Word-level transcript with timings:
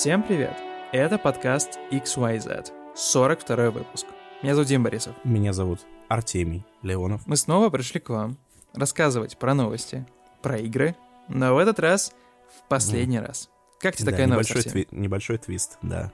Всем 0.00 0.22
привет! 0.22 0.56
Это 0.92 1.18
подкаст 1.18 1.78
XYZ, 1.90 2.72
42 2.96 3.70
выпуск. 3.70 4.06
Меня 4.42 4.54
зовут 4.54 4.68
Дим 4.68 4.82
Борисов. 4.82 5.14
Меня 5.24 5.52
зовут 5.52 5.80
Артемий 6.08 6.64
Леонов. 6.80 7.26
Мы 7.26 7.36
снова 7.36 7.68
пришли 7.68 8.00
к 8.00 8.08
вам 8.08 8.38
рассказывать 8.72 9.36
про 9.36 9.52
новости, 9.52 10.06
про 10.40 10.56
игры, 10.56 10.96
но 11.28 11.54
в 11.54 11.58
этот 11.58 11.80
раз 11.80 12.14
в 12.48 12.66
последний 12.66 13.18
mm. 13.18 13.26
раз. 13.26 13.50
Как 13.78 13.94
тебе 13.94 14.06
да, 14.06 14.12
такая 14.12 14.26
небольшой 14.26 14.62
новость? 14.64 14.74
Тви- 14.74 14.88
небольшой 14.90 15.36
твист, 15.36 15.76
да. 15.82 16.10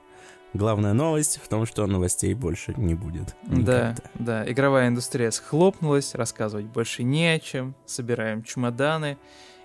Главная 0.52 0.94
новость 0.94 1.38
в 1.42 1.48
том, 1.48 1.66
что 1.66 1.86
новостей 1.86 2.32
больше 2.32 2.72
не 2.76 2.94
будет. 2.94 3.36
Никогда. 3.42 3.94
Да, 4.14 4.44
да. 4.44 4.50
Игровая 4.50 4.88
индустрия 4.88 5.30
схлопнулась, 5.30 6.14
рассказывать 6.14 6.66
больше 6.66 7.02
не 7.02 7.26
о 7.26 7.38
чем. 7.38 7.74
Собираем 7.84 8.42
чемоданы 8.42 9.18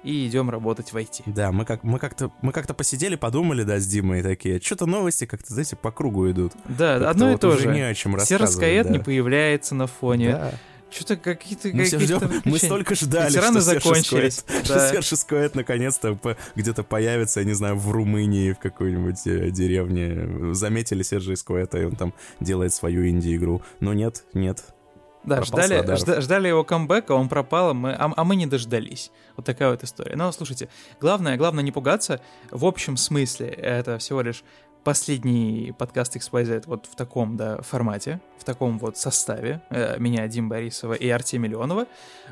и 0.03 0.27
идем 0.27 0.49
работать 0.49 0.91
в 0.91 0.97
IT. 0.97 1.23
Да, 1.27 1.51
мы, 1.51 1.65
как, 1.65 1.83
мы, 1.83 1.99
как-то, 1.99 2.31
мы 2.41 2.51
как-то 2.51 2.73
посидели, 2.73 3.15
подумали, 3.15 3.63
да, 3.63 3.79
с 3.79 3.87
Димой 3.87 4.21
такие, 4.23 4.59
что-то 4.59 4.85
новости 4.85 5.25
как-то, 5.25 5.53
знаете, 5.53 5.75
по 5.75 5.91
кругу 5.91 6.29
идут. 6.29 6.53
Да, 6.65 6.99
как 6.99 7.09
одно 7.09 7.29
и 7.29 7.31
вот 7.33 7.41
то 7.41 7.57
же. 7.57 7.67
не 7.67 7.81
о 7.81 7.93
чем 7.93 8.19
Сероскаэт 8.19 8.87
да. 8.87 8.93
не 8.93 8.99
появляется 8.99 9.75
на 9.75 9.87
фоне. 9.87 10.33
Да. 10.33 10.53
Что-то 10.91 11.15
какие-то 11.15 11.69
мы, 11.69 11.85
все 11.85 11.99
ждем, 11.99 12.19
мы 12.43 12.57
столько 12.57 12.95
ждали, 12.95 13.29
Ветераны 13.29 13.61
что 13.61 13.73
закончились. 13.73 14.43
Серж 14.65 15.07
Скоэт 15.07 15.55
наконец-то 15.55 16.15
по, 16.15 16.35
где-то 16.55 16.83
появится, 16.83 17.39
я 17.39 17.45
не 17.45 17.53
знаю, 17.53 17.77
в 17.77 17.89
Румынии, 17.91 18.51
в 18.51 18.59
какой-нибудь 18.59 19.25
э, 19.25 19.51
деревне. 19.51 20.53
Заметили 20.53 21.01
Сержа 21.03 21.35
Скоэта, 21.35 21.77
и 21.77 21.85
он 21.85 21.95
там 21.95 22.13
делает 22.41 22.73
свою 22.73 23.07
инди-игру. 23.07 23.61
Но 23.79 23.93
нет, 23.93 24.25
нет, 24.33 24.65
да, 25.23 25.43
ждали, 25.43 25.95
жда, 25.95 26.19
ждали 26.21 26.47
его 26.47 26.63
камбэка, 26.63 27.11
он 27.11 27.29
пропал, 27.29 27.73
мы, 27.73 27.93
а, 27.93 28.11
а 28.15 28.23
мы 28.23 28.35
не 28.35 28.47
дождались. 28.47 29.11
Вот 29.37 29.45
такая 29.45 29.69
вот 29.69 29.83
история. 29.83 30.15
Но 30.15 30.31
слушайте, 30.31 30.67
главное, 30.99 31.37
главное 31.37 31.63
не 31.63 31.71
пугаться. 31.71 32.21
В 32.49 32.65
общем 32.65 32.97
смысле 32.97 33.47
это 33.47 33.99
всего 33.99 34.21
лишь 34.21 34.43
последний 34.83 35.73
подкаст 35.77 36.15
XYZ 36.15 36.63
вот 36.65 36.85
в 36.85 36.95
таком, 36.95 37.37
да, 37.37 37.61
формате, 37.61 38.19
в 38.37 38.43
таком 38.43 38.79
вот 38.79 38.97
составе. 38.97 39.61
Э, 39.69 39.97
меня, 39.99 40.27
Дим 40.27 40.49
Борисова 40.49 40.93
и 40.93 41.07
Артемия 41.09 41.49
Миллионова. 41.49 41.85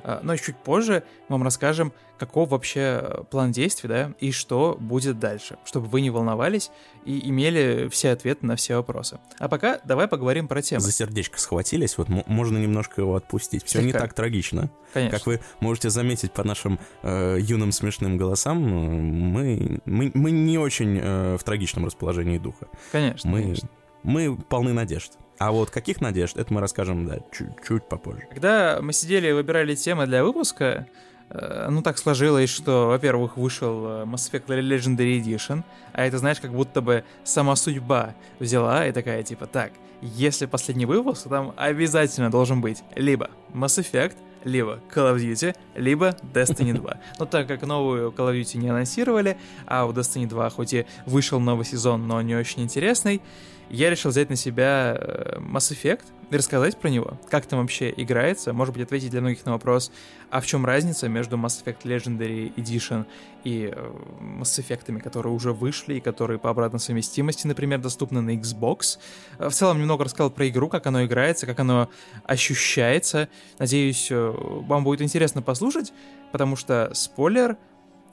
Э, 0.03 0.19
но 0.23 0.36
чуть 0.36 0.58
позже 0.58 1.03
мы 1.27 1.36
вам 1.36 1.44
расскажем, 1.44 1.94
каков 2.17 2.50
вообще 2.50 3.23
план 3.30 3.52
действий, 3.52 3.88
да, 3.88 4.11
и 4.20 4.31
что 4.31 4.77
будет 4.80 5.20
дальше, 5.20 5.58
чтобы 5.66 5.88
вы 5.88 6.02
не 6.02 6.09
волновались 6.09 6.72
и 7.05 7.30
имели 7.30 7.88
все 7.89 8.11
ответы 8.11 8.45
на 8.45 8.55
все 8.55 8.75
вопросы. 8.75 9.19
А 9.38 9.47
пока 9.47 9.80
давай 9.83 10.08
поговорим 10.08 10.47
про 10.47 10.61
тему. 10.61 10.81
За 10.81 10.92
сердечко 10.92 11.39
схватились, 11.39 11.97
вот 11.97 12.08
можно 12.28 12.58
немножко 12.58 13.02
его 13.02 13.16
отпустить. 13.16 13.64
Все 13.66 13.81
не 13.81 13.92
так 13.92 14.14
трагично. 14.14 14.69
Конечно. 14.94 15.17
Как 15.17 15.27
вы 15.27 15.39
можете 15.59 15.89
заметить 15.89 16.31
по 16.31 16.44
нашим 16.44 16.80
э, 17.03 17.38
юным 17.39 17.72
смешным 17.72 18.17
голосам, 18.17 18.61
мы, 18.61 19.81
мы, 19.86 20.11
мы 20.14 20.31
не 20.31 20.58
очень 20.58 21.00
э, 21.02 21.38
в 21.38 21.44
трагичном 21.44 21.86
расположении 21.86 22.38
духа. 22.38 22.67
Конечно, 22.92 23.30
мы, 23.30 23.42
конечно. 23.42 23.70
Мы 24.03 24.38
полны 24.38 24.73
надежд. 24.73 25.14
А 25.38 25.52
вот 25.52 25.70
каких 25.70 26.02
надежд, 26.02 26.38
это 26.38 26.53
мы 26.53 26.59
расскажем, 26.59 27.05
да, 27.08 27.20
чуть-чуть 27.31 27.88
попозже. 27.88 28.27
Когда 28.30 28.80
мы 28.81 28.92
сидели 28.92 29.30
и 29.30 29.31
выбирали 29.31 29.73
темы 29.75 30.05
для 30.05 30.23
выпуска, 30.23 30.88
ну 31.31 31.81
так 31.81 31.97
сложилось, 31.97 32.49
что, 32.49 32.88
во-первых, 32.88 33.38
вышел 33.38 34.03
Mass 34.03 34.31
Effect 34.31 34.47
Legendary 34.47 35.22
Edition, 35.22 35.63
а 35.94 36.05
это, 36.05 36.17
знаешь, 36.17 36.39
как 36.39 36.52
будто 36.52 36.81
бы 36.81 37.03
сама 37.23 37.55
судьба 37.55 38.16
взяла 38.39 38.88
и 38.88 38.91
такая, 38.91 39.21
типа, 39.23 39.45
так, 39.45 39.71
если 40.02 40.45
последний 40.45 40.86
выпуск, 40.86 41.23
то 41.23 41.30
там 41.30 41.54
обязательно 41.58 42.31
должен 42.31 42.61
быть 42.61 42.83
либо 42.95 43.30
Mass 43.54 43.80
Effect, 43.80 44.15
либо 44.43 44.80
Call 44.93 45.15
of 45.15 45.17
Duty, 45.17 45.55
либо 45.76 46.15
Destiny 46.33 46.73
2. 46.73 46.98
Но 47.20 47.26
так 47.26 47.48
как 47.48 47.61
новую 47.64 48.11
Call 48.11 48.31
of 48.31 48.39
Duty 48.39 48.58
не 48.58 48.70
анонсировали, 48.70 49.37
а 49.65 49.86
у 49.86 49.92
Destiny 49.92 50.27
2 50.27 50.49
хоть 50.49 50.73
и 50.73 50.86
вышел 51.05 51.39
новый 51.39 51.65
сезон, 51.65 52.08
но 52.08 52.21
не 52.21 52.36
очень 52.36 52.64
интересный, 52.64 53.21
я 53.69 53.89
решил 53.89 54.11
взять 54.11 54.30
на 54.30 54.35
себя 54.35 54.97
Mass 55.37 55.71
Effect 55.71 56.03
и 56.31 56.35
рассказать 56.37 56.77
про 56.77 56.89
него, 56.89 57.19
как 57.30 57.45
там 57.45 57.59
вообще 57.59 57.93
играется, 57.95 58.53
может 58.53 58.73
быть, 58.73 58.83
ответить 58.83 59.11
для 59.11 59.21
многих 59.21 59.45
на 59.45 59.53
вопрос, 59.53 59.91
а 60.30 60.41
в 60.41 60.45
чем 60.45 60.65
разница 60.65 61.07
между 61.09 61.37
Mass 61.37 61.63
Effect 61.63 61.83
Legendary 61.83 62.53
Edition 62.55 63.05
и 63.43 63.73
Mass 64.19 64.59
Effect, 64.59 64.99
которые 65.02 65.33
уже 65.33 65.53
вышли 65.53 65.95
и 65.95 65.99
которые 65.99 66.39
по 66.39 66.49
обратной 66.49 66.80
совместимости, 66.80 67.47
например, 67.47 67.80
доступны 67.80 68.21
на 68.21 68.35
Xbox. 68.35 68.99
В 69.39 69.52
целом 69.52 69.80
немного 69.80 70.03
рассказал 70.03 70.30
про 70.30 70.47
игру, 70.49 70.69
как 70.69 70.86
оно 70.87 71.05
играется, 71.05 71.45
как 71.45 71.59
оно 71.59 71.89
ощущается. 72.25 73.30
Надеюсь, 73.57 74.09
вам 74.11 74.83
будет 74.83 75.01
интересно 75.01 75.41
послушать, 75.41 75.93
потому 76.31 76.55
что, 76.55 76.91
спойлер, 76.93 77.57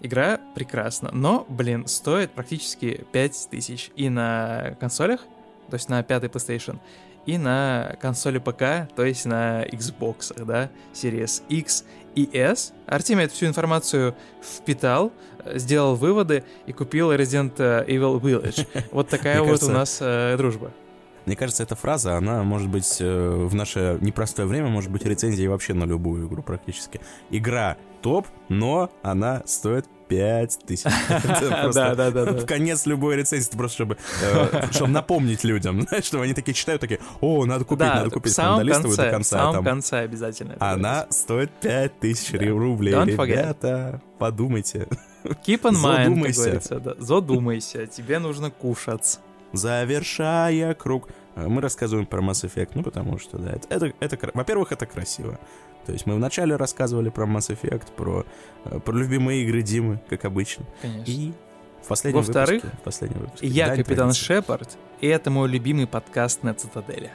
игра 0.00 0.40
прекрасна, 0.54 1.10
но, 1.12 1.46
блин, 1.48 1.86
стоит 1.86 2.30
практически 2.32 3.06
5000 3.12 3.92
и 3.96 4.08
на 4.08 4.76
консолях, 4.78 5.26
то 5.68 5.74
есть 5.74 5.88
на 5.88 6.02
пятой 6.02 6.28
PlayStation, 6.28 6.78
и 7.26 7.38
на 7.38 7.96
консоли 8.00 8.38
ПК, 8.38 8.88
то 8.94 9.04
есть 9.04 9.26
на 9.26 9.64
Xbox, 9.64 10.44
да, 10.44 10.70
Series 10.94 11.42
X 11.48 11.84
и 12.14 12.28
S. 12.32 12.72
Артемий 12.86 13.24
эту 13.24 13.34
всю 13.34 13.46
информацию 13.46 14.14
впитал, 14.40 15.12
сделал 15.44 15.96
выводы 15.96 16.44
и 16.66 16.72
купил 16.72 17.12
Resident 17.12 17.56
Evil 17.56 18.20
Village. 18.20 18.66
Вот 18.92 19.08
такая 19.08 19.42
вот 19.42 19.62
у 19.62 19.70
нас 19.70 19.98
э, 20.00 20.36
дружба. 20.36 20.72
Мне 21.26 21.34
кажется, 21.34 21.64
эта 21.64 21.74
фраза, 21.74 22.16
она 22.16 22.44
может 22.44 22.68
быть 22.68 22.98
э, 23.00 23.46
в 23.46 23.52
наше 23.54 23.98
непростое 24.00 24.46
время, 24.46 24.68
может 24.68 24.92
быть 24.92 25.04
рецензией 25.04 25.48
вообще 25.48 25.74
на 25.74 25.84
любую 25.84 26.28
игру 26.28 26.42
практически. 26.42 27.00
Игра 27.30 27.76
топ, 28.00 28.28
но 28.48 28.90
она 29.02 29.42
стоит 29.44 29.86
5 30.08 30.58
тысяч. 30.66 30.84
Да, 31.74 31.94
да, 31.94 32.10
да. 32.10 32.24
В 32.32 32.46
конец 32.46 32.86
любой 32.86 33.16
рецензии, 33.16 33.50
просто 33.56 33.74
чтобы, 33.74 33.98
э, 34.22 34.66
чтобы 34.70 34.90
напомнить 34.90 35.44
людям, 35.44 35.86
чтобы 36.02 36.24
они 36.24 36.34
такие 36.34 36.54
читают, 36.54 36.80
такие, 36.80 37.00
о, 37.20 37.44
надо 37.44 37.64
купить, 37.64 37.86
надо 37.86 38.10
купить, 38.10 38.32
в 38.32 38.34
самом 38.34 38.66
конце, 38.66 38.96
до 38.96 39.10
конца. 39.10 39.36
В 39.38 39.52
самом 39.52 39.64
конце 39.64 39.98
обязательно. 40.00 40.56
Она 40.60 41.06
стоит 41.10 41.50
5 41.60 42.00
тысяч 42.00 42.32
рублей. 42.32 42.94
Ребята, 42.94 44.00
подумайте. 44.18 44.88
Keep 45.24 45.62
in 45.62 45.74
mind, 45.74 46.22
как 46.22 46.34
говорится. 46.34 46.96
Задумайся, 46.98 47.86
тебе 47.86 48.18
нужно 48.18 48.50
кушать. 48.50 49.18
Завершая 49.52 50.74
круг. 50.74 51.08
Мы 51.36 51.60
рассказываем 51.60 52.06
про 52.06 52.22
Mass 52.22 52.44
Effect, 52.44 52.70
ну 52.74 52.82
потому 52.82 53.18
что, 53.18 53.36
да, 53.38 53.52
это, 53.52 53.68
это, 53.68 53.92
это 54.00 54.30
во-первых, 54.32 54.72
это 54.72 54.86
красиво. 54.86 55.38
То 55.86 55.92
есть 55.92 56.04
мы 56.04 56.16
вначале 56.16 56.56
рассказывали 56.56 57.10
про 57.10 57.26
Mass 57.26 57.56
Effect, 57.56 57.92
про, 57.96 58.26
про 58.80 58.92
любимые 58.92 59.44
игры 59.44 59.62
Димы, 59.62 60.00
как 60.08 60.24
обычно. 60.24 60.66
Конечно. 60.82 61.10
И 61.10 61.32
в 61.82 61.88
последнем 61.88 62.22
Во-вторых, 62.22 62.64
выпуске, 62.64 62.76
в 62.76 62.82
последнем 62.82 63.20
выпуске, 63.20 63.46
я 63.46 63.76
Капитан 63.76 64.12
Шепард, 64.12 64.76
и 65.00 65.06
это 65.06 65.30
мой 65.30 65.48
любимый 65.48 65.86
подкаст 65.86 66.42
на 66.42 66.54
Цитадели. 66.54 67.10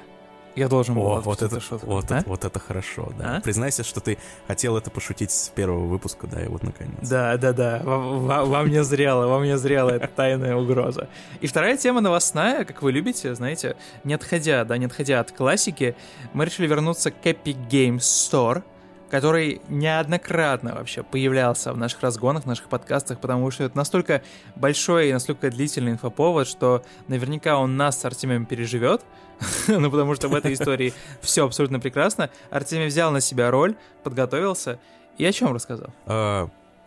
Я 0.56 0.68
должен 0.68 0.96
был 0.96 1.08
О, 1.08 1.22
вот 1.22 1.42
это, 1.42 1.60
шутку, 1.60 1.86
вот, 1.88 2.12
а? 2.12 2.20
это, 2.20 2.30
вот 2.30 2.44
это 2.44 2.60
хорошо, 2.60 3.12
да. 3.18 3.38
А? 3.38 3.42
Признайся, 3.42 3.84
что 3.84 4.02
ты 4.02 4.18
хотел 4.48 4.76
это 4.78 4.90
пошутить 4.90 5.32
с 5.32 5.50
первого 5.50 5.86
выпуска, 5.86 6.28
да, 6.28 6.44
и 6.44 6.48
вот 6.48 6.64
наконец. 6.64 7.08
Да, 7.08 7.38
да, 7.38 7.54
да. 7.54 7.82
Вам 7.84 8.70
не 8.70 8.84
зрела, 8.84 9.28
вам 9.28 9.44
не 9.44 9.58
зрела 9.58 9.92
эта 9.92 10.08
тайная 10.08 10.56
угроза. 10.56 11.08
И 11.40 11.48
вторая 11.48 11.78
тема 11.78 12.02
новостная, 12.02 12.66
как 12.66 12.82
вы 12.82 12.92
любите, 12.92 13.34
знаете, 13.34 13.76
не 14.04 14.14
отходя, 14.14 14.66
да, 14.66 14.78
не 14.78 14.86
отходя 14.86 15.20
от 15.20 15.32
классики, 15.32 15.96
мы 16.34 16.46
решили 16.46 16.68
вернуться 16.68 17.12
к 17.12 17.26
Epic 17.26 17.58
Games 17.70 18.00
Store, 18.00 18.64
который 19.12 19.62
неоднократно 19.68 20.74
вообще 20.74 21.04
появлялся 21.04 21.74
в 21.74 21.78
наших 21.78 22.02
разгонах, 22.02 22.44
в 22.44 22.48
наших 22.48 22.70
подкастах, 22.70 23.20
потому 23.20 23.52
что 23.52 23.66
это 23.66 23.76
настолько 23.76 24.24
большой 24.56 25.10
и 25.10 25.14
настолько 25.14 25.52
длительный 25.52 25.92
инфоповод, 25.92 26.48
что 26.48 26.82
наверняка 27.10 27.58
он 27.58 27.76
нас 27.76 28.00
с 28.00 28.06
Артемием 28.06 28.46
переживет, 28.46 29.02
ну 29.68 29.92
потому 29.92 30.16
что 30.16 30.30
в 30.30 30.34
этой 30.34 30.54
истории 30.54 30.94
все 31.22 31.46
абсолютно 31.46 31.82
прекрасно. 31.82 32.30
Артемий 32.50 32.88
взял 32.88 33.12
на 33.12 33.20
себя 33.20 33.52
роль, 33.52 33.76
подготовился 34.04 34.80
и 35.18 35.26
о 35.26 35.34
чем 35.34 35.54
рассказал? 35.54 35.90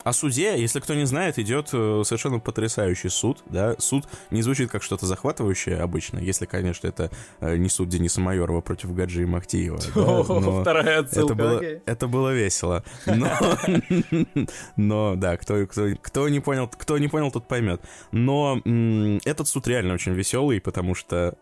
О 0.04 0.12
суде, 0.12 0.60
если 0.60 0.80
кто 0.80 0.94
не 0.94 1.06
знает, 1.06 1.38
идет 1.38 1.70
э, 1.72 2.02
совершенно 2.04 2.38
потрясающий 2.38 3.08
суд, 3.08 3.42
да, 3.46 3.74
суд 3.78 4.06
не 4.30 4.42
звучит 4.42 4.70
как 4.70 4.82
что-то 4.82 5.06
захватывающее 5.06 5.78
обычно, 5.78 6.18
если, 6.18 6.44
конечно, 6.44 6.86
это 6.86 7.10
э, 7.40 7.56
не 7.56 7.70
суд 7.70 7.88
Дениса 7.88 8.20
Майорова 8.20 8.60
против 8.60 8.94
Гаджи 8.94 9.22
и 9.22 9.26
Махтиева. 9.26 9.80
Да, 9.94 10.22
Вторая 10.60 11.00
отсылка, 11.00 11.32
это 11.32 11.34
было, 11.34 11.60
это 11.86 12.06
было 12.06 12.34
весело. 12.34 12.84
Но, 13.06 13.30
но 14.76 15.14
да, 15.16 15.38
кто, 15.38 15.66
кто, 15.66 15.88
кто, 16.02 16.28
не 16.28 16.40
понял, 16.40 16.68
кто 16.68 16.98
не 16.98 17.08
понял, 17.08 17.30
тот 17.30 17.48
поймет. 17.48 17.80
Но 18.12 18.60
этот 19.24 19.48
суд 19.48 19.66
реально 19.66 19.94
очень 19.94 20.12
веселый, 20.12 20.60
потому 20.60 20.94
что 20.94 21.38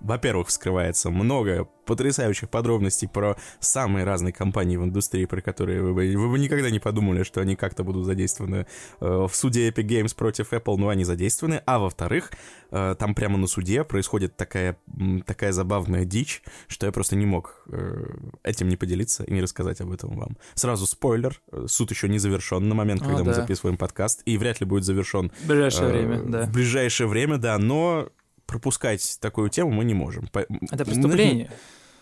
во-первых, 0.00 0.48
вскрывается 0.48 1.10
много 1.10 1.68
потрясающих 1.88 2.50
подробностей 2.50 3.08
про 3.08 3.36
самые 3.60 4.04
разные 4.04 4.32
компании 4.32 4.76
в 4.76 4.84
индустрии, 4.84 5.24
про 5.24 5.40
которые 5.40 5.80
вы 5.82 5.94
бы, 5.94 6.14
вы 6.16 6.28
бы 6.28 6.38
никогда 6.38 6.70
не 6.70 6.80
подумали, 6.80 7.22
что 7.22 7.40
они 7.40 7.56
как-то 7.56 7.82
будут 7.82 8.04
задействованы 8.04 8.66
э, 9.00 9.26
в 9.26 9.34
суде 9.34 9.70
Epic 9.70 9.86
Games 9.86 10.14
против 10.14 10.52
Apple, 10.52 10.76
но 10.76 10.90
они 10.90 11.04
задействованы. 11.04 11.62
А 11.64 11.78
во-вторых, 11.78 12.30
э, 12.70 12.94
там 12.98 13.14
прямо 13.14 13.38
на 13.38 13.46
суде 13.46 13.84
происходит 13.84 14.36
такая, 14.36 14.76
такая 15.24 15.52
забавная 15.52 16.04
дичь, 16.04 16.42
что 16.66 16.84
я 16.84 16.92
просто 16.92 17.16
не 17.16 17.24
мог 17.24 17.62
э, 17.68 18.04
этим 18.42 18.68
не 18.68 18.76
поделиться 18.76 19.24
и 19.24 19.32
не 19.32 19.40
рассказать 19.40 19.80
об 19.80 19.90
этом 19.90 20.14
вам. 20.14 20.36
Сразу 20.54 20.86
спойлер, 20.86 21.40
суд 21.66 21.90
еще 21.90 22.10
не 22.10 22.18
завершен 22.18 22.68
на 22.68 22.74
момент, 22.74 23.00
когда 23.00 23.20
О, 23.20 23.24
мы 23.24 23.32
да. 23.32 23.40
записываем 23.40 23.78
подкаст, 23.78 24.20
и 24.26 24.36
вряд 24.36 24.60
ли 24.60 24.66
будет 24.66 24.84
завершен. 24.84 25.32
В 25.42 25.46
ближайшее 25.46 25.88
э, 25.88 25.92
время, 25.92 26.22
да. 26.22 26.42
В 26.42 26.52
ближайшее 26.52 27.06
время, 27.06 27.38
да, 27.38 27.56
но 27.56 28.10
пропускать 28.48 29.18
такую 29.20 29.50
тему 29.50 29.70
мы 29.70 29.84
не 29.84 29.94
можем. 29.94 30.28
Это 30.32 30.84
преступление. 30.84 31.50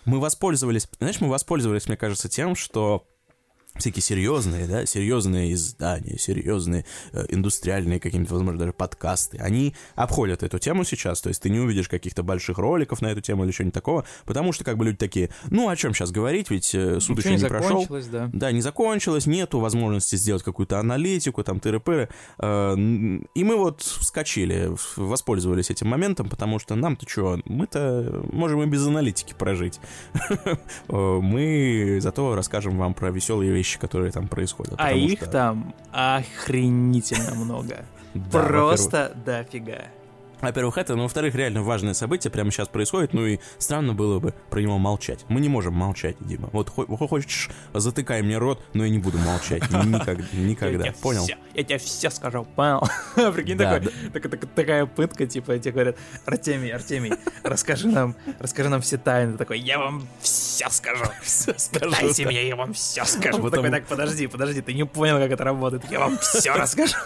Мы, 0.07 0.13
мы 0.15 0.21
воспользовались, 0.21 0.89
знаешь, 0.99 1.21
мы 1.21 1.29
воспользовались, 1.29 1.89
мне 1.89 1.99
кажется, 1.99 2.31
тем, 2.31 2.55
что 2.55 3.07
всякие 3.79 4.03
серьезные, 4.03 4.67
да, 4.67 4.87
серьезные 4.87 5.53
издания, 5.53 6.19
серьезные 6.19 6.85
э, 7.13 7.27
индустриальные 7.29 8.01
какие-нибудь, 8.01 8.31
возможно, 8.31 8.59
даже 8.59 8.73
подкасты, 8.73 9.39
они 9.39 9.75
обходят 9.95 10.43
эту 10.43 10.59
тему 10.59 10.85
сейчас, 10.85 11.21
то 11.21 11.29
есть 11.29 11.43
ты 11.43 11.51
не 11.51 11.59
увидишь 11.59 11.89
каких-то 11.89 12.23
больших 12.23 12.59
роликов 12.59 13.03
на 13.03 13.09
эту 13.09 13.21
тему 13.21 13.45
или 13.45 13.53
чего-нибудь 13.53 13.75
такого, 13.75 14.05
потому 14.25 14.53
что 14.53 14.65
как 14.65 14.77
бы 14.77 14.85
люди 14.85 14.99
такие, 14.99 15.31
ну, 15.51 15.69
о 15.69 15.77
чем 15.77 15.95
сейчас 15.95 16.11
говорить, 16.11 16.51
ведь 16.51 16.75
э, 16.75 17.01
суд 17.01 17.19
еще 17.19 17.31
не, 17.31 17.43
не 17.43 17.49
прошел. 17.49 17.87
Да. 18.11 18.31
да, 18.33 18.53
не 18.53 18.61
закончилось, 18.61 19.27
нету 19.27 19.59
возможности 19.61 20.17
сделать 20.17 20.43
какую-то 20.43 20.79
аналитику, 20.79 21.45
там, 21.45 21.59
тыры-пыры, 21.59 22.09
э, 22.39 22.75
и 23.35 23.45
мы 23.45 23.57
вот 23.57 23.83
вскочили, 23.83 24.73
воспользовались 24.97 25.71
этим 25.71 25.89
моментом, 25.89 26.29
потому 26.29 26.59
что 26.59 26.75
нам-то 26.75 27.09
что, 27.09 27.41
мы-то 27.45 28.25
можем 28.33 28.63
и 28.63 28.67
без 28.67 28.87
аналитики 28.87 29.35
прожить. 29.35 29.81
Э, 30.89 31.19
мы 31.21 31.99
зато 32.01 32.35
расскажем 32.35 32.77
вам 32.79 32.95
про 32.95 33.11
веселые 33.11 33.53
вещи 33.53 33.66
вещи, 33.67 33.79
которые 33.79 34.13
там 34.13 34.29
происходят. 34.29 34.75
А 34.79 34.93
их 34.93 35.19
что... 35.19 35.31
там 35.31 35.75
охренительно 35.93 37.35
много. 37.35 37.85
Просто 38.31 39.13
дофига. 39.25 39.87
Во-первых, 40.41 40.77
это, 40.77 40.95
но 40.97 41.05
во-вторых, 41.05 41.35
реально 41.35 41.63
важное 41.63 41.95
событие 41.95 42.31
прямо 42.31 42.51
сейчас 42.51 42.69
происходит, 42.69 43.15
ну 43.15 43.25
и 43.25 43.39
странно 43.59 43.95
было 43.95 44.21
бы 44.21 44.35
про 44.51 44.61
него 44.61 44.77
молчать. 44.77 45.25
Мы 45.29 45.41
не 45.41 45.49
можем 45.49 45.73
молчать, 45.73 46.17
Дима. 46.21 46.51
Вот 46.53 46.69
хочешь, 46.69 47.49
затыкай 47.73 48.21
мне 48.21 48.37
рот, 48.37 48.63
но 48.75 48.85
я 48.85 48.91
не 48.91 48.99
буду 48.99 49.17
молчать. 49.17 49.63
Никогда. 49.71 50.25
никогда. 50.35 50.93
Понял? 51.01 51.27
Я 51.55 51.65
тебе 51.65 51.79
все 51.79 52.11
скажу, 52.11 52.47
понял? 52.55 52.87
Прикинь, 53.33 53.57
такой, 53.57 53.91
такая 54.55 54.85
пытка, 54.85 55.27
типа, 55.27 55.59
тебе 55.59 55.73
говорят, 55.73 55.97
Артемий, 56.27 56.71
Артемий, 56.71 57.15
расскажи 57.43 57.89
нам, 57.89 58.15
расскажи 58.39 58.69
нам 58.69 58.83
все 58.83 58.99
тайны. 58.99 59.39
такой, 59.39 59.59
я 59.59 59.79
вам 59.79 60.07
все 60.21 60.36
скажу. 60.71 61.05
Все 61.23 61.55
скажу. 61.57 61.91
Дайте 61.91 62.25
да. 62.25 62.31
мне, 62.31 62.49
я 62.49 62.57
вам 62.57 62.73
все 62.73 63.05
скажу. 63.05 63.39
А 63.39 63.43
потом... 63.43 63.65
Такой, 63.65 63.71
так, 63.71 63.87
подожди, 63.87 64.27
подожди, 64.27 64.63
ты 64.63 64.75
не 64.75 64.85
понял, 64.85 65.19
как 65.19 65.31
это 65.31 65.45
работает. 65.45 65.83
Я 65.91 66.01
вам 66.01 66.19
все 66.19 66.53
расскажу. 66.55 66.97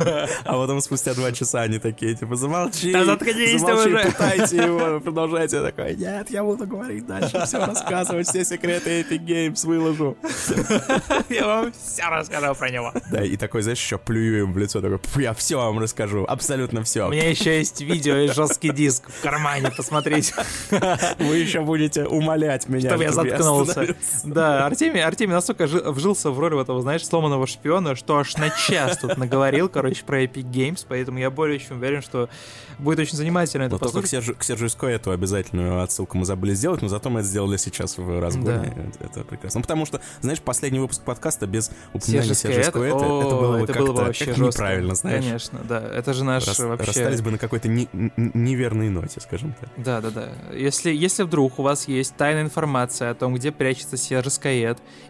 А 0.44 0.52
потом 0.54 0.80
спустя 0.80 1.14
два 1.14 1.32
часа 1.32 1.62
они 1.62 1.78
такие, 1.78 2.14
типа, 2.14 2.36
замолчи 2.36 2.92
да 2.92 3.04
заткнись 3.04 3.60
замолчи, 3.60 3.88
уже. 3.94 4.04
пытайте 4.06 4.56
его, 4.56 5.00
продолжайте. 5.04 5.62
такой, 5.62 5.96
нет, 5.96 6.30
я 6.30 6.42
буду 6.42 6.66
говорить 6.66 7.06
дальше, 7.06 7.42
все 7.46 7.58
рассказывать, 7.66 8.28
все 8.28 8.44
секреты 8.44 9.02
Epic 9.02 9.24
Games 9.24 9.66
выложу. 9.66 10.16
Я 11.28 11.46
вам 11.46 11.72
все 11.72 12.04
расскажу 12.08 12.54
про 12.54 12.70
него. 12.70 12.92
Да, 13.10 13.24
и 13.24 13.36
такой, 13.36 13.62
знаешь, 13.62 13.78
еще 13.78 13.98
плюю 13.98 14.44
им 14.44 14.52
в 14.52 14.58
лицо, 14.58 14.80
такой, 14.80 15.00
я 15.22 15.34
все 15.34 15.56
вам 15.56 15.78
расскажу, 15.78 16.24
абсолютно 16.28 16.82
все. 16.82 17.08
У 17.08 17.10
меня 17.10 17.28
еще 17.28 17.58
есть 17.58 17.80
видео 17.80 18.16
и 18.16 18.28
жесткий 18.28 18.70
диск 18.70 19.10
в 19.10 19.22
кармане, 19.22 19.70
посмотрите. 19.76 20.34
Вы 21.18 21.36
еще 21.36 21.60
будете 21.60 22.04
умолять 22.06 22.68
меня, 22.68 22.88
чтобы 22.90 23.04
я 23.04 23.12
заткнулся. 23.12 23.96
Да, 24.24 24.66
Артемий, 24.66 25.02
Артемий 25.02 25.34
настолько 25.34 25.66
вжился 25.66 26.30
в 26.30 26.38
роль 26.38 26.60
этого, 26.60 26.80
знаешь, 26.82 27.06
сломанного 27.06 27.46
шпиона, 27.46 27.94
что 27.94 28.18
аж 28.18 28.36
на 28.36 28.50
час 28.50 28.98
тут 28.98 29.16
наговорил, 29.16 29.68
короче, 29.68 29.89
про 29.98 30.24
Epic 30.24 30.50
Games, 30.50 30.84
поэтому 30.88 31.18
я 31.18 31.30
более 31.30 31.58
чем 31.58 31.78
уверен, 31.78 32.02
что 32.02 32.28
будет 32.78 32.98
очень 32.98 33.16
занимательно 33.16 33.64
это 33.64 33.72
но 33.74 33.78
послушать. 33.78 34.10
Только 34.10 34.38
к, 34.38 34.44
Сержу, 34.44 34.68
Сержу 34.68 34.86
эту 34.86 35.10
обязательную 35.10 35.82
отсылку 35.82 36.16
мы 36.16 36.24
забыли 36.24 36.54
сделать, 36.54 36.82
но 36.82 36.88
зато 36.88 37.10
мы 37.10 37.20
это 37.20 37.28
сделали 37.28 37.56
сейчас 37.56 37.98
в 37.98 38.20
разгоне. 38.20 38.72
Да. 38.98 39.06
Это, 39.06 39.24
прекрасно. 39.24 39.58
Ну, 39.58 39.62
потому 39.62 39.86
что, 39.86 40.00
знаешь, 40.20 40.40
последний 40.40 40.78
выпуск 40.78 41.02
подкаста 41.02 41.46
без 41.46 41.70
упоминания 41.92 42.34
Сержа 42.34 42.60
это, 42.60 42.78
это, 42.78 42.96
это 42.96 42.96
было 42.96 43.58
бы 43.58 43.66
как-то 43.66 43.92
вообще 43.92 44.26
как 44.26 44.38
неправильно, 44.38 44.94
знаешь. 44.94 45.24
Конечно, 45.24 45.60
да. 45.68 45.80
Это 45.80 46.14
же 46.14 46.24
наш 46.24 46.46
Рас, 46.46 46.58
вообще... 46.58 46.86
Расстались 46.86 47.20
бы 47.20 47.30
на 47.30 47.38
какой-то 47.38 47.68
не, 47.68 47.88
неверной 47.92 48.88
ноте, 48.88 49.20
скажем 49.20 49.54
так. 49.60 49.68
Да, 49.76 50.00
да, 50.00 50.10
да. 50.10 50.28
Если, 50.54 50.92
если 50.92 51.22
вдруг 51.24 51.58
у 51.58 51.62
вас 51.62 51.88
есть 51.88 52.14
тайная 52.16 52.42
информация 52.42 53.10
о 53.10 53.14
том, 53.14 53.34
где 53.34 53.52
прячется 53.52 53.96
Серж 53.96 54.30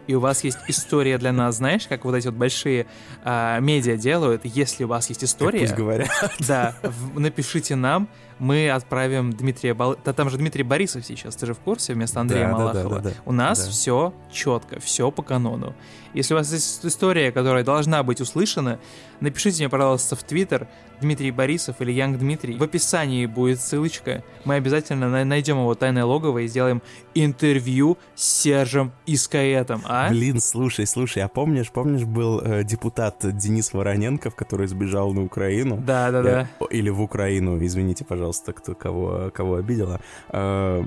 и 0.07 0.15
у 0.15 0.19
вас 0.19 0.43
есть 0.43 0.57
история 0.67 1.17
для 1.17 1.31
нас, 1.31 1.57
знаешь, 1.57 1.87
как 1.87 2.05
вот 2.05 2.15
эти 2.15 2.27
вот 2.27 2.35
большие 2.35 2.87
а, 3.23 3.59
медиа 3.59 3.97
делают, 3.97 4.41
если 4.43 4.70
у 4.79 4.87
вас 4.87 5.09
есть 5.09 5.23
история... 5.23 5.59
Как 5.59 5.69
пусть 5.69 5.77
говорят. 5.77 6.09
Да, 6.39 6.75
напишите 7.15 7.75
нам, 7.75 8.07
мы 8.41 8.71
отправим 8.71 9.31
Дмитрия 9.31 9.75
Бал... 9.75 9.95
Да 10.03 10.13
там 10.13 10.29
же 10.31 10.37
Дмитрий 10.37 10.63
Борисов 10.63 11.05
сейчас, 11.05 11.35
ты 11.35 11.45
же 11.45 11.53
в 11.53 11.59
курсе, 11.59 11.93
вместо 11.93 12.19
Андрея 12.19 12.47
да, 12.47 12.51
Малахова. 12.51 12.95
Да, 12.95 13.01
да, 13.01 13.09
да, 13.11 13.15
У 13.25 13.31
нас 13.31 13.63
да. 13.63 13.69
все 13.69 14.13
четко, 14.31 14.79
все 14.79 15.11
по 15.11 15.21
канону. 15.21 15.75
Если 16.13 16.33
у 16.33 16.37
вас 16.37 16.51
есть 16.51 16.83
история, 16.83 17.31
которая 17.31 17.63
должна 17.63 18.03
быть 18.03 18.19
услышана, 18.19 18.79
напишите 19.19 19.59
мне, 19.59 19.69
пожалуйста, 19.69 20.15
в 20.15 20.23
Твиттер 20.23 20.67
Дмитрий 20.99 21.31
Борисов 21.31 21.77
или 21.79 21.91
Янг 21.91 22.17
Дмитрий. 22.19 22.57
В 22.57 22.63
описании 22.63 23.25
будет 23.25 23.59
ссылочка. 23.61 24.23
Мы 24.43 24.55
обязательно 24.55 25.23
найдем 25.23 25.57
его 25.57 25.73
тайное 25.75 26.05
логово 26.05 26.39
и 26.39 26.47
сделаем 26.47 26.81
интервью 27.15 27.97
с 28.15 28.41
Сержем 28.41 28.91
Искаэтом, 29.05 29.83
а? 29.85 30.09
Блин, 30.09 30.39
слушай, 30.39 30.85
слушай, 30.85 31.23
а 31.23 31.27
помнишь, 31.27 31.71
помнишь, 31.71 32.05
был 32.05 32.41
э, 32.41 32.63
депутат 32.63 33.17
Денис 33.21 33.73
Вороненков, 33.73 34.35
который 34.35 34.67
сбежал 34.67 35.13
на 35.13 35.23
Украину? 35.23 35.77
Да, 35.77 36.11
да, 36.11 36.21
да. 36.21 36.49
Или 36.69 36.89
в 36.89 37.01
Украину, 37.01 37.63
извините, 37.63 38.03
пожалуйста, 38.05 38.30
кто 38.39 38.75
кого, 38.75 39.31
кого 39.33 39.55
обидела. 39.55 39.99
Э, 40.29 40.83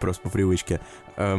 просто 0.00 0.22
по 0.22 0.30
привычке. 0.30 0.80
Э, 1.16 1.36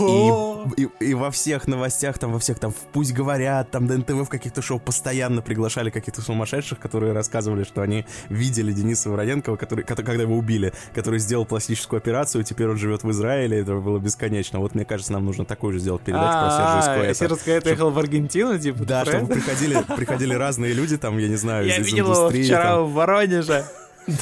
и, 0.00 0.82
и, 0.82 0.88
и 1.00 1.14
во 1.14 1.30
всех 1.30 1.66
новостях, 1.66 2.18
там, 2.18 2.32
во 2.32 2.38
всех, 2.38 2.58
там, 2.58 2.72
пусть 2.92 3.12
говорят, 3.12 3.70
там, 3.70 3.86
ДНТВ 3.86 4.26
в 4.26 4.28
каких-то 4.28 4.62
шоу 4.62 4.78
постоянно 4.78 5.42
приглашали 5.42 5.90
каких-то 5.90 6.22
сумасшедших, 6.22 6.78
которые 6.78 7.12
рассказывали 7.12 7.64
что 7.64 7.82
они 7.82 8.06
видели 8.28 8.72
Дениса 8.72 9.10
Вороненкова, 9.10 9.56
который, 9.56 9.84
когда 9.84 10.12
его 10.22 10.36
убили, 10.36 10.72
который 10.94 11.18
сделал 11.18 11.44
пластическую 11.44 11.98
операцию, 11.98 12.44
теперь 12.44 12.68
он 12.68 12.76
живет 12.76 13.02
в 13.02 13.10
Израиле, 13.10 13.60
это 13.60 13.76
было 13.76 13.98
бесконечно. 13.98 14.58
Вот 14.60 14.74
мне 14.74 14.84
кажется, 14.84 15.12
нам 15.12 15.24
нужно 15.24 15.44
такую 15.44 15.72
же 15.72 15.78
сделать 15.78 16.02
передачу 16.02 16.32
про 16.32 16.50
Сержа 16.50 16.82
Скоэта. 16.82 17.14
Сержа 17.14 17.36
Скоэта 17.36 17.70
ехал 17.70 17.90
в 17.90 17.98
Аргентину, 17.98 18.58
типа? 18.58 18.84
Да, 18.84 19.04
чтобы 19.04 19.26
приходили, 19.26 19.78
приходили 19.96 20.34
разные 20.34 20.72
люди, 20.72 20.96
там, 20.96 21.18
я 21.18 21.28
не 21.28 21.36
знаю, 21.36 21.66
из 21.66 21.76
индустрии. 21.76 21.96
Я 21.96 22.04
видел 22.04 22.14
его 22.14 22.30
вчера 22.30 22.80
в 22.80 22.92
Воронеже. 22.92 23.64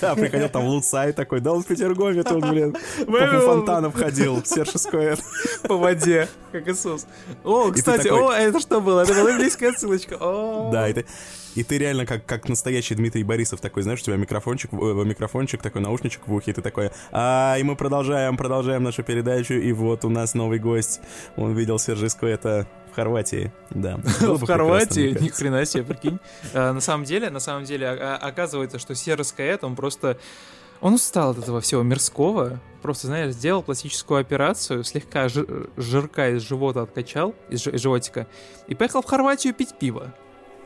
Да, 0.00 0.14
приходил 0.14 0.48
там 0.48 0.64
Луцай 0.64 1.12
такой, 1.12 1.40
да 1.40 1.52
он 1.52 1.62
в 1.62 1.66
Петергофе 1.66 2.22
тут, 2.22 2.44
блин, 2.50 2.76
по 3.06 3.40
фонтанам 3.40 3.92
ходил, 3.92 4.42
Серж. 4.44 4.70
По 5.62 5.76
воде, 5.76 6.28
как 6.52 6.68
Иисус. 6.68 7.06
О, 7.44 7.70
кстати, 7.70 8.08
о, 8.08 8.32
это 8.32 8.60
что 8.60 8.80
было? 8.80 9.02
Это 9.02 9.14
была 9.14 9.36
близкая 9.36 9.72
ссылочка. 9.72 10.18
Да, 10.72 10.88
и 10.88 10.92
ты, 10.92 11.06
и 11.54 11.62
ты 11.64 11.78
реально 11.78 12.06
как, 12.06 12.24
как 12.26 12.48
настоящий 12.48 12.94
Дмитрий 12.94 13.24
Борисов 13.24 13.60
такой, 13.60 13.82
знаешь, 13.82 14.00
у 14.00 14.04
тебя 14.04 14.16
микрофончик, 14.16 14.72
э, 14.72 14.76
микрофончик 14.76 15.62
такой, 15.62 15.80
наушничек 15.80 16.26
в 16.26 16.32
ухе, 16.32 16.52
и 16.52 16.54
ты 16.54 16.62
такой, 16.62 16.90
а, 17.10 17.56
и 17.58 17.62
мы 17.62 17.76
продолжаем, 17.76 18.36
продолжаем 18.36 18.82
нашу 18.82 19.02
передачу, 19.02 19.54
и 19.54 19.72
вот 19.72 20.04
у 20.04 20.08
нас 20.08 20.34
новый 20.34 20.58
гость, 20.58 21.00
он 21.36 21.54
видел 21.54 21.78
Сержиску, 21.78 22.26
это 22.26 22.66
в 22.90 22.94
Хорватии, 22.94 23.52
да. 23.70 23.96
В 24.20 24.44
Хорватии? 24.46 25.16
Ни 25.20 25.28
хрена 25.28 25.64
себе, 25.64 25.84
прикинь. 25.84 26.18
А, 26.54 26.72
на 26.72 26.80
самом 26.80 27.04
деле, 27.04 27.30
на 27.30 27.40
самом 27.40 27.64
деле, 27.64 27.88
а, 27.88 28.18
а, 28.20 28.26
оказывается, 28.26 28.78
что 28.78 28.94
Серж 28.94 29.28
это 29.36 29.66
он 29.66 29.76
просто... 29.76 30.18
Он 30.80 30.94
устал 30.94 31.32
от 31.32 31.38
этого 31.38 31.60
всего 31.60 31.82
мирского, 31.82 32.58
просто, 32.80 33.06
знаешь, 33.06 33.34
сделал 33.34 33.62
пластическую 33.62 34.20
операцию, 34.20 34.82
слегка 34.82 35.28
жирка 35.28 36.30
из 36.30 36.42
живота 36.42 36.82
откачал, 36.82 37.34
из 37.50 37.62
животика, 37.62 38.26
и 38.66 38.74
поехал 38.74 39.02
в 39.02 39.04
Хорватию 39.04 39.52
пить 39.52 39.74
пиво. 39.78 40.14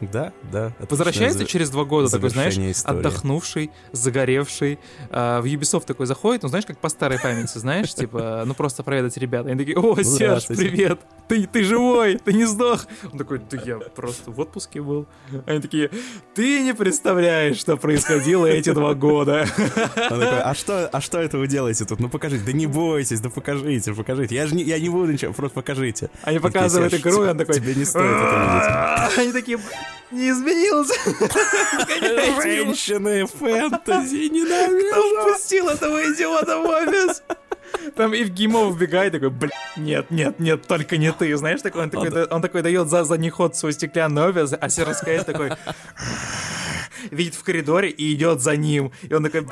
Да, 0.01 0.33
да. 0.51 0.73
Возвращается 0.91 1.41
за... 1.41 1.45
через 1.47 1.71
два 1.71 1.85
года, 1.85 2.11
такой, 2.11 2.31
знаешь, 2.31 2.57
истории. 2.57 2.99
отдохнувший, 2.99 3.71
загоревший. 3.93 4.79
А, 5.11 5.41
в 5.41 5.45
Ubisoft 5.45 5.87
такой 5.87 6.07
заходит, 6.07 6.43
ну, 6.43 6.49
знаешь, 6.49 6.67
как 6.67 6.79
по 6.79 6.89
старой 6.89 7.19
памяти, 7.21 7.59
знаешь, 7.59 7.95
типа, 7.95 8.43
ну, 8.47 8.55
просто 8.55 8.83
проведать 8.83 9.17
ребят. 9.17 9.47
Они 9.47 9.57
такие, 9.57 9.79
о, 9.79 10.03
Серж, 10.03 10.47
привет, 10.49 11.01
ты, 11.29 11.47
ты 11.47 11.65
живой, 11.65 12.19
ты 12.19 12.33
не 12.33 12.45
сдох. 12.45 12.87
Он 13.13 13.19
такой, 13.19 13.41
да 13.51 13.59
я 13.65 13.79
просто 13.79 14.31
в 14.31 14.41
отпуске 14.41 14.83
был. 14.83 15.07
Они 15.47 15.61
такие, 15.61 15.91
ты 16.35 16.63
не 16.63 16.75
представляешь, 16.75 17.57
что 17.57 17.77
происходило 17.77 18.47
эти 18.47 18.73
два 18.73 18.95
года. 18.95 19.47
Он 19.59 20.21
такой, 20.21 20.41
а 20.41 20.55
что, 20.55 20.89
а 20.89 21.01
что 21.01 21.21
это 21.21 21.39
вы 21.39 21.47
делаете 21.47 21.85
тут? 21.85 22.01
Ну, 22.01 22.09
покажите. 22.09 22.45
Да 22.45 22.53
не 22.53 22.67
бойтесь, 22.67 23.21
да 23.21 23.31
покажите, 23.31 23.95
покажите. 23.95 24.35
Я 24.35 24.47
же 24.47 24.55
не, 24.55 24.65
я 24.65 24.79
не 24.79 24.89
буду 24.89 25.13
ничего, 25.13 25.33
просто 25.33 25.55
покажите. 25.55 26.11
Они 26.23 26.39
показывают 26.39 26.93
игру, 26.95 27.25
и 27.25 27.29
он 27.29 27.39
такой... 27.39 27.55
Тебе 27.55 27.75
не 27.75 27.85
стоит 27.85 28.05
это 28.05 29.05
видеть. 29.05 29.19
Они 29.19 29.33
такие, 29.33 29.59
не 30.11 30.31
изменился. 30.31 30.95
Женщины, 32.43 33.27
фэнтези, 33.27 34.29
Кто 34.29 34.35
ненавижу. 34.35 35.21
впустил 35.31 35.69
этого 35.69 36.03
идиота 36.13 36.59
в 36.59 36.67
офис? 36.67 37.23
Там 37.97 38.13
Евгимов 38.13 38.75
вбегает 38.75 39.13
такой, 39.13 39.31
блин, 39.31 39.51
нет, 39.77 40.11
нет, 40.11 40.39
нет, 40.39 40.67
только 40.67 40.97
не 40.97 41.13
ты. 41.13 41.37
Знаешь, 41.37 41.61
такой, 41.63 41.83
он 41.83 41.91
такой, 41.91 42.11
да- 42.11 42.27
он 42.31 42.41
такой 42.41 42.63
дает 42.63 42.89
за 42.89 43.05
задний 43.05 43.31
ход 43.31 43.57
свой 43.57 43.73
стеклянный 43.73 44.23
офис, 44.23 44.53
а 44.59 44.69
Сераскайт 44.69 45.27
такой 45.27 45.53
видит 47.11 47.35
в 47.35 47.43
коридоре 47.43 47.91
и 47.91 48.15
идет 48.15 48.41
за 48.41 48.57
ним. 48.57 48.93
И 49.03 49.13
он 49.13 49.25
такой, 49.25 49.47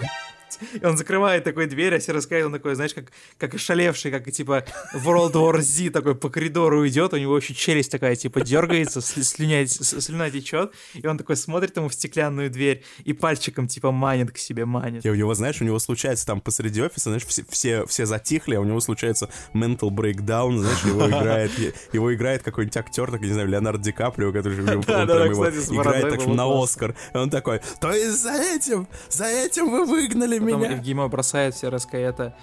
«Блядь». 0.61 0.83
и 0.83 0.87
он 0.87 0.97
закрывает 0.97 1.45
такой 1.45 1.67
дверь, 1.67 1.95
а 1.95 2.01
Сераскайт, 2.01 2.45
он 2.47 2.53
такой, 2.53 2.75
знаешь, 2.75 2.95
как, 2.95 3.07
как 3.39 3.55
ошалевший, 3.55 4.11
как 4.11 4.31
типа 4.31 4.65
World 4.95 5.33
War 5.33 5.61
Z 5.61 5.91
такой 5.91 6.15
по 6.15 6.29
коридору 6.29 6.87
идет, 6.87 7.13
у 7.13 7.17
него 7.17 7.37
еще 7.37 7.55
челюсть 7.55 7.91
такая, 7.91 8.17
типа, 8.17 8.41
дергается, 8.41 9.01
слюня, 9.01 9.67
слюна 9.67 10.31
течет, 10.31 10.73
и 10.95 11.07
он 11.07 11.19
такой 11.19 11.37
смотрит 11.37 11.77
ему 11.77 11.89
в 11.89 11.95
стеклянную 11.95 12.51
дверь 12.51 12.85
и 13.05 13.13
пальчиком, 13.13 13.69
типа, 13.69 13.93
манит 13.93 14.33
к 14.33 14.39
себе, 14.39 14.65
манит. 14.65 15.05
И 15.05 15.11
у 15.11 15.15
него, 15.15 15.35
знаешь, 15.35 15.61
у 15.61 15.65
него 15.65 15.79
случается 15.79 16.27
там 16.27 16.41
посреди 16.41 16.83
офиса, 16.83 17.11
знаешь, 17.11 17.25
все, 17.27 17.45
все, 17.49 17.87
все 17.87 18.07
затихли, 18.07 18.55
а 18.55 18.61
у 18.61 18.65
него 18.65 18.81
случается 18.81 19.29
mental 19.55 19.91
breakdown, 19.91 20.59
знаешь, 20.59 20.85
его 20.85 21.09
играет, 21.09 21.51
его 21.93 22.15
играет 22.15 22.43
какой-нибудь 22.43 22.77
актер, 22.77 23.11
так, 23.11 23.21
не 23.21 23.33
знаю, 23.33 23.49
Леонардо 23.49 23.83
Ди 23.83 23.93
Каприо, 23.93 24.33
который 24.33 24.55
же 24.55 24.63
играет 24.63 26.09
так 26.09 26.27
на. 26.27 26.53
Оскар. 26.53 26.95
И 27.15 27.17
он 27.17 27.31
такой, 27.31 27.61
то 27.81 27.93
есть 27.93 28.21
за 28.21 28.33
этим, 28.33 28.87
за 29.09 29.25
этим 29.25 29.71
вы 29.71 29.85
выгнали 29.85 30.39
Потом 30.45 30.61
меня. 30.61 30.73
Евгима 30.73 31.09
бросает 31.09 31.55
все 31.55 31.69
это 31.99 32.35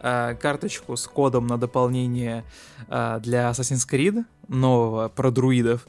карточку 0.00 0.96
с 0.96 1.06
кодом 1.06 1.46
на 1.46 1.58
дополнение 1.58 2.44
а, 2.88 3.18
для 3.18 3.50
Assassin's 3.50 3.88
Creed 3.90 4.24
нового 4.48 5.08
про 5.08 5.30
друидов. 5.30 5.86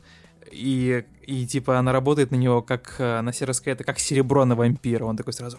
И, 0.52 1.04
и 1.24 1.46
типа 1.46 1.78
она 1.78 1.92
работает 1.92 2.32
на 2.32 2.36
него 2.36 2.62
как 2.62 2.96
а, 3.00 3.22
на 3.22 3.34
Сероска 3.34 3.72
это 3.72 3.84
как 3.84 4.00
серебро 4.00 4.46
на 4.46 4.56
вампира. 4.56 5.06
Он 5.06 5.18
такой 5.18 5.34
сразу 5.34 5.58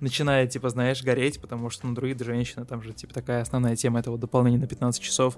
начинает, 0.00 0.50
типа, 0.50 0.68
знаешь, 0.70 1.02
гореть, 1.02 1.40
потому 1.40 1.70
что, 1.70 1.86
ну, 1.86 1.94
друид, 1.94 2.20
женщина, 2.20 2.64
там 2.64 2.82
же, 2.82 2.92
типа, 2.92 3.14
такая 3.14 3.42
основная 3.42 3.76
тема 3.76 4.00
этого 4.00 4.18
дополнения 4.18 4.58
на 4.58 4.66
15 4.66 5.02
часов. 5.02 5.36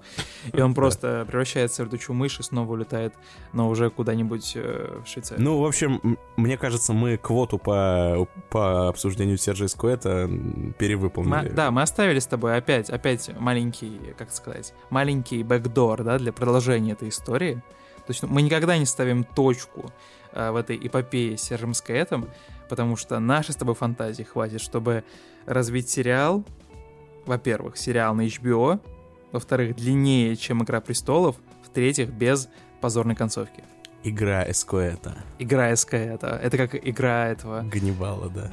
И 0.52 0.61
он 0.61 0.75
просто 0.75 1.25
превращается 1.26 1.83
в 1.83 1.87
летучую 1.87 2.17
мышь 2.17 2.38
и 2.40 2.43
снова 2.43 2.73
улетает, 2.73 3.14
но 3.52 3.69
уже 3.69 3.90
куда-нибудь 3.90 4.52
э, 4.57 5.00
в 5.05 5.09
Швейцарию. 5.09 5.45
Ну, 5.45 5.61
в 5.61 5.64
общем, 5.67 6.19
мне 6.37 6.57
кажется, 6.57 6.93
мы 6.93 7.17
квоту 7.17 7.59
по, 7.59 8.29
по 8.50 8.88
обсуждению 8.88 9.38
Сержа 9.38 9.69
Скуэта 9.69 10.26
Мы- 10.29 10.73
перевыполнили. 10.73 11.49
да, 11.50 11.71
мы 11.71 11.83
оставили 11.83 12.19
с 12.19 12.26
тобой 12.26 12.57
опять, 12.57 12.90
опять 12.90 13.31
маленький, 13.38 14.00
как 14.19 14.31
сказать, 14.33 14.75
маленький 14.90 15.43
бэкдор, 15.43 16.02
да, 16.05 16.19
для 16.19 16.33
продолжения 16.33 16.93
этой 16.93 17.09
истории. 17.09 17.62
То 18.07 18.12
есть 18.12 18.23
мы 18.25 18.43
никогда 18.43 18.76
не 18.76 18.87
ставим 18.87 19.25
точку 19.25 19.93
а, 20.33 20.52
в 20.52 20.57
этой 20.57 20.76
эпопее 20.76 21.37
с 21.38 21.43
Сержем 21.43 21.75
Скаэтом, 21.75 22.29
потому 22.71 22.97
что 22.97 23.19
нашей 23.19 23.53
с 23.53 23.57
тобой 23.57 23.75
фантазии 23.75 24.23
хватит, 24.23 24.62
чтобы 24.62 25.05
развить 25.45 25.91
сериал, 25.91 26.45
во-первых, 27.27 27.77
сериал 27.77 28.15
на 28.15 28.23
HBO, 28.23 28.81
во-вторых, 29.33 29.77
длиннее, 29.77 30.37
чем 30.37 30.62
«Игра 30.62 30.81
престолов», 30.81 31.37
в-третьих, 31.62 32.09
без 32.09 32.49
позорной 32.81 33.15
концовки. 33.15 33.62
Игра 34.03 34.50
Эскуэта. 34.50 35.19
Игра 35.39 35.77
СК 35.77 35.95
это, 35.95 36.57
как 36.57 36.75
игра 36.75 37.29
этого 37.29 37.62
Ганнибала, 37.62 38.31
да. 38.31 38.53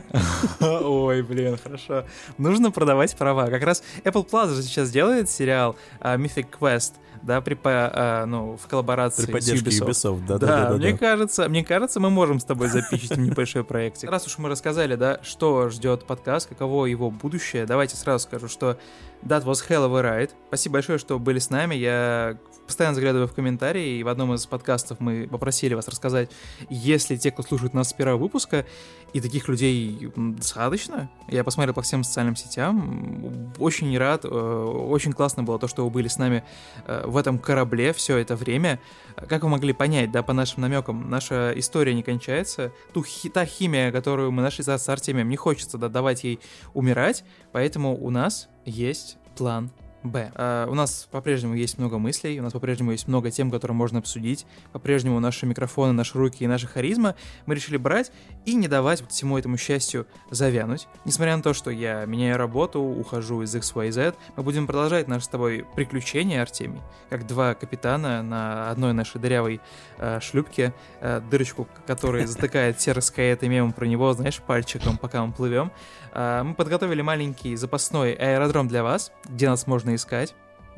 Ой, 0.84 1.22
блин, 1.22 1.58
хорошо. 1.58 2.06
Нужно 2.38 2.70
продавать 2.70 3.16
права. 3.16 3.48
Как 3.48 3.64
раз 3.64 3.82
Apple 4.04 4.30
Plus 4.30 4.54
же 4.54 4.62
сейчас 4.62 4.92
делает 4.92 5.30
сериал 5.30 5.78
а, 6.02 6.18
Mythic 6.18 6.48
Quest, 6.60 6.96
да, 7.24 7.42
при, 7.42 7.54
по- 7.56 7.70
а, 7.94 8.26
ну, 8.26 8.58
в 8.58 8.68
коллаборации 8.68 9.26
При 9.26 9.34
поддержке 9.34 9.72
с 9.72 9.82
Ubisoft. 9.82 9.88
Ubisoft, 9.90 10.26
да, 10.28 10.38
Да, 10.38 10.48
да, 10.48 10.70
да. 10.72 10.78
мне 10.78 10.92
да. 10.92 10.98
кажется, 10.98 11.50
мне 11.50 11.64
кажется, 11.64 12.00
мы 12.00 12.10
можем 12.10 12.40
с 12.40 12.44
тобой 12.44 12.68
запичить 12.70 13.16
небольшой 13.18 13.64
проектик. 13.64 14.10
Раз 14.10 14.26
уж 14.28 14.38
мы 14.38 14.50
рассказали, 14.50 14.96
да, 14.96 15.20
что 15.24 15.70
ждет 15.70 16.06
подкаст, 16.06 16.48
каково 16.50 16.86
его 16.86 17.12
будущее, 17.12 17.66
давайте 17.66 17.96
сразу 17.96 18.24
скажу, 18.24 18.48
что 18.48 18.78
that 19.24 19.44
was 19.46 19.60
hell 19.68 19.88
of 19.90 19.98
a 20.00 20.04
ride. 20.04 20.32
Спасибо 20.48 20.74
большое, 20.74 20.98
что 21.00 21.20
были 21.20 21.40
с 21.40 21.50
нами. 21.50 21.76
Я 21.76 22.38
постоянно 22.66 22.96
заглядываю 22.96 23.28
в 23.28 23.34
комментарии, 23.34 23.98
и 24.00 24.04
в 24.04 24.10
одном 24.10 24.34
из 24.34 24.46
подкастов 24.46 25.00
мы 25.00 25.26
попросили 25.28 25.74
вас 25.74 25.88
рассказать, 25.88 26.30
если 26.70 27.16
те, 27.16 27.32
кто 27.32 27.42
слушает 27.44 27.74
нас 27.74 27.90
с 27.90 27.94
первого 27.94 28.18
выпуска, 28.18 28.66
и 29.14 29.22
таких 29.22 29.48
людей 29.48 30.12
достаточно. 30.18 31.10
Я 31.30 31.46
посмотрел 31.46 31.74
по 31.74 31.82
всем 31.82 32.04
социальным 32.04 32.36
сетям. 32.36 33.54
Очень 33.58 33.98
рад. 33.98 34.26
э, 34.26 34.28
Очень 34.28 35.14
классно 35.14 35.44
было 35.44 35.58
то, 35.60 35.70
что 35.70 35.86
вы 35.86 35.90
были 35.90 36.10
с 36.10 36.18
нами 36.18 36.44
э, 36.86 37.04
в 37.08 37.18
этом 37.18 37.40
корабле 37.40 37.94
все 37.94 38.18
это 38.18 38.36
время. 38.36 38.80
Как 39.28 39.44
вы 39.44 39.50
могли 39.50 39.74
понять, 39.74 40.12
да, 40.12 40.22
по 40.24 40.34
нашим 40.34 40.62
намекам, 40.62 41.10
наша 41.10 41.54
история 41.56 41.94
не 41.94 42.04
кончается. 42.04 42.72
Ту 42.94 43.04
хи- 43.04 43.30
та 43.30 43.46
химия, 43.46 43.92
которую 43.92 44.32
мы 44.32 44.42
нашли 44.42 44.64
с 44.64 44.90
Артемием, 44.90 45.30
не 45.30 45.38
хочется 45.38 45.78
да, 45.78 45.90
давать 45.90 46.24
ей 46.24 46.40
умирать, 46.74 47.24
поэтому 47.52 47.98
у 47.98 48.10
нас 48.10 48.50
есть 48.66 49.18
план 49.36 49.72
Б. 50.08 50.32
А, 50.36 50.68
у 50.68 50.74
нас 50.74 51.08
по-прежнему 51.12 51.54
есть 51.54 51.78
много 51.78 51.98
мыслей, 51.98 52.40
у 52.40 52.44
нас 52.44 52.54
по-прежнему 52.54 52.92
есть 52.92 53.08
много 53.08 53.32
тем, 53.32 53.52
которые 53.52 53.76
можно 53.76 54.00
обсудить. 54.00 54.46
По-прежнему 54.72 55.20
наши 55.20 55.46
микрофоны, 55.46 55.94
наши 55.94 56.18
руки 56.18 56.44
и 56.44 56.48
наша 56.48 56.68
харизма 56.68 57.16
мы 57.46 57.56
решили 57.56 57.78
брать 57.78 58.12
и 58.46 58.56
не 58.56 58.68
давать 58.68 59.02
вот 59.02 59.12
всему 59.12 59.38
этому 59.38 59.58
счастью 59.58 60.08
завянуть. 60.32 60.88
Несмотря 61.06 61.36
на 61.38 61.44
то, 61.44 61.54
что 61.54 61.70
я 61.72 62.06
меняю 62.06 62.38
работу, 62.38 62.82
ухожу 62.82 63.42
из 63.44 63.56
XYZ, 63.56 64.16
мы 64.36 64.44
будем 64.44 64.66
продолжать 64.68 65.08
наши 65.08 65.26
с 65.26 65.28
тобой 65.28 65.66
приключения, 65.76 66.42
Артемий, 66.42 66.82
как 67.10 67.28
два 67.28 67.54
капитана 67.54 68.24
на 68.24 68.70
одной 68.72 68.94
нашей 68.94 69.20
дырявой 69.22 69.62
э, 69.98 70.20
шлюпке, 70.22 70.74
э, 71.02 71.22
дырочку, 71.30 71.66
к- 71.66 71.86
которой 71.86 72.26
затыкает 72.28 72.80
серый 72.80 73.02
скайет 73.02 73.44
и 73.44 73.48
мемом 73.50 73.74
про 73.74 73.86
него, 73.86 74.14
знаешь, 74.14 74.40
пальчиком, 74.40 74.98
пока 74.98 75.26
мы 75.26 75.34
плывем. 75.34 75.72
А, 76.14 76.44
Мы 76.44 76.56
подготовили 76.56 77.02
маленький 77.02 77.56
запасной 77.56 78.14
аэродром 78.14 78.68
для 78.68 78.84
вас, 78.84 79.12
где 79.26 79.50
нас 79.50 79.68
можно 79.68 79.96
искать. 79.98 80.34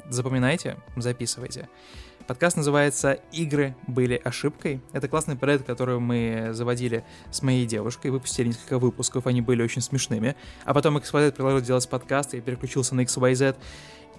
Запоминайте, 0.10 0.78
записывайте. 0.96 1.70
Подкаст 2.30 2.58
называется 2.58 3.14
«Игры 3.32 3.76
были 3.88 4.22
ошибкой». 4.24 4.82
Это 4.94 5.08
классный 5.08 5.36
проект, 5.36 5.66
который 5.66 6.00
мы 6.00 6.50
заводили 6.52 7.04
с 7.32 7.42
моей 7.42 7.66
девушкой, 7.66 8.12
выпустили 8.12 8.50
несколько 8.50 8.78
выпусков, 8.78 9.26
они 9.26 9.42
были 9.42 9.64
очень 9.64 9.82
смешными. 9.82 10.36
А 10.64 10.76
потом 10.76 10.98
XYZ 10.98 11.32
предложил 11.32 11.62
делать 11.62 11.90
подкаст, 11.90 12.36
и 12.36 12.42
переключился 12.42 12.94
на 12.94 13.02
XYZ. 13.02 13.56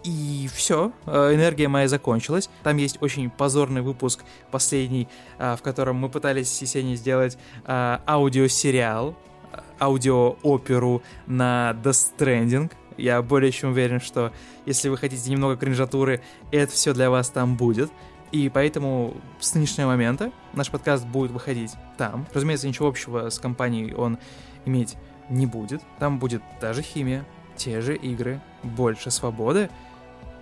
И 0.03 0.49
все, 0.53 0.93
энергия 1.07 1.69
моя 1.69 1.87
закончилась. 1.87 2.51
Там 2.65 2.79
есть 2.79 3.01
очень 3.01 3.31
позорный 3.31 3.83
выпуск, 3.83 4.25
последний, 4.51 5.09
а, 5.39 5.55
в 5.55 5.63
котором 5.63 5.97
мы 5.97 6.09
пытались 6.09 6.49
с 6.51 6.63
Есенией 6.63 6.97
сделать 6.97 7.39
а, 7.65 8.03
аудиосериал, 8.09 9.15
а, 9.53 9.63
аудиооперу 9.79 11.03
на 11.27 11.77
Death 11.85 12.13
Stranding. 12.19 12.73
Я 13.01 13.23
более 13.23 13.51
чем 13.53 13.71
уверен, 13.71 14.01
что 14.01 14.33
если 14.67 14.89
вы 14.89 14.97
хотите 14.97 15.31
немного 15.31 15.57
кринжатуры, 15.57 16.21
это 16.51 16.73
все 16.73 16.93
для 16.93 17.11
вас 17.11 17.31
там 17.31 17.57
будет. 17.57 17.91
И 18.33 18.49
поэтому 18.49 19.17
с 19.41 19.55
нынешнего 19.55 19.89
момента 19.89 20.33
наш 20.53 20.71
подкаст 20.71 21.05
будет 21.05 21.33
выходить 21.33 21.73
там. 21.99 22.27
Разумеется, 22.33 22.69
ничего 22.69 22.89
общего 22.89 23.29
с 23.29 23.39
компанией 23.39 23.93
он 23.95 24.19
иметь 24.65 24.97
не 25.29 25.47
будет. 25.47 25.83
Там 25.99 26.19
будет 26.19 26.43
та 26.61 26.73
же 26.73 26.83
химия, 26.83 27.27
те 27.57 27.81
же 27.81 27.97
игры, 27.97 28.41
больше 28.63 29.11
свободы. 29.11 29.69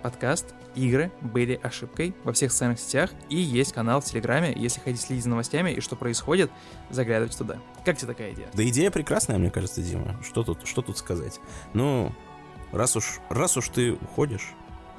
Подкаст 0.03 0.53
«Игры 0.75 1.11
были 1.19 1.59
ошибкой» 1.61 2.15
во 2.23 2.31
всех 2.31 2.53
социальных 2.53 2.79
сетях 2.79 3.09
и 3.27 3.35
есть 3.35 3.73
канал 3.73 3.99
в 3.99 4.05
Телеграме. 4.05 4.53
Если 4.55 4.79
хотите 4.79 5.05
следить 5.05 5.23
за 5.23 5.29
новостями 5.29 5.71
и 5.71 5.81
что 5.81 5.97
происходит, 5.97 6.49
заглядывайте 6.89 7.37
туда. 7.37 7.57
Как 7.83 7.97
тебе 7.97 8.07
такая 8.07 8.31
идея? 8.33 8.47
Да 8.53 8.65
идея 8.65 8.91
прекрасная, 8.91 9.37
мне 9.39 9.51
кажется, 9.51 9.81
Дима. 9.81 10.17
Что 10.23 10.43
тут, 10.43 10.65
что 10.65 10.81
тут 10.81 10.97
сказать? 10.97 11.41
Ну, 11.73 12.13
раз 12.71 12.95
уж, 12.95 13.19
раз 13.29 13.57
уж 13.57 13.69
ты 13.69 13.93
уходишь 13.93 14.53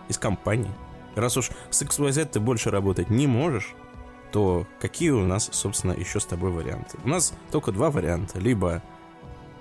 из 0.09 0.19
компании, 0.19 0.71
раз 1.15 1.37
уж 1.37 1.51
с 1.71 1.83
XYZ 1.83 2.27
ты 2.27 2.41
больше 2.41 2.71
работать 2.71 3.11
не 3.11 3.27
можешь, 3.27 3.75
то 4.33 4.67
какие 4.81 5.11
у 5.11 5.27
нас, 5.27 5.49
собственно, 5.53 5.93
еще 5.93 6.21
с 6.21 6.25
тобой 6.27 6.51
варианты? 6.53 6.99
У 7.05 7.09
нас 7.09 7.33
только 7.51 7.73
два 7.73 7.91
варианта. 7.91 8.39
Либо 8.39 8.81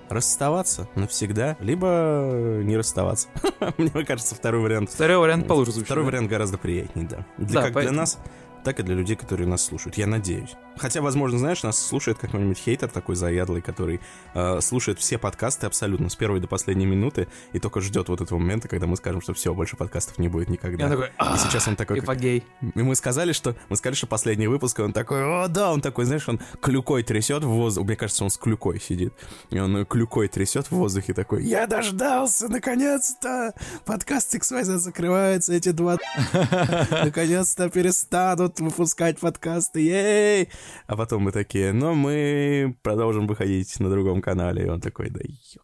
расставаться 0.08 0.88
навсегда, 0.96 1.56
либо 1.60 2.30
не 2.64 2.76
расставаться. 2.76 3.28
Мне 3.78 3.90
кажется, 4.04 4.34
второй 4.34 4.60
вариант 4.62 4.90
Второй 4.90 5.18
вариант 5.18 5.46
получше 5.46 5.72
звучит. 5.72 5.86
Второй 5.86 6.04
вариант 6.04 6.28
гораздо 6.28 6.58
приятнее, 6.58 7.06
да. 7.08 7.26
Для, 7.38 7.60
Да, 7.60 7.62
как 7.66 7.74
поэтому- 7.74 7.92
для 7.94 8.00
нас, 8.02 8.18
так 8.64 8.80
и 8.80 8.82
для 8.82 8.94
людей, 8.94 9.16
которые 9.16 9.46
нас 9.48 9.64
слушают. 9.64 9.96
Я 9.98 10.06
надеюсь. 10.06 10.50
Хотя, 10.76 11.02
возможно, 11.02 11.38
знаешь, 11.38 11.62
нас 11.62 11.78
слушает 11.78 12.18
какой-нибудь 12.18 12.56
хейтер 12.58 12.88
такой 12.88 13.14
заядлый, 13.16 13.60
который 13.60 14.00
э, 14.34 14.60
слушает 14.60 14.98
все 14.98 15.18
подкасты 15.18 15.66
абсолютно 15.66 16.08
с 16.08 16.16
первой 16.16 16.40
до 16.40 16.46
последней 16.48 16.86
минуты 16.86 17.28
и 17.52 17.58
только 17.58 17.80
ждет 17.80 18.08
вот 18.08 18.20
этого 18.20 18.38
момента, 18.38 18.68
когда 18.68 18.86
мы 18.86 18.96
скажем, 18.96 19.20
что 19.20 19.34
все, 19.34 19.52
больше 19.52 19.76
подкастов 19.76 20.18
не 20.18 20.28
будет 20.28 20.48
никогда. 20.48 20.84
он 20.84 20.90
такой, 20.90 21.06
И 21.08 21.38
сейчас 21.38 21.68
он 21.68 21.76
такой, 21.76 21.96
как- 21.96 22.04
эпогей. 22.04 22.44
и 22.62 22.82
мы 22.82 22.94
сказали, 22.94 23.32
что 23.32 23.56
мы 23.68 23.76
сказали, 23.76 23.96
что 23.96 24.06
последний 24.06 24.46
выпуск, 24.46 24.78
и 24.78 24.82
он 24.82 24.92
такой, 24.92 25.22
о, 25.24 25.48
да, 25.48 25.72
он 25.72 25.80
такой, 25.80 26.04
знаешь, 26.06 26.28
он 26.28 26.40
клюкой 26.60 27.02
трясет 27.02 27.44
в 27.44 27.48
воздухе. 27.48 27.86
Мне 27.86 27.96
кажется, 27.96 28.24
он 28.24 28.30
с 28.30 28.38
клюкой 28.38 28.80
сидит. 28.80 29.12
И 29.50 29.58
он 29.58 29.84
клюкой 29.86 30.28
трясет 30.28 30.66
в 30.68 30.72
воздухе 30.72 31.12
такой, 31.14 31.44
я 31.44 31.66
дождался, 31.66 32.48
наконец-то! 32.48 33.52
Подкаст 33.84 34.34
XYZ 34.34 34.76
закрывается, 34.78 35.52
эти 35.52 35.70
два 35.72 35.98
наконец-то 36.90 37.68
перестанут 37.68 38.49
будут 38.50 38.60
выпускать 38.60 39.18
подкасты, 39.18 39.80
ей! 39.80 40.48
А 40.86 40.96
потом 40.96 41.22
мы 41.22 41.32
такие, 41.32 41.72
но 41.72 41.94
мы 41.94 42.76
продолжим 42.82 43.26
выходить 43.26 43.78
на 43.80 43.90
другом 43.90 44.20
канале. 44.20 44.64
И 44.66 44.68
он 44.68 44.80
такой, 44.80 45.10
да 45.10 45.20
ё. 45.22 45.60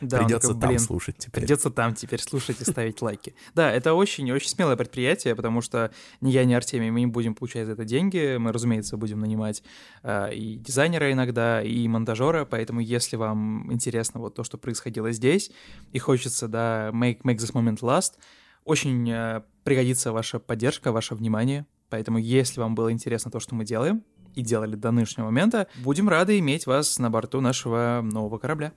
Да, 0.00 0.18
Придется 0.18 0.48
такой, 0.48 0.60
там 0.60 0.68
«Блин, 0.70 0.78
слушать 0.78 1.18
теперь. 1.18 1.42
Придется 1.42 1.70
там 1.70 1.92
теперь 1.92 2.20
слушать 2.20 2.60
и 2.60 2.64
ставить 2.64 3.02
лайки. 3.02 3.34
Да, 3.56 3.72
это 3.72 3.94
очень-очень 3.94 4.48
смелое 4.48 4.76
предприятие, 4.76 5.34
потому 5.34 5.60
что 5.60 5.90
ни 6.20 6.30
я, 6.30 6.44
ни 6.44 6.54
Артемий, 6.54 6.92
мы 6.92 7.00
не 7.00 7.08
будем 7.08 7.34
получать 7.34 7.66
за 7.66 7.72
это 7.72 7.84
деньги. 7.84 8.36
Мы, 8.36 8.52
разумеется, 8.52 8.96
будем 8.96 9.18
нанимать 9.18 9.64
э, 10.04 10.32
и 10.32 10.56
дизайнера 10.56 11.10
иногда, 11.10 11.64
и 11.64 11.88
монтажера, 11.88 12.44
поэтому 12.44 12.78
если 12.78 13.16
вам 13.16 13.72
интересно 13.72 14.20
вот 14.20 14.36
то, 14.36 14.44
что 14.44 14.56
происходило 14.56 15.10
здесь, 15.10 15.50
и 15.90 15.98
хочется, 15.98 16.46
да, 16.46 16.90
make, 16.92 17.22
make 17.22 17.38
this 17.38 17.52
moment 17.52 17.80
last, 17.80 18.12
очень 18.64 19.10
э, 19.10 19.42
пригодится 19.64 20.12
ваша 20.12 20.38
поддержка, 20.38 20.92
ваше 20.92 21.16
внимание. 21.16 21.66
Поэтому 21.90 22.18
если 22.18 22.60
вам 22.60 22.74
было 22.74 22.92
интересно 22.92 23.30
то, 23.30 23.40
что 23.40 23.54
мы 23.54 23.64
делаем, 23.64 24.02
и 24.34 24.42
делали 24.42 24.76
до 24.76 24.90
нынешнего 24.92 25.26
момента, 25.26 25.66
будем 25.82 26.08
рады 26.08 26.38
иметь 26.38 26.66
вас 26.66 26.98
на 26.98 27.10
борту 27.10 27.40
нашего 27.40 28.00
нового 28.04 28.38
корабля. 28.38 28.72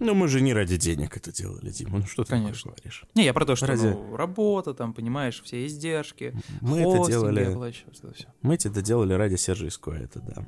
Ну, 0.00 0.14
мы 0.14 0.26
же 0.28 0.40
не 0.40 0.52
ради 0.52 0.76
денег 0.76 1.16
это 1.16 1.32
делали, 1.32 1.70
Дима. 1.70 1.98
Ну, 2.00 2.06
что 2.06 2.24
ты 2.24 2.30
Конечно. 2.30 2.72
говоришь? 2.72 3.04
Не, 3.14 3.24
я 3.24 3.32
про 3.32 3.46
то, 3.46 3.54
что 3.54 3.66
Ради- 3.66 3.86
ну, 3.86 4.16
работа, 4.16 4.74
там, 4.74 4.92
понимаешь, 4.92 5.40
все 5.44 5.64
издержки, 5.64 6.34
Мы 6.60 6.80
это 6.80 7.08
делали... 7.08 7.44
вот 7.54 7.68
это. 7.68 8.32
Мы 8.42 8.54
это 8.54 8.82
делали 8.82 9.14
ради 9.14 9.36
Сержа 9.36 9.68
Иско, 9.68 9.92
это 9.92 10.20
да. 10.20 10.46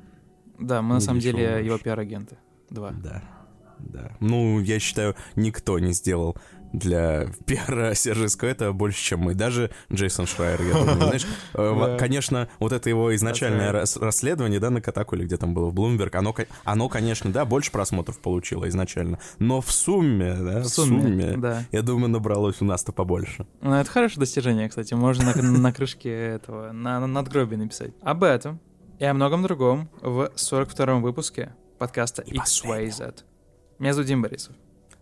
Да, 0.59 0.81
мы 0.81 0.95
на 0.95 0.99
Не 0.99 1.01
самом 1.01 1.19
дешёво 1.21 1.37
деле 1.39 1.49
больше. 1.53 1.65
его 1.65 1.77
пиар-агенты. 1.77 2.37
Два. 2.69 2.91
Да. 2.91 3.23
Да. 3.79 4.15
Ну, 4.19 4.59
я 4.59 4.79
считаю, 4.79 5.15
никто 5.35 5.79
не 5.79 5.93
сделал 5.93 6.37
для 6.77 7.27
пиара 7.45 7.93
Сержа 7.93 8.25
Иско 8.25 8.47
это 8.47 8.71
больше, 8.71 9.03
чем 9.03 9.21
мы. 9.21 9.33
Даже 9.33 9.71
Джейсон 9.91 10.27
Шрайер, 10.27 10.61
я 10.61 10.73
думаю, 10.73 10.95
знаешь. 10.95 11.27
э. 11.53 11.97
Конечно, 11.99 12.49
вот 12.59 12.71
это 12.71 12.89
его 12.89 13.15
изначальное 13.15 13.71
расследование, 13.71 14.59
да, 14.59 14.69
на 14.69 14.81
Катаку 14.81 15.15
или 15.15 15.25
где 15.25 15.37
там 15.37 15.53
было, 15.53 15.69
в 15.69 15.73
Блумберг, 15.73 16.15
оно, 16.15 16.35
оно, 16.63 16.89
конечно, 16.89 17.31
да, 17.31 17.45
больше 17.45 17.71
просмотров 17.71 18.19
получило 18.19 18.67
изначально. 18.69 19.19
Но 19.39 19.61
в 19.61 19.71
сумме, 19.71 20.35
да, 20.35 20.61
В 20.61 20.67
сумме, 20.67 21.37
да. 21.37 21.63
я 21.71 21.81
думаю, 21.81 22.09
набралось 22.09 22.61
у 22.61 22.65
нас-то 22.65 22.91
побольше. 22.91 23.47
Ну, 23.61 23.73
это 23.73 23.89
хорошее 23.89 24.19
достижение, 24.19 24.69
кстати. 24.69 24.93
Можно 24.93 25.33
на, 25.35 25.73
крышке 25.73 26.09
этого, 26.09 26.71
на, 26.71 26.99
на 26.99 27.07
надгробии 27.07 27.55
написать. 27.55 27.91
Об 28.01 28.23
этом 28.23 28.59
и 28.99 29.05
о 29.05 29.13
многом 29.13 29.43
другом 29.43 29.89
в 30.01 30.31
42-м 30.35 31.01
выпуске 31.01 31.55
подкаста 31.77 32.21
XYZ. 32.23 33.23
Меня 33.79 33.93
зовут 33.93 34.07
Дим 34.07 34.21
Борисов. 34.21 34.55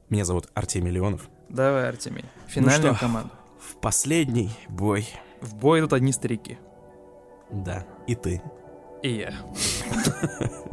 Меня 0.10 0.25
зовут 0.25 0.50
Артемий 0.53 0.92
Леонов. 0.92 1.30
Давай, 1.50 1.89
Артемий, 1.89 2.25
финальную 2.47 2.91
Ну 2.93 2.97
что? 2.97 3.05
команду. 3.05 3.29
В 3.59 3.75
последний 3.77 4.51
бой, 4.69 5.07
В 5.41 5.55
бой 5.55 5.79
идут 5.79 5.93
одни 5.93 6.12
старики. 6.12 6.57
да, 7.51 7.85
и 8.07 8.15
ты. 8.15 8.41
И 9.03 9.09
я. 9.17 9.33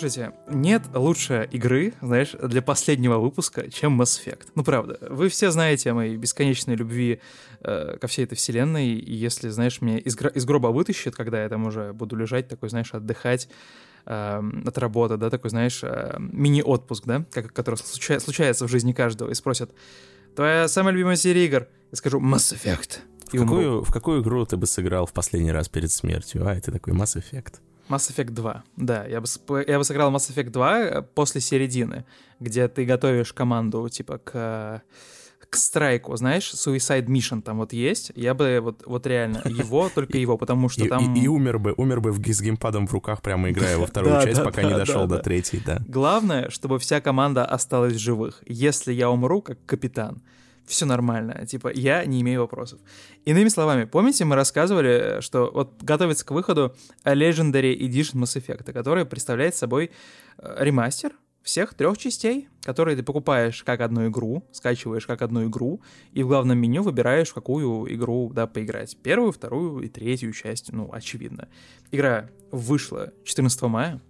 Слушайте, 0.00 0.32
нет 0.48 0.84
лучшей 0.94 1.44
игры, 1.48 1.92
знаешь, 2.00 2.30
для 2.42 2.62
последнего 2.62 3.18
выпуска, 3.18 3.70
чем 3.70 4.00
Mass 4.00 4.18
Effect. 4.18 4.46
Ну, 4.54 4.64
правда. 4.64 4.96
Вы 5.10 5.28
все 5.28 5.50
знаете 5.50 5.90
о 5.90 5.94
моей 5.94 6.16
бесконечной 6.16 6.74
любви 6.74 7.20
э, 7.60 7.98
ко 8.00 8.06
всей 8.06 8.24
этой 8.24 8.34
вселенной, 8.34 8.94
и 8.94 9.14
если, 9.14 9.50
знаешь, 9.50 9.82
меня 9.82 9.98
из, 9.98 10.16
гро- 10.16 10.32
из 10.32 10.46
гроба 10.46 10.68
вытащит, 10.68 11.14
когда 11.14 11.42
я 11.42 11.50
там 11.50 11.66
уже 11.66 11.92
буду 11.92 12.16
лежать, 12.16 12.48
такой, 12.48 12.70
знаешь, 12.70 12.94
отдыхать 12.94 13.50
э, 14.06 14.42
от 14.64 14.78
работы, 14.78 15.18
да, 15.18 15.28
такой, 15.28 15.50
знаешь, 15.50 15.80
э, 15.82 16.16
мини-отпуск, 16.18 17.04
да, 17.04 17.26
как, 17.30 17.52
который 17.52 17.74
случа- 17.76 18.20
случается 18.20 18.66
в 18.66 18.70
жизни 18.70 18.94
каждого, 18.94 19.28
и 19.28 19.34
спросят, 19.34 19.70
твоя 20.34 20.66
самая 20.68 20.94
любимая 20.94 21.16
серия 21.16 21.44
игр? 21.44 21.66
Я 21.92 21.96
скажу, 21.96 22.20
Mass 22.20 22.56
Effect. 22.56 23.00
В 23.26 23.34
И 23.34 23.38
какую, 23.38 23.84
в 23.84 23.92
какую 23.92 24.22
игру 24.22 24.46
ты 24.46 24.56
бы 24.56 24.66
сыграл 24.66 25.04
в 25.04 25.12
последний 25.12 25.52
раз 25.52 25.68
перед 25.68 25.92
смертью? 25.92 26.46
А, 26.48 26.54
это 26.54 26.72
такой 26.72 26.94
Mass 26.94 27.20
Effect. 27.22 27.56
Mass 27.90 28.08
Effect 28.10 28.30
2, 28.30 28.62
да. 28.76 29.04
Я 29.06 29.20
бы, 29.20 29.26
я 29.66 29.78
бы 29.78 29.84
сыграл 29.84 30.10
Mass 30.12 30.30
Effect 30.34 30.50
2 30.50 30.80
э, 30.80 31.02
после 31.02 31.40
середины, 31.40 32.04
где 32.38 32.68
ты 32.68 32.84
готовишь 32.84 33.32
команду, 33.32 33.88
типа, 33.88 34.18
к, 34.18 34.82
к 35.48 35.56
страйку, 35.56 36.14
знаешь, 36.16 36.52
Suicide 36.54 37.06
Mission 37.06 37.42
там 37.42 37.58
вот 37.58 37.72
есть. 37.72 38.12
Я 38.14 38.34
бы 38.34 38.60
вот, 38.62 38.82
вот 38.86 39.06
реально 39.06 39.42
его, 39.44 39.90
только 39.92 40.16
его, 40.18 40.38
потому 40.38 40.68
что 40.68 40.86
там... 40.88 41.14
и- 41.14 41.20
и 41.22 41.26
умер 41.28 41.58
бы, 41.58 41.74
умер 41.76 42.00
бы 42.00 42.12
с 42.12 42.40
геймпадом 42.40 42.86
в 42.86 42.92
руках, 42.92 43.20
прямо 43.22 43.50
играя 43.50 43.76
во 43.76 43.86
вторую 43.88 44.14
Да, 44.14 44.22
часть, 44.24 44.38
да, 44.38 44.44
пока 44.44 44.62
да, 44.62 44.68
не 44.68 44.74
дошел 44.76 45.06
до 45.06 45.18
третьей, 45.18 45.60
да. 45.66 45.78
Главное, 45.88 46.48
чтобы 46.50 46.78
вся 46.78 47.00
команда 47.00 47.44
осталась 47.44 47.94
в 47.94 47.98
живых. 47.98 48.42
Если 48.46 48.92
я 48.92 49.10
умру 49.10 49.42
как 49.42 49.58
капитан, 49.66 50.22
все 50.70 50.86
нормально. 50.86 51.46
Типа, 51.46 51.70
я 51.74 52.04
не 52.04 52.20
имею 52.22 52.40
вопросов. 52.40 52.80
Иными 53.24 53.48
словами, 53.48 53.84
помните, 53.84 54.24
мы 54.24 54.36
рассказывали, 54.36 55.20
что 55.20 55.50
вот 55.52 55.82
готовится 55.82 56.24
к 56.24 56.30
выходу 56.30 56.74
Legendary 57.04 57.76
Edition 57.76 58.22
Mass 58.22 58.40
Effect, 58.40 58.72
который 58.72 59.04
представляет 59.04 59.54
собой 59.54 59.90
э, 60.38 60.56
ремастер 60.64 61.12
всех 61.42 61.74
трех 61.74 61.98
частей, 61.98 62.48
которые 62.62 62.96
ты 62.96 63.02
покупаешь 63.02 63.62
как 63.64 63.80
одну 63.80 64.06
игру, 64.08 64.44
скачиваешь 64.52 65.06
как 65.06 65.22
одну 65.22 65.48
игру, 65.48 65.80
и 66.12 66.22
в 66.22 66.28
главном 66.28 66.58
меню 66.58 66.82
выбираешь, 66.82 67.32
какую 67.32 67.92
игру, 67.94 68.30
да, 68.32 68.46
поиграть. 68.46 68.96
Первую, 69.02 69.32
вторую 69.32 69.82
и 69.82 69.88
третью 69.88 70.32
часть, 70.32 70.72
ну, 70.72 70.90
очевидно. 70.92 71.48
Игра 71.90 72.28
вышла 72.52 73.12
14 73.24 73.62
мая, 73.62 74.00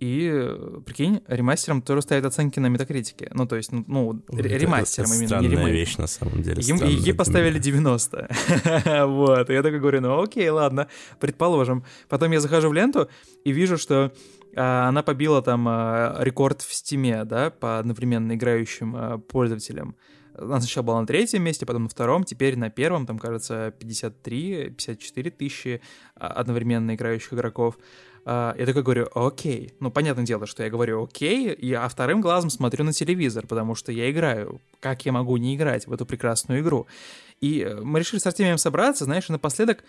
и, 0.00 0.80
прикинь, 0.86 1.20
ремастером 1.28 1.82
тоже 1.82 2.00
ставят 2.02 2.24
оценки 2.24 2.58
на 2.58 2.68
метакритике. 2.68 3.30
Ну, 3.34 3.46
то 3.46 3.56
есть, 3.56 3.70
ну, 3.70 4.22
Это- 4.28 4.42
ремастером 4.48 5.10
это 5.10 5.14
именно, 5.14 5.22
не 5.22 5.26
странная 5.26 5.50
ремейк. 5.50 5.74
вещь, 5.74 5.96
на 5.98 6.06
самом 6.06 6.42
деле. 6.42 6.62
Им, 6.62 6.76
ей 6.76 7.14
поставили 7.14 7.52
меня. 7.54 7.62
90. 7.62 8.28
вот. 9.06 9.50
И 9.50 9.52
я 9.52 9.62
такой 9.62 9.78
говорю, 9.78 10.00
ну 10.00 10.22
окей, 10.22 10.48
ладно, 10.48 10.88
предположим. 11.20 11.84
Потом 12.08 12.32
я 12.32 12.40
захожу 12.40 12.70
в 12.70 12.72
ленту 12.72 13.10
и 13.44 13.52
вижу, 13.52 13.76
что 13.76 14.12
а, 14.56 14.88
она 14.88 15.02
побила 15.02 15.42
там 15.42 15.66
а, 15.68 16.16
рекорд 16.20 16.62
в 16.62 16.72
стиме, 16.72 17.24
да, 17.24 17.50
по 17.50 17.78
одновременно 17.78 18.34
играющим 18.34 18.94
а, 18.96 19.18
пользователям. 19.18 19.96
Она 20.34 20.60
сначала 20.60 20.84
была 20.84 21.00
на 21.00 21.06
третьем 21.06 21.42
месте, 21.42 21.66
потом 21.66 21.82
на 21.82 21.88
втором, 21.88 22.24
теперь 22.24 22.56
на 22.56 22.70
первом, 22.70 23.04
там, 23.06 23.18
кажется, 23.18 23.74
53-54 23.78 25.30
тысячи 25.30 25.82
а, 26.14 26.28
одновременно 26.28 26.94
играющих 26.94 27.34
игроков. 27.34 27.78
А, 28.32 28.54
Я 28.56 28.64
такой 28.64 28.84
говорю, 28.84 29.08
окей. 29.12 29.74
Ну, 29.80 29.90
понятное 29.90 30.24
дело, 30.24 30.46
что 30.46 30.62
я 30.62 30.70
говорю 30.70 31.02
окей, 31.02 31.52
и, 31.52 31.72
а 31.72 31.88
вторым 31.88 32.20
глазом 32.20 32.48
смотрю 32.48 32.84
на 32.84 32.92
телевизор, 32.92 33.44
потому 33.48 33.74
что 33.74 33.90
я 33.90 34.08
играю. 34.08 34.60
Как 34.78 35.04
я 35.04 35.10
могу 35.10 35.36
не 35.36 35.56
играть 35.56 35.88
в 35.88 35.92
эту 35.92 36.06
прекрасную 36.06 36.60
игру? 36.60 36.86
И 37.40 37.62
э, 37.62 37.80
мы 37.80 37.98
решили 37.98 38.20
с 38.20 38.26
Артемием 38.26 38.56
собраться, 38.56 39.04
знаешь, 39.04 39.28
и 39.28 39.32
напоследок 39.32 39.82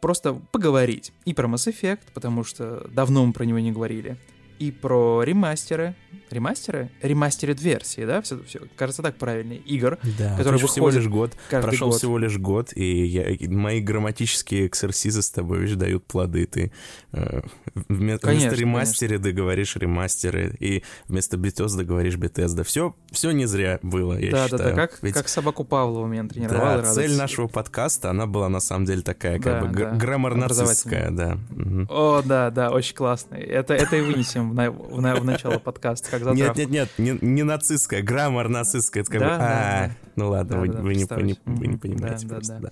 просто 0.00 0.34
поговорить. 0.52 1.12
И 1.24 1.34
про 1.34 1.48
Mass 1.48 1.66
Effect, 1.72 2.02
потому 2.14 2.44
что 2.44 2.86
давно 2.88 3.26
мы 3.26 3.32
про 3.32 3.42
него 3.42 3.58
не 3.58 3.72
говорили. 3.72 4.16
И 4.58 4.70
про 4.72 5.22
ремастеры. 5.22 5.94
Ремастеры? 6.30 6.90
Ремастеред 7.00 7.60
версии, 7.62 8.04
да? 8.04 8.20
Все, 8.20 8.38
все, 8.46 8.60
кажется, 8.76 9.02
так 9.02 9.16
правильно. 9.16 9.52
Игр. 9.54 9.98
Да, 10.18 10.36
который 10.36 10.60
пусть 10.60 10.72
всего 10.72 10.90
лишь 10.90 11.06
год. 11.06 11.32
Прошел 11.48 11.88
год. 11.88 11.96
всего 11.98 12.18
лишь 12.18 12.36
год, 12.38 12.70
и, 12.74 13.04
я- 13.06 13.30
и 13.30 13.46
мои 13.48 13.80
грамматические 13.80 14.66
эксерсизы 14.66 15.22
с 15.22 15.30
тобой, 15.30 15.60
видишь, 15.60 15.76
дают 15.76 16.04
плоды. 16.06 16.44
Ты 16.46 16.72
э, 17.12 17.40
вме- 17.88 18.18
Конечно, 18.18 18.48
вместо 18.50 18.54
ремастеры 18.56 19.18
говоришь 19.18 19.76
ремастеры, 19.76 20.54
и 20.60 20.82
вместо 21.06 21.36
Bethesda 21.38 21.82
говоришь 21.84 22.16
Bethesda. 22.16 22.62
Все, 22.64 22.94
все 23.10 23.30
не 23.30 23.46
зря 23.46 23.78
было, 23.82 24.18
я 24.18 24.30
да, 24.30 24.44
считаю. 24.48 24.58
да, 24.64 24.70
да, 24.70 24.74
как, 24.88 24.98
Ведь 25.02 25.14
как 25.14 25.28
собаку 25.28 25.64
Павлова 25.64 26.06
меня 26.06 26.24
тренировал. 26.28 26.60
Да, 26.60 26.76
радость. 26.76 26.94
цель 26.94 27.16
нашего 27.16 27.46
подкаста, 27.46 28.10
она 28.10 28.26
была 28.26 28.48
на 28.50 28.60
самом 28.60 28.84
деле 28.84 29.00
такая, 29.02 29.38
как 29.38 29.62
Да, 29.62 29.66
бы 29.66 29.78
да, 29.78 29.92
граммар-нацистская, 29.96 31.10
да. 31.10 31.38
Мгм. 31.50 31.86
О, 31.90 32.22
да, 32.22 32.50
да, 32.50 32.70
очень 32.70 32.94
классно. 32.94 33.36
Это, 33.36 33.72
это 33.74 33.96
и 33.96 34.02
вынесем 34.02 34.47
в, 34.50 34.54
на- 34.54 34.70
в 34.70 35.00
на- 35.00 35.14
в 35.16 35.24
начало 35.24 35.58
подкаста, 35.58 36.10
как 36.10 36.20
Нет, 36.34 36.36
затравку. 36.38 36.60
нет, 36.60 36.70
нет, 36.98 37.20
не, 37.22 37.28
не 37.28 37.42
нацистская, 37.42 38.02
граммар-нацистская. 38.02 39.02
Это 39.02 39.10
как 39.12 39.20
Да, 39.20 39.26
бы, 39.30 39.36
да, 39.38 39.44
а, 39.84 39.86
да. 39.88 39.94
ну 40.16 40.28
ладно, 40.30 40.50
Да, 40.54 40.60
вы, 40.60 40.68
да, 40.68 40.80
вы 40.82 40.88
не, 40.88 40.94
представьте. 40.94 41.36
вы 41.44 41.66
не 41.66 41.76
понимаете 41.76 42.26
Да, 42.26 42.28
да, 42.28 42.34
просто, 42.36 42.52
да. 42.54 42.60
да. 42.60 42.70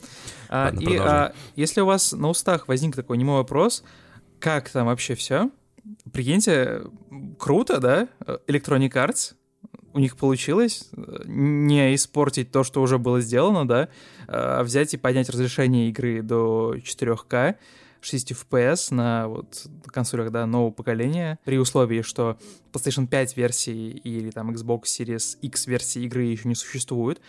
А, 0.49 0.65
Ладно, 0.67 0.81
и 0.81 0.85
продолжим. 0.85 1.07
а, 1.09 1.33
если 1.57 1.81
у 1.81 1.87
вас 1.87 2.13
на 2.13 2.29
устах 2.29 2.69
возник 2.69 2.95
такой 2.97 3.19
немой 3.19 3.37
вопрос, 3.37 3.83
как 4.39 4.69
там 4.71 4.87
вообще 4.87 5.15
все? 5.15 5.51
Прикиньте, 6.13 6.83
круто, 7.39 7.79
да? 7.81 8.09
Electronic 8.49 8.91
Arts 8.93 9.35
у 9.93 9.99
них 9.99 10.17
получилось 10.17 10.91
не 11.25 11.95
испортить 11.95 12.51
то, 12.51 12.65
что 12.65 12.83
уже 12.83 12.99
было 12.99 13.21
сделано, 13.23 13.67
да, 13.67 13.89
а 14.29 14.63
взять 14.63 14.93
и 14.93 14.99
поднять 14.99 15.31
разрешение 15.31 15.89
игры 15.89 16.21
до 16.23 16.75
4К, 16.77 17.55
60 18.07 18.39
FPS 18.39 18.95
на 18.95 19.27
вот 19.27 19.67
консолях 19.87 20.31
да, 20.31 20.47
нового 20.47 20.71
поколения, 20.71 21.39
при 21.45 21.59
условии, 21.59 22.03
что 22.03 22.39
PlayStation 22.73 23.09
5 23.09 23.37
версии 23.37 23.89
или 23.91 24.31
там 24.31 24.51
Xbox 24.51 24.85
Series 24.85 25.39
X 25.41 25.67
версии 25.67 26.03
игры 26.05 26.23
еще 26.23 26.49
не 26.49 26.55
существует. 26.55 27.21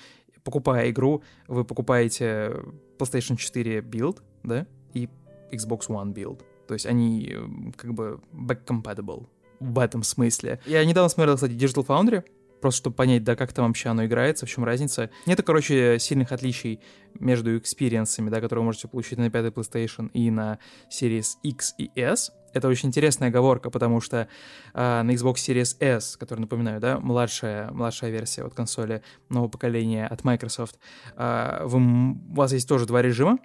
Покупая 0.44 0.92
игру, 0.92 1.24
вы 1.48 1.66
покупаете 1.66 2.54
PlayStation 3.00 3.38
4 3.38 3.80
build, 3.80 4.22
да, 4.44 4.68
и 4.94 5.10
Xbox 5.52 5.88
One 5.88 6.14
build. 6.14 6.44
То 6.68 6.76
есть 6.76 6.86
они 6.86 7.36
как 7.76 7.94
бы 7.94 8.20
back-compatible 8.32 9.28
в 9.60 9.80
этом 9.80 10.04
смысле. 10.04 10.60
Я 10.68 10.86
недавно 10.86 11.10
смотрел, 11.10 11.36
кстати, 11.36 11.54
Digital 11.54 11.86
Foundry, 11.88 12.24
просто 12.62 12.80
чтобы 12.80 12.96
понять, 12.96 13.24
да, 13.24 13.36
как 13.36 13.54
там 13.54 13.68
вообще 13.68 13.90
оно 13.90 14.06
играется, 14.06 14.46
в 14.46 14.50
чем 14.50 14.64
разница. 14.64 15.10
Нету, 15.26 15.44
короче, 15.44 15.98
сильных 16.00 16.32
отличий 16.32 16.82
между 17.20 17.58
experience 17.58 18.09
ами, 18.09 18.30
да, 18.30 18.42
которые 18.42 18.62
вы 18.62 18.68
можете 18.68 18.88
получить 18.88 19.18
на 19.18 19.30
пятой 19.30 19.52
PlayStation 19.52 20.10
и 20.14 20.30
на 20.32 20.60
Series 20.90 21.38
X 21.44 21.76
и 21.78 21.92
S. 21.96 22.32
Это 22.54 22.68
очень 22.68 22.90
интересная 22.90 23.30
оговорка, 23.30 23.70
потому 23.70 24.02
что 24.02 24.28
э, 24.74 25.02
на 25.02 25.12
Xbox 25.12 25.36
Series 25.36 25.78
S, 25.80 26.18
который, 26.18 26.40
напоминаю, 26.40 26.80
да, 26.80 27.00
младшая, 27.00 27.70
младшая 27.72 28.10
версия 28.10 28.44
вот 28.44 28.54
консоли 28.54 29.04
нового 29.30 29.50
поколения 29.50 30.08
от 30.08 30.24
Microsoft, 30.24 30.80
э, 31.16 31.62
вы, 31.66 32.12
у 32.12 32.36
вас 32.36 32.54
есть 32.54 32.68
тоже 32.68 32.86
два 32.86 33.02
режима 33.02 33.38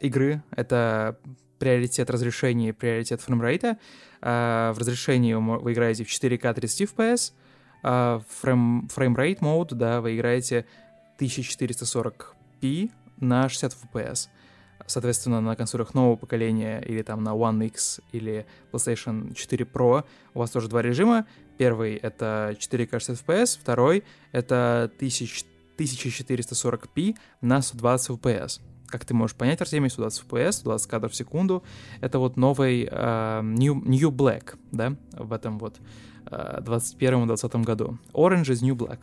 игры. 0.00 0.42
Это 0.50 1.18
приоритет 1.58 2.10
разрешения 2.10 2.70
и 2.70 2.72
приоритет 2.72 3.20
framerate 3.20 3.68
а. 3.68 3.78
Э, 4.20 4.72
в 4.74 4.78
разрешении 4.78 5.34
вы 5.34 5.72
играете 5.72 6.04
в 6.04 6.08
4К 6.08 6.54
30 6.54 6.90
FPS, 6.90 7.32
frame, 7.86 8.88
framerate 8.88 9.40
mode, 9.40 9.72
да, 9.72 10.00
вы 10.00 10.16
играете 10.16 10.66
1440p 11.18 12.90
на 13.18 13.48
60 13.48 13.76
FPS. 13.92 14.28
Соответственно, 14.86 15.40
на 15.40 15.56
консолях 15.56 15.94
нового 15.94 16.16
поколения 16.16 16.80
или 16.80 17.00
там 17.02 17.24
на 17.24 17.30
One 17.30 17.66
X 17.66 18.00
или 18.12 18.46
PlayStation 18.72 19.34
4 19.34 19.64
Pro 19.64 20.04
у 20.34 20.38
вас 20.38 20.50
тоже 20.50 20.68
два 20.68 20.82
режима. 20.82 21.26
Первый— 21.58 21.94
это 21.96 22.54
4К 22.58 23.00
60 23.00 23.26
FPS, 23.26 23.58
второй— 23.60 24.04
это 24.32 24.92
1440p 24.98 27.16
на 27.40 27.62
120 27.62 28.10
FPS. 28.10 28.60
Как 28.86 29.04
ты 29.04 29.14
можешь 29.14 29.36
понять, 29.36 29.60
Артемий, 29.60 29.90
120 29.90 30.24
FPS, 30.28 30.52
120 30.52 30.88
кадров 30.88 31.12
в 31.12 31.16
секунду— 31.16 31.64
это 32.00 32.20
вот 32.20 32.36
новый 32.36 32.84
uh, 32.84 33.42
New, 33.42 33.74
New 33.74 34.10
Black, 34.10 34.56
да, 34.70 34.94
в 35.12 35.32
этом 35.32 35.58
вот 35.58 35.80
2021-2020 36.30 37.64
году. 37.64 37.98
Orange 38.12 38.46
is 38.46 38.62
New 38.62 38.74
Black. 38.74 39.00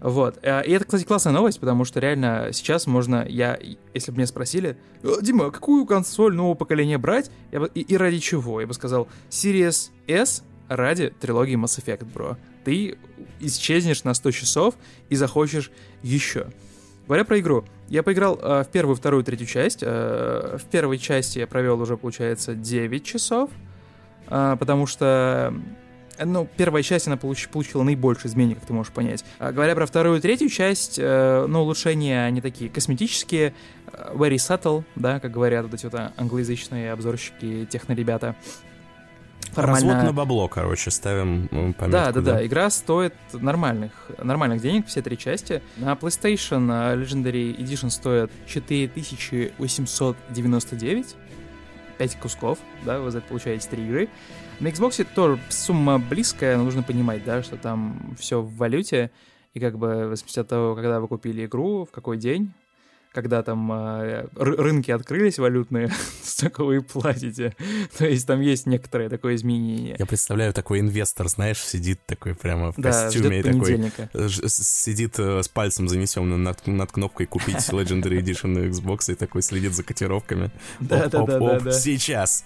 Вот. 0.00 0.38
Э, 0.42 0.64
и 0.64 0.72
это, 0.72 0.84
кстати, 0.84 1.04
классная 1.04 1.32
новость, 1.32 1.60
потому 1.60 1.84
что 1.84 2.00
реально 2.00 2.50
сейчас 2.52 2.86
можно, 2.86 3.24
я, 3.28 3.58
если 3.94 4.10
бы 4.10 4.18
меня 4.18 4.26
спросили, 4.26 4.76
«Э, 5.02 5.16
Дима, 5.20 5.50
какую 5.50 5.86
консоль 5.86 6.34
нового 6.34 6.54
поколения 6.54 6.98
брать, 6.98 7.30
я 7.52 7.60
бы, 7.60 7.70
и, 7.74 7.80
и 7.80 7.96
ради 7.96 8.18
чего? 8.18 8.60
Я 8.60 8.66
бы 8.66 8.74
сказал, 8.74 9.08
Series 9.28 9.90
S 10.06 10.42
ради 10.68 11.10
трилогии 11.20 11.56
Mass 11.56 11.82
Effect, 11.82 12.04
бро. 12.12 12.36
Ты 12.64 12.96
исчезнешь 13.40 14.04
на 14.04 14.14
100 14.14 14.30
часов 14.30 14.74
и 15.08 15.16
захочешь 15.16 15.70
еще. 16.02 16.46
Говоря 17.06 17.24
про 17.24 17.40
игру, 17.40 17.64
я 17.88 18.04
поиграл 18.04 18.38
э, 18.40 18.62
в 18.62 18.68
первую, 18.68 18.94
вторую, 18.94 19.24
третью 19.24 19.48
часть. 19.48 19.80
Э, 19.82 20.58
в 20.58 20.64
первой 20.66 20.96
части 20.98 21.40
я 21.40 21.48
провел 21.48 21.80
уже, 21.80 21.96
получается, 21.96 22.54
9 22.54 23.04
часов, 23.04 23.50
э, 24.28 24.56
потому 24.58 24.86
что 24.86 25.52
ну, 26.24 26.48
первая 26.56 26.82
часть, 26.82 27.06
она 27.06 27.16
получ, 27.16 27.48
получила 27.48 27.82
наибольшее 27.82 28.30
изменение, 28.30 28.56
как 28.56 28.66
ты 28.66 28.72
можешь 28.72 28.92
понять. 28.92 29.24
А, 29.38 29.52
говоря 29.52 29.74
про 29.74 29.86
вторую 29.86 30.18
и 30.18 30.20
третью 30.20 30.48
часть, 30.48 30.98
э, 30.98 31.46
ну, 31.48 31.62
улучшения, 31.62 32.24
они 32.24 32.40
такие 32.40 32.70
косметические, 32.70 33.54
э, 33.92 34.14
very 34.14 34.36
subtle, 34.36 34.84
да, 34.96 35.20
как 35.20 35.30
говорят 35.30 35.64
вот 35.64 35.74
эти 35.74 35.86
вот 35.86 35.94
англоязычные 36.16 36.92
обзорщики, 36.92 37.66
техно-ребята. 37.70 38.34
Формально... 39.52 39.88
Развод 39.88 40.04
на 40.04 40.12
бабло, 40.12 40.48
короче, 40.48 40.90
ставим 40.90 41.48
ну, 41.50 41.72
пометку. 41.72 41.90
Да, 41.90 42.12
да, 42.12 42.20
да, 42.20 42.34
да. 42.34 42.46
Игра 42.46 42.70
стоит 42.70 43.14
нормальных, 43.32 43.90
нормальных 44.22 44.62
денег, 44.62 44.86
все 44.86 45.02
три 45.02 45.18
части. 45.18 45.60
На 45.76 45.94
PlayStation 45.94 46.68
Legendary 46.96 47.56
Edition 47.56 47.90
стоит 47.90 48.30
4899. 48.46 51.16
5 51.98 52.16
кусков, 52.16 52.58
да, 52.86 52.98
вы 52.98 53.10
за 53.10 53.18
это 53.18 53.28
получаете 53.28 53.68
3 53.68 53.86
игры. 53.86 54.08
На 54.60 54.68
Xbox 54.68 55.06
тоже 55.14 55.40
сумма 55.48 55.98
близкая, 55.98 56.58
но 56.58 56.64
нужно 56.64 56.82
понимать, 56.82 57.24
да, 57.24 57.42
что 57.42 57.56
там 57.56 58.14
все 58.18 58.42
в 58.42 58.56
валюте, 58.56 59.10
и 59.54 59.60
как 59.60 59.78
бы 59.78 59.86
в 59.88 60.04
зависимости 60.08 60.38
от 60.38 60.48
того, 60.48 60.74
когда 60.74 61.00
вы 61.00 61.08
купили 61.08 61.46
игру, 61.46 61.86
в 61.86 61.90
какой 61.90 62.18
день, 62.18 62.52
когда 63.12 63.42
там 63.42 63.70
э, 63.72 64.26
рынки 64.36 64.90
открылись 64.90 65.38
валютные, 65.38 65.90
столько 66.22 66.64
вы 66.64 66.80
платите. 66.80 67.54
То 67.98 68.06
есть 68.06 68.26
там 68.26 68.40
есть 68.40 68.66
некоторое 68.66 69.08
такое 69.08 69.34
изменение. 69.34 69.96
Я 69.98 70.06
представляю, 70.06 70.52
такой 70.52 70.80
инвестор, 70.80 71.28
знаешь, 71.28 71.58
сидит 71.58 72.00
такой 72.06 72.34
прямо 72.34 72.72
в 72.72 72.76
да, 72.76 72.90
костюме 72.90 73.40
и 73.40 73.42
такой 73.42 73.92
сидит 74.48 75.18
э, 75.18 75.42
с 75.42 75.48
пальцем 75.48 75.88
занесенным 75.88 76.42
над, 76.42 76.66
над 76.66 76.92
кнопкой 76.92 77.26
купить 77.26 77.56
Legendary 77.70 78.20
Edition 78.20 78.48
на 78.48 78.58
Xbox 78.68 79.12
и 79.12 79.16
такой 79.16 79.42
следит 79.42 79.74
за 79.74 79.82
котировками. 79.82 80.50
Да, 80.78 81.08
да, 81.08 81.24
да, 81.24 81.38
да, 81.38 81.60
да. 81.60 81.72
Сейчас. 81.72 82.44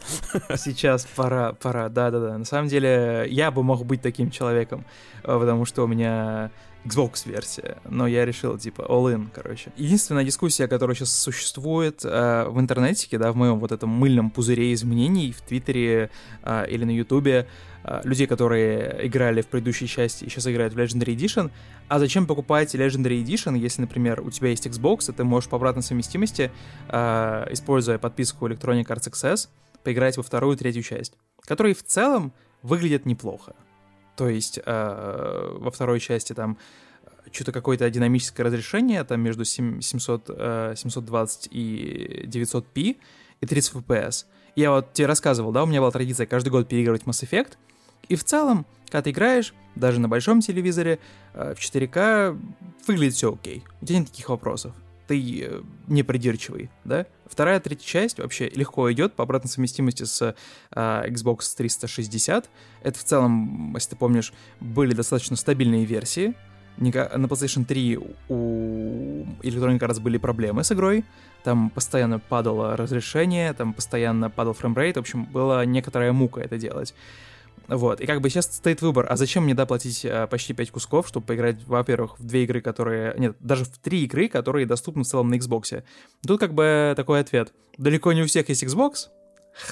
Сейчас 0.57 1.07
пора, 1.15 1.53
пора, 1.53 1.91
да, 1.91 2.11
да, 2.11 2.21
да. 2.21 2.39
На 2.39 2.45
самом 2.45 2.69
деле 2.69 3.27
я 3.29 3.51
бы 3.51 3.63
мог 3.63 3.85
быть 3.85 4.01
таким 4.01 4.31
человеком, 4.31 4.87
э, 5.23 5.39
потому 5.39 5.67
что 5.67 5.85
у 5.85 5.87
меня 5.87 6.51
Xbox-версия, 6.85 7.79
но 7.89 8.07
я 8.07 8.25
решил, 8.25 8.59
типа, 8.59 8.83
all-in, 8.83 9.29
короче. 9.35 9.73
Единственная 9.77 10.25
дискуссия, 10.25 10.69
которая 10.69 10.95
сейчас 10.95 11.15
существует 11.15 12.05
э, 12.05 12.47
в 12.49 12.61
интернете, 12.61 13.19
да, 13.19 13.33
в 13.33 13.37
моем 13.37 13.59
вот 13.59 13.73
этом 13.73 13.89
мыльном 13.89 14.31
пузыре 14.31 14.73
изменений 14.75 15.33
в 15.33 15.41
Твиттере 15.41 16.11
э, 16.43 16.67
или 16.69 16.85
на 16.85 16.91
Ютубе, 16.91 17.49
э, 17.85 18.01
людей, 18.05 18.27
которые 18.27 19.07
играли 19.07 19.41
в 19.41 19.47
предыдущей 19.47 19.87
части 19.87 20.25
и 20.25 20.29
сейчас 20.29 20.47
играют 20.47 20.75
в 20.75 20.79
Legendary 20.79 21.17
Edition, 21.17 21.51
а 21.89 21.99
зачем 21.99 22.27
покупать 22.27 22.75
Legendary 22.75 23.23
Edition, 23.23 23.57
если, 23.57 23.81
например, 23.81 24.21
у 24.21 24.31
тебя 24.31 24.51
есть 24.51 24.67
Xbox, 24.67 25.11
и 25.11 25.15
ты 25.15 25.25
можешь 25.25 25.49
по 25.49 25.57
обратной 25.57 25.83
совместимости, 25.83 26.51
э, 26.89 27.47
используя 27.51 27.99
подписку 27.99 28.47
Electronic 28.47 28.87
Arts 28.87 29.11
Access, 29.11 29.49
поиграть 29.83 30.17
во 30.17 30.23
вторую 30.23 30.57
и 30.57 30.59
третью 30.59 30.83
часть, 30.83 31.15
которые 31.41 31.75
в 31.75 31.83
целом 31.83 32.33
выглядят 32.63 33.07
неплохо. 33.07 33.55
То 34.17 34.29
есть 34.29 34.59
э, 34.65 35.57
во 35.59 35.71
второй 35.71 36.01
части 36.01 36.33
там 36.33 36.59
что-то 37.33 37.53
какое-то 37.53 37.89
динамическое 37.91 38.47
разрешение, 38.47 39.03
там 39.05 39.21
между 39.21 39.45
700, 39.45 40.25
э, 40.29 40.75
720 40.77 41.49
и 41.51 42.25
900p 42.27 42.97
и 43.41 43.47
30 43.47 43.75
fps. 43.75 44.27
Я 44.55 44.71
вот 44.71 44.93
тебе 44.93 45.07
рассказывал, 45.07 45.51
да, 45.51 45.65
у 45.65 45.67
меня 45.67 45.81
была 45.81 45.91
традиция 45.91 46.27
каждый 46.27 46.51
год 46.51 46.69
переигрывать 46.69 47.03
Mass 47.03 47.29
Effect, 47.29 47.55
и 48.09 48.17
в 48.17 48.25
целом, 48.25 48.67
когда 48.87 49.03
ты 49.03 49.11
играешь, 49.11 49.55
даже 49.75 49.99
на 49.99 50.09
большом 50.09 50.41
телевизоре, 50.41 51.01
э, 51.33 51.55
в 51.55 51.59
4К, 51.59 52.39
выглядит 52.87 53.15
все 53.15 53.33
окей. 53.33 53.65
У 53.81 53.87
тебя 53.87 53.99
нет 53.99 54.11
таких 54.11 54.29
вопросов 54.29 54.73
ты 55.07 55.43
э, 55.43 55.63
не 55.87 56.03
придирчивый, 56.03 56.71
да? 56.85 57.07
Вторая, 57.27 57.61
третья 57.61 57.87
часть 57.87 58.19
вообще 58.19 58.49
легко 58.49 58.93
идет 58.93 59.15
по 59.15 59.25
обратной 59.25 59.51
совместимости 59.51 60.05
с 60.05 60.23
э, 60.23 61.05
Xbox 61.09 61.41
360. 61.57 62.51
Это 62.83 62.99
в 62.99 63.05
целом, 63.05 63.73
если 63.75 63.91
ты 63.91 63.97
помнишь, 63.97 64.33
были 64.61 64.95
достаточно 64.95 65.37
стабильные 65.37 65.85
версии. 65.85 66.35
На 66.77 66.89
PlayStation 66.89 67.65
3 67.65 67.99
у 68.29 69.25
Electronic 69.43 69.79
Arts 69.79 70.01
были 70.01 70.19
проблемы 70.19 70.65
с 70.65 70.73
игрой. 70.73 71.05
Там 71.45 71.71
постоянно 71.71 72.19
падало 72.19 72.77
разрешение, 72.77 73.53
там 73.53 73.75
постоянно 73.75 74.29
падал 74.29 74.55
framerate. 74.55 74.97
В 74.97 75.01
общем, 75.01 75.25
была 75.25 75.65
некоторая 75.65 76.13
мука 76.13 76.41
это 76.41 76.59
делать. 76.59 76.95
Вот, 77.69 78.01
и 78.01 78.07
как 78.07 78.21
бы 78.21 78.29
сейчас 78.31 78.47
стоит 78.47 78.83
выбор, 78.83 79.07
а 79.09 79.17
зачем 79.17 79.45
мне, 79.45 79.55
да, 79.55 79.67
платить 79.67 80.05
а, 80.05 80.27
почти 80.27 80.53
5 80.53 80.71
кусков, 80.71 81.09
чтобы 81.09 81.27
поиграть, 81.27 81.57
во-первых, 81.67 82.19
в 82.19 82.25
две 82.25 82.45
игры, 82.45 82.61
которые... 82.61 83.15
Нет, 83.19 83.37
даже 83.41 83.65
в 83.65 83.79
три 83.79 84.05
игры, 84.05 84.29
которые 84.29 84.67
доступны 84.67 85.05
в 85.05 85.07
целом 85.07 85.31
на 85.31 85.35
Xbox. 85.35 85.83
Тут 86.27 86.41
как 86.41 86.55
бы 86.55 86.93
такой 86.97 87.21
ответ. 87.21 87.53
Далеко 87.79 88.13
не 88.13 88.23
у 88.23 88.27
всех 88.27 88.49
есть 88.49 88.63
Xbox. 88.65 89.09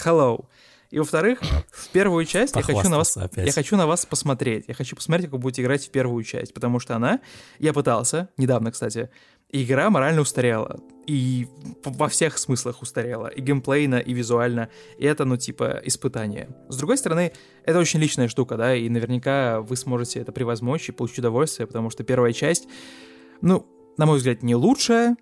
Hello. 0.05 0.47
И 0.93 0.99
во-вторых, 0.99 1.41
в 1.71 1.89
первую 1.89 2.27
часть 2.27 2.55
я 2.55 2.63
хочу, 2.63 2.89
на 2.91 2.99
вас, 2.99 3.17
опять. 3.17 3.47
я 3.47 3.53
хочу 3.53 3.77
на 3.79 3.87
вас 3.87 4.05
посмотреть. 4.05 4.67
Я 4.69 4.75
хочу 4.75 4.95
посмотреть, 4.95 5.27
как 5.27 5.33
вы 5.33 5.39
будете 5.39 5.63
играть 5.63 5.87
в 5.87 5.91
первую 5.91 6.23
часть, 6.23 6.53
потому 6.53 6.81
что 6.81 6.95
она, 6.95 7.21
я 7.59 7.73
пытался, 7.73 8.29
недавно, 8.37 8.71
кстати, 8.71 9.09
игра 9.51 9.91
морально 9.91 10.21
устарела. 10.21 10.81
И 11.07 11.49
во 11.85 12.09
всех 12.09 12.39
смыслах 12.39 12.81
устарела. 12.81 13.27
И 13.27 13.41
геймплейно, 13.41 13.97
и 13.97 14.13
визуально. 14.13 14.69
И 14.99 15.05
это, 15.05 15.25
ну, 15.25 15.37
типа, 15.37 15.81
испытание. 15.85 16.49
С 16.69 16.77
другой 16.77 16.97
стороны, 16.97 17.33
это 17.65 17.79
очень 17.79 18.01
личная 18.01 18.29
штука, 18.29 18.57
да, 18.57 18.75
и 18.75 18.89
наверняка 18.89 19.61
вы 19.61 19.77
сможете 19.77 20.21
это 20.21 20.33
превозмочь 20.33 20.89
и 20.89 20.93
получить 20.93 21.19
удовольствие, 21.19 21.67
потому 21.67 21.91
что 21.91 22.05
первая 22.05 22.33
часть, 22.33 22.69
ну, 23.41 23.67
на 23.97 24.07
мой 24.07 24.19
взгляд, 24.19 24.43
не 24.43 24.55
лучшая, 24.55 25.17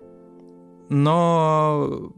но 0.90 2.12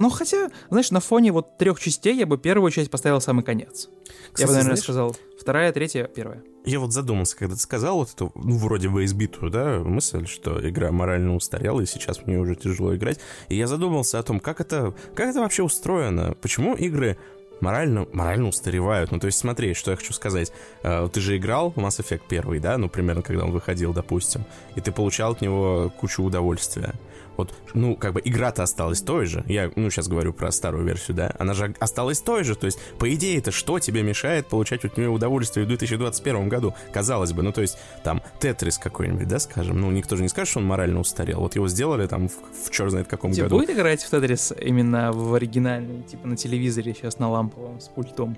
Ну, 0.00 0.08
хотя, 0.08 0.50
знаешь, 0.70 0.90
на 0.90 1.00
фоне 1.00 1.30
вот 1.30 1.58
трех 1.58 1.78
частей 1.78 2.16
я 2.16 2.24
бы 2.26 2.38
первую 2.38 2.70
часть 2.70 2.90
поставил 2.90 3.20
самый 3.20 3.44
конец. 3.44 3.90
Кстати, 4.32 4.40
я 4.40 4.46
бы, 4.46 4.52
наверное, 4.52 4.62
знаешь, 4.62 4.80
сказал 4.80 5.16
вторая, 5.38 5.72
третья, 5.72 6.04
первая. 6.04 6.42
Я 6.64 6.80
вот 6.80 6.92
задумался, 6.92 7.36
когда 7.36 7.54
ты 7.54 7.60
сказал 7.60 7.98
вот 7.98 8.08
эту, 8.14 8.32
ну, 8.34 8.56
вроде 8.56 8.88
бы 8.88 9.04
избитую, 9.04 9.50
да, 9.50 9.78
мысль, 9.78 10.26
что 10.26 10.66
игра 10.66 10.90
морально 10.90 11.36
устарела, 11.36 11.82
и 11.82 11.86
сейчас 11.86 12.18
в 12.18 12.26
нее 12.26 12.38
уже 12.38 12.54
тяжело 12.54 12.96
играть. 12.96 13.20
И 13.50 13.56
я 13.56 13.66
задумался 13.66 14.18
о 14.18 14.22
том, 14.22 14.40
как 14.40 14.62
это, 14.62 14.94
как 15.14 15.28
это 15.28 15.40
вообще 15.40 15.62
устроено, 15.62 16.34
почему 16.40 16.74
игры 16.76 17.18
морально, 17.60 18.06
морально 18.14 18.48
устаревают. 18.48 19.12
Ну, 19.12 19.20
то 19.20 19.26
есть, 19.26 19.36
смотри, 19.36 19.74
что 19.74 19.90
я 19.90 19.98
хочу 19.98 20.14
сказать. 20.14 20.50
Э, 20.82 21.08
Ты 21.12 21.20
же 21.20 21.36
играл 21.36 21.72
в 21.72 21.76
Mass 21.76 22.00
Effect 22.00 22.22
1, 22.30 22.60
да, 22.62 22.78
ну, 22.78 22.88
примерно, 22.88 23.20
когда 23.20 23.44
он 23.44 23.50
выходил, 23.50 23.92
допустим, 23.92 24.44
и 24.76 24.80
ты 24.80 24.92
получал 24.92 25.32
от 25.32 25.42
него 25.42 25.92
кучу 26.00 26.22
удовольствия. 26.22 26.94
Вот, 27.40 27.54
ну, 27.72 27.96
как 27.96 28.12
бы 28.12 28.20
игра-то 28.22 28.62
осталась 28.62 29.00
той 29.00 29.24
же. 29.24 29.42
Я, 29.46 29.70
ну, 29.74 29.88
сейчас 29.88 30.08
говорю 30.08 30.34
про 30.34 30.52
старую 30.52 30.84
версию, 30.84 31.16
да. 31.16 31.34
Она 31.38 31.54
же 31.54 31.74
осталась 31.78 32.20
той 32.20 32.44
же. 32.44 32.54
То 32.54 32.66
есть, 32.66 32.78
по 32.98 33.12
идее, 33.14 33.38
это 33.38 33.50
что 33.50 33.78
тебе 33.78 34.02
мешает 34.02 34.46
получать 34.46 34.84
от 34.84 34.98
нее 34.98 35.08
удовольствие 35.08 35.64
в 35.64 35.68
2021 35.68 36.50
году? 36.50 36.74
Казалось 36.92 37.32
бы, 37.32 37.42
ну, 37.42 37.50
то 37.52 37.62
есть, 37.62 37.78
там, 38.04 38.22
Тетрис 38.40 38.76
какой-нибудь, 38.76 39.26
да, 39.26 39.38
скажем. 39.38 39.80
Ну, 39.80 39.90
никто 39.90 40.16
же 40.16 40.22
не 40.22 40.28
скажет, 40.28 40.50
что 40.50 40.60
он 40.60 40.66
морально 40.66 41.00
устарел. 41.00 41.40
Вот 41.40 41.54
его 41.54 41.66
сделали 41.68 42.06
там 42.06 42.28
в, 42.28 42.32
в 42.66 42.70
черт 42.70 42.90
знает 42.90 43.08
каком 43.08 43.32
Тебе 43.32 43.44
году. 43.44 43.56
будет 43.56 43.70
играть 43.70 44.02
в 44.02 44.10
Тетрис 44.10 44.52
именно 44.60 45.12
в 45.12 45.32
оригинальный, 45.32 46.02
типа 46.02 46.28
на 46.28 46.36
телевизоре 46.36 46.92
сейчас 46.92 47.18
на 47.18 47.30
ламповом 47.30 47.80
с 47.80 47.88
пультом? 47.88 48.36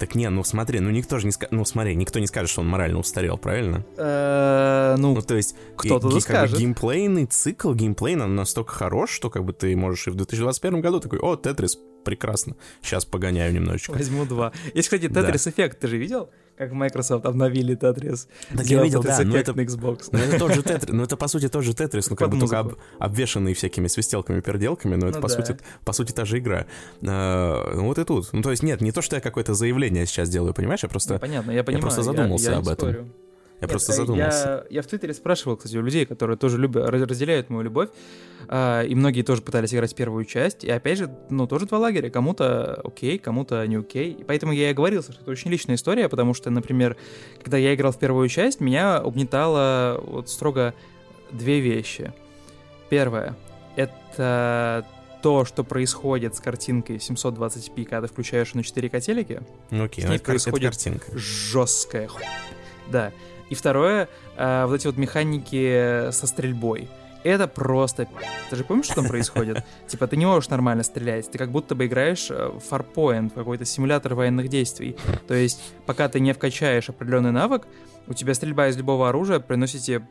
Так 0.00 0.14
не, 0.14 0.28
ну 0.30 0.42
смотри, 0.44 0.80
ну 0.80 0.90
никто 0.90 1.18
же 1.18 1.26
не 1.26 1.32
скажет, 1.32 1.52
ну 1.52 1.64
смотри, 1.66 1.94
никто 1.94 2.18
не 2.18 2.26
скажет, 2.26 2.50
что 2.50 2.62
он 2.62 2.68
морально 2.68 2.98
устарел, 2.98 3.36
правильно? 3.38 3.84
Э, 3.98 4.96
Ну, 4.98 5.14
Ну, 5.14 5.22
то 5.22 5.36
есть, 5.36 5.54
кто-то 5.76 6.08
и- 6.08 6.10
и 6.10 6.12
как 6.14 6.14
бы 6.14 6.20
скажет. 6.20 6.58
геймплейный 6.58 7.26
цикл, 7.26 7.72
геймплейн, 7.74 8.22
он 8.22 8.34
настолько 8.34 8.72
хорош, 8.72 9.10
что 9.10 9.28
как 9.30 9.44
бы 9.44 9.52
ты 9.52 9.76
можешь 9.76 10.06
и 10.08 10.10
в 10.10 10.14
2021 10.14 10.80
году 10.80 11.00
такой, 11.00 11.18
о, 11.20 11.36
Тетрис, 11.36 11.78
прекрасно, 12.04 12.56
сейчас 12.82 13.04
погоняю 13.04 13.52
немножечко. 13.52 13.92
возьму 13.92 14.24
два. 14.24 14.52
Есть, 14.74 14.88
кстати. 14.88 15.08
Тетрис 15.08 15.46
эффект, 15.46 15.80
ты 15.80 15.86
же 15.88 15.98
видел? 15.98 16.30
Как 16.60 16.72
Microsoft 16.72 17.24
обновили 17.24 17.74
Тетрис. 17.74 18.28
Так 18.54 18.66
я 18.66 18.82
видел, 18.82 19.00
Tetris 19.00 19.16
да, 19.16 19.24
но 19.24 19.36
это- 19.38 19.54
на 19.54 19.60
Xbox. 19.62 20.08
Ну, 20.12 20.18
это 20.18 20.38
тот 20.38 20.52
же 20.52 20.62
Тетрис, 20.62 20.92
ну, 20.94 21.04
это, 21.04 21.16
по 21.16 21.26
сути, 21.26 21.48
тот 21.48 21.64
же 21.64 21.72
Тетрис, 21.72 22.10
ну, 22.10 22.16
как 22.16 22.28
Под 22.28 22.34
бы 22.34 22.40
только 22.40 22.58
об- 22.58 22.74
обвешанный 22.98 23.54
всякими 23.54 23.86
свистелками-переделками, 23.88 24.96
но 24.96 25.06
это, 25.08 25.16
Ну 25.16 25.22
по, 25.22 25.28
да. 25.28 25.34
сути, 25.36 25.56
по 25.86 25.94
сути, 25.94 26.12
та 26.12 26.26
же 26.26 26.36
игра. 26.38 26.66
А, 27.02 27.72
ну, 27.74 27.84
вот 27.86 27.98
и 27.98 28.04
тут. 28.04 28.28
Ну, 28.34 28.42
то 28.42 28.50
есть, 28.50 28.62
нет, 28.62 28.82
не 28.82 28.92
то, 28.92 29.00
что 29.00 29.16
я 29.16 29.22
какое-то 29.22 29.54
заявление 29.54 30.04
сейчас 30.04 30.28
делаю, 30.28 30.52
понимаешь, 30.52 30.82
я 30.82 30.90
просто, 30.90 31.14
Ну, 31.14 31.20
Понятно, 31.20 31.50
я 31.50 31.64
понимаю. 31.64 31.80
просто 31.80 32.02
задумался 32.02 32.50
я 32.50 32.58
об 32.58 32.66
не 32.66 32.72
этом. 32.72 32.88
спорю. 32.90 33.06
Я 33.60 33.66
Нет, 33.66 33.70
просто 33.70 33.92
э, 33.92 33.96
задумался. 33.96 34.66
Я, 34.70 34.76
я 34.76 34.82
в 34.82 34.86
Твиттере 34.86 35.12
спрашивал, 35.12 35.56
кстати, 35.56 35.76
у 35.76 35.82
людей, 35.82 36.06
которые 36.06 36.36
тоже 36.38 36.56
любят, 36.58 36.88
раз- 36.88 37.02
разделяют 37.02 37.50
мою 37.50 37.62
любовь, 37.62 37.90
а, 38.48 38.82
и 38.82 38.94
многие 38.94 39.22
тоже 39.22 39.42
пытались 39.42 39.74
играть 39.74 39.94
первую 39.94 40.24
часть, 40.24 40.64
и 40.64 40.70
опять 40.70 40.98
же, 40.98 41.14
ну, 41.28 41.46
тоже 41.46 41.66
два 41.66 41.78
лагеря, 41.78 42.08
кому-то 42.10 42.80
окей, 42.84 43.18
кому-то 43.18 43.66
не 43.66 43.76
окей, 43.76 44.12
и 44.12 44.24
поэтому 44.24 44.52
я 44.52 44.70
и 44.70 44.74
говорил, 44.74 45.02
что 45.02 45.12
это 45.12 45.30
очень 45.30 45.50
личная 45.50 45.76
история, 45.76 46.08
потому 46.08 46.32
что, 46.32 46.48
например, 46.50 46.96
когда 47.42 47.58
я 47.58 47.74
играл 47.74 47.92
в 47.92 47.98
первую 47.98 48.28
часть, 48.28 48.60
меня 48.60 49.02
угнетало 49.02 50.00
вот 50.06 50.30
строго 50.30 50.74
две 51.30 51.60
вещи. 51.60 52.12
Первое— 52.88 53.36
это 53.76 54.86
то, 55.22 55.44
что 55.44 55.64
происходит 55.64 56.34
с 56.34 56.40
картинкой 56.40 56.96
720p, 56.96 57.84
когда 57.84 58.06
ты 58.06 58.12
включаешь 58.12 58.54
на 58.54 58.60
4К 58.60 59.00
телеке, 59.00 59.42
Ну, 59.70 59.84
окей, 59.84 60.02
с 60.02 60.04
ну, 60.06 60.10
ней 60.12 60.16
это, 60.16 60.24
происходит 60.24 60.70
картинка. 60.70 61.06
жесткая 61.16 62.08
ху... 62.08 62.20
Да. 62.88 63.12
И 63.50 63.54
второе, 63.54 64.08
а, 64.36 64.66
вот 64.66 64.76
эти 64.76 64.86
вот 64.86 64.96
механики 64.96 66.10
со 66.10 66.26
стрельбой. 66.26 66.88
Это 67.22 67.46
просто... 67.46 68.08
Ты 68.48 68.56
же 68.56 68.64
помнишь, 68.64 68.86
что 68.86 68.96
там 68.96 69.06
происходит? 69.06 69.62
Типа, 69.86 70.06
ты 70.06 70.16
не 70.16 70.24
можешь 70.24 70.48
нормально 70.48 70.82
стрелять. 70.82 71.30
Ты 71.30 71.36
как 71.36 71.50
будто 71.50 71.74
бы 71.74 71.86
играешь 71.86 72.30
э, 72.30 72.48
в 72.48 72.62
Farpoint, 72.72 73.32
какой-то 73.34 73.66
симулятор 73.66 74.14
военных 74.14 74.48
действий. 74.48 74.96
То 75.28 75.34
есть, 75.34 75.60
пока 75.84 76.08
ты 76.08 76.18
не 76.18 76.32
вкачаешь 76.32 76.88
определенный 76.88 77.30
навык, 77.30 77.66
у 78.06 78.14
тебя 78.14 78.32
стрельба 78.32 78.68
из 78.68 78.76
любого 78.78 79.08
оружия 79.08 79.38
приносит 79.38 79.82
тебе 79.82 80.06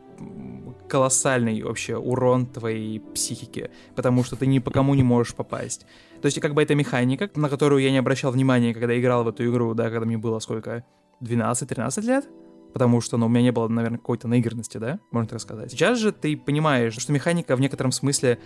колоссальный 0.88 1.62
вообще 1.64 1.98
урон 1.98 2.46
твоей 2.46 3.00
психике, 3.00 3.72
потому 3.96 4.24
что 4.24 4.36
ты 4.36 4.48
ни 4.48 4.60
по 4.60 4.72
кому 4.72 4.96
не 4.96 5.04
можешь 5.04 5.34
попасть. 5.34 5.86
То 6.22 6.28
есть, 6.28 6.40
как 6.40 6.54
бы 6.54 6.62
это 6.62 6.76
механика, 6.76 7.30
на 7.36 7.50
которую 7.50 7.82
я 7.82 7.92
не 7.92 7.98
обращал 7.98 8.32
внимания, 8.32 8.74
когда 8.74 9.00
играл 9.00 9.24
в 9.24 9.30
эту 9.30 9.50
игру, 9.50 9.74
да, 9.74 9.90
когда 9.90 10.06
мне 10.06 10.18
было 10.18 10.40
сколько? 10.40 10.84
12-13 11.22 12.02
лет? 12.02 12.30
Потому 12.74 13.02
что, 13.02 13.18
ну, 13.18 13.26
у 13.26 13.30
меня 13.30 13.42
не 13.42 13.52
было, 13.52 13.68
наверное, 13.68 13.98
какой-то 13.98 14.28
наигранности, 14.28 14.78
да, 14.78 15.00
можно 15.12 15.30
так 15.30 15.42
сказать. 15.42 15.72
Сейчас 15.72 15.98
же 15.98 16.12
ты 16.12 16.38
понимаешь, 16.38 16.94
что 16.98 17.12
механика 17.12 17.56
в 17.56 17.62
некотором 17.62 17.92
смысле 17.92 18.38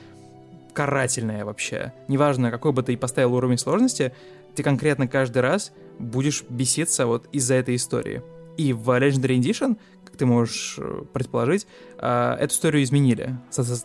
карательная 0.74 1.46
вообще. 1.46 1.94
Неважно, 2.08 2.52
какой 2.52 2.72
бы 2.72 2.84
ты 2.84 2.98
поставил 2.98 3.34
уровень 3.36 3.58
сложности, 3.58 4.14
ты 4.56 4.64
конкретно 4.64 5.08
каждый 5.08 5.42
раз 5.42 5.72
будешь 6.00 6.44
беситься 6.50 7.06
вот 7.06 7.28
из-за 7.32 7.56
этой 7.56 7.76
истории. 7.76 8.22
И 8.56 8.72
в 8.72 8.88
Legendary 8.90 9.40
Edition, 9.40 9.78
как 10.06 10.16
ты 10.16 10.28
можешь 10.28 10.76
э, 10.78 11.04
предположить, 11.12 11.66
э, 11.98 12.36
эту 12.40 12.54
историю 12.54 12.84
изменили. 12.84 13.36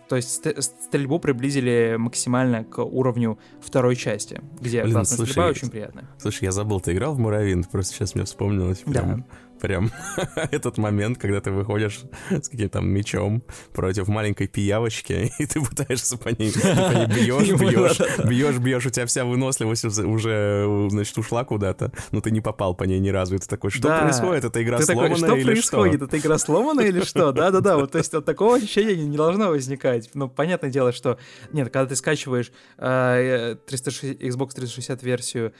То 0.08 0.16
есть 0.16 0.30
ст- 0.44 0.62
стрельбу 0.62 1.18
приблизили 1.18 1.96
максимально 1.98 2.64
к 2.64 2.82
уровню 2.84 3.38
второй 3.62 3.96
части, 3.96 4.42
где 4.60 4.82
Блин, 4.82 4.94
классная 4.96 5.16
слушай, 5.16 5.30
стрельба 5.30 5.48
очень 5.48 5.70
приятная. 5.70 6.04
Слушай, 6.18 6.44
я 6.44 6.52
забыл, 6.52 6.80
ты 6.80 6.92
играл 6.92 7.14
в 7.14 7.18
Муравин? 7.18 7.64
Просто 7.64 7.94
сейчас 7.94 8.14
мне 8.14 8.24
вспомнилось. 8.24 8.78
Прям, 8.80 9.24
прям 9.60 9.90
этот 10.50 10.78
момент, 10.78 11.18
когда 11.18 11.40
ты 11.40 11.50
выходишь 11.50 12.00
с 12.30 12.48
каким-то 12.48 12.80
мечом 12.80 13.42
против 13.72 14.08
маленькой 14.08 14.48
пиявочки, 14.48 15.32
и 15.38 15.46
ты 15.46 15.60
пытаешься 15.60 16.16
по 16.16 16.28
ней, 16.28 16.50
ты 16.50 16.60
по 16.60 16.94
ней 16.94 17.06
бьешь, 17.14 17.50
бьешь, 17.60 18.00
бьешь, 18.24 18.58
бьешь, 18.58 18.86
у 18.86 18.90
тебя 18.90 19.06
вся 19.06 19.24
выносливость 19.24 19.84
уже- 19.84 20.06
уже, 20.06 20.88
значит, 20.90 21.16
ушла 21.18 21.44
куда-то, 21.44 21.92
но 22.10 22.20
ты 22.20 22.30
не 22.30 22.40
попал 22.40 22.74
по 22.74 22.84
ней 22.84 22.98
ни 22.98 23.08
разу, 23.10 23.34
и 23.34 23.38
ты 23.38 23.46
такой, 23.46 23.70
что 23.70 23.88
Да. 23.88 24.02
происходит? 24.02 24.44
Это 24.44 24.62
игра 24.62 24.78
Ты 24.78 24.86
такой, 24.86 25.08
сломанная 25.08 25.28
что 25.28 25.36
или 25.36 25.44
происходит? 25.44 26.02
Это 26.02 26.18
игра 26.18 26.38
сломана 26.38 26.80
или 26.80 27.02
что? 27.02 27.32
Да-да-да, 27.32 27.76
вот 27.76 27.92
то 27.92 27.98
есть 27.98 28.12
вот 28.12 28.24
такого 28.24 28.56
ощущения 28.56 28.96
не, 28.96 29.06
не 29.08 29.16
должно 29.16 29.48
возникать. 29.48 30.10
Ну, 30.14 30.28
понятное 30.28 30.70
дело, 30.70 30.92
что... 30.92 31.18
Нет, 31.52 31.70
когда 31.72 31.86
ты 31.86 31.96
скачиваешь 31.96 32.52
э, 32.78 33.56
360 33.66 34.20
Xbox 34.22 34.54
360 34.54 35.02
версию 35.02 35.52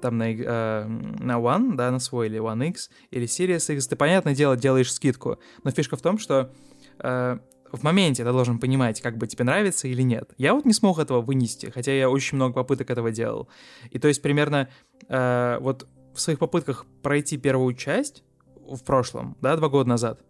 там 0.00 0.18
на, 0.18 0.32
э, 0.32 0.84
на 0.86 1.38
One, 1.38 1.74
да, 1.74 1.90
на 1.90 1.98
свой, 1.98 2.26
или 2.26 2.40
One 2.40 2.68
X, 2.68 2.90
или 3.10 3.26
Series 3.26 3.74
X, 3.74 3.86
ты, 3.86 3.96
понятное 3.96 4.34
дело, 4.34 4.56
делаешь 4.56 4.92
скидку. 4.92 5.38
Но 5.62 5.70
фишка 5.70 5.96
в 5.96 6.02
том, 6.02 6.18
что 6.18 6.52
э, 6.98 7.38
в 7.72 7.82
моменте 7.82 8.24
ты 8.24 8.30
должен 8.30 8.58
понимать, 8.58 9.00
как 9.00 9.16
бы 9.16 9.26
тебе 9.26 9.44
нравится 9.44 9.88
или 9.88 10.02
нет. 10.02 10.32
Я 10.38 10.54
вот 10.54 10.64
не 10.64 10.72
смог 10.72 10.98
этого 10.98 11.20
вынести, 11.20 11.70
хотя 11.74 11.92
я 11.92 12.08
очень 12.08 12.36
много 12.36 12.54
попыток 12.54 12.90
этого 12.90 13.10
делал. 13.10 13.48
И 13.90 13.98
то 13.98 14.08
есть 14.08 14.22
примерно 14.22 14.68
э, 15.08 15.58
вот 15.60 15.86
в 16.14 16.20
своих 16.20 16.38
попытках 16.38 16.86
пройти 17.02 17.36
первую 17.36 17.74
часть 17.74 18.22
в 18.56 18.82
прошлом, 18.84 19.36
да, 19.40 19.56
два 19.56 19.68
года 19.68 19.88
назад, 19.88 20.20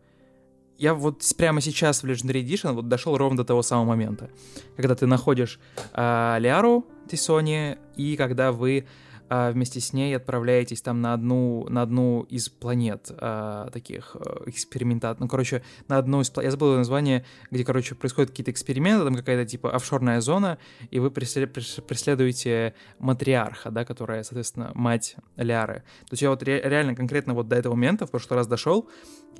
я 0.78 0.94
вот 0.94 1.22
прямо 1.36 1.60
сейчас 1.60 2.02
в 2.02 2.06
Legendary 2.06 2.44
Edition 2.44 2.72
вот 2.72 2.88
дошел 2.88 3.16
ровно 3.16 3.38
до 3.38 3.44
того 3.44 3.62
самого 3.62 3.86
момента, 3.86 4.30
когда 4.76 4.94
ты 4.94 5.06
находишь 5.06 5.60
а, 5.92 6.36
Лиару 6.40 6.86
Тисони, 7.08 7.78
и 7.96 8.16
когда 8.16 8.50
вы 8.50 8.86
а, 9.28 9.50
вместе 9.50 9.80
с 9.80 9.92
ней 9.92 10.16
отправляетесь 10.16 10.82
там 10.82 11.00
на 11.00 11.14
одну, 11.14 11.66
на 11.68 11.82
одну 11.82 12.22
из 12.22 12.48
планет 12.48 13.10
а, 13.10 13.70
таких 13.70 14.16
экспериментат, 14.46 15.20
ну, 15.20 15.28
короче, 15.28 15.62
на 15.88 15.98
одну 15.98 16.20
из, 16.20 16.32
я 16.36 16.50
забыл 16.50 16.76
название, 16.76 17.24
где, 17.50 17.64
короче, 17.64 17.94
происходят 17.94 18.30
какие-то 18.30 18.50
эксперименты, 18.50 19.04
там 19.04 19.14
какая-то, 19.14 19.48
типа, 19.48 19.74
офшорная 19.74 20.20
зона, 20.20 20.58
и 20.90 20.98
вы 20.98 21.08
пресле- 21.08 21.46
прес- 21.46 21.82
преследуете 21.82 22.74
матриарха, 22.98 23.70
да, 23.70 23.84
которая, 23.84 24.22
соответственно, 24.22 24.70
мать 24.74 25.16
Ляры. 25.36 25.82
То 26.02 26.12
есть 26.12 26.22
я 26.22 26.30
вот 26.30 26.42
ре- 26.42 26.62
реально 26.62 26.94
конкретно 26.94 27.34
вот 27.34 27.48
до 27.48 27.56
этого 27.56 27.74
момента 27.74 28.06
в 28.06 28.10
прошлый 28.10 28.38
раз 28.38 28.46
дошел, 28.46 28.88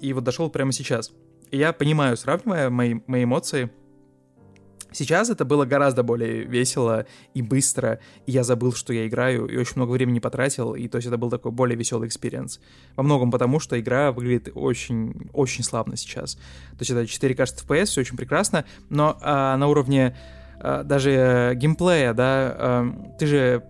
и 0.01 0.13
вот 0.13 0.25
дошел 0.25 0.51
прямо 0.51 0.73
сейчас. 0.73 1.13
И 1.51 1.59
я 1.59 1.73
понимаю, 1.73 2.17
сравнивая 2.17 2.71
мои, 2.71 3.01
мои 3.07 3.25
эмоции, 3.25 3.71
сейчас 4.95 5.29
это 5.29 5.45
было 5.45 5.67
гораздо 5.67 6.03
более 6.03 6.45
весело 6.45 7.07
и 7.35 7.43
быстро, 7.43 7.99
и 8.27 8.33
я 8.33 8.45
забыл, 8.45 8.73
что 8.73 8.93
я 8.93 9.07
играю, 9.07 9.47
и 9.47 9.57
очень 9.57 9.75
много 9.77 9.93
времени 9.93 10.21
потратил, 10.21 10.75
и 10.75 10.89
то 10.89 10.97
есть 10.97 11.09
это 11.09 11.19
был 11.19 11.31
такой 11.31 11.53
более 11.53 11.77
веселый 11.77 12.09
experience. 12.09 12.61
Во 12.97 13.03
многом 13.03 13.31
потому, 13.31 13.61
что 13.61 13.79
игра 13.79 14.13
выглядит 14.13 14.51
очень, 14.55 15.29
очень 15.33 15.65
славно 15.65 15.97
сейчас. 15.97 16.35
То 16.35 16.81
есть 16.81 16.91
это 16.91 17.03
4К 17.03 17.47
60 17.47 17.67
FPS, 17.67 17.85
все 17.87 18.01
очень 18.01 18.17
прекрасно, 18.17 18.65
но 18.89 19.19
а, 19.21 19.57
на 19.57 19.67
уровне 19.67 20.17
а, 20.61 20.83
даже 20.83 21.11
э, 21.11 21.55
геймплея, 21.55 22.15
да, 22.15 22.57
а, 22.57 23.15
ты 23.19 23.27
же 23.27 23.65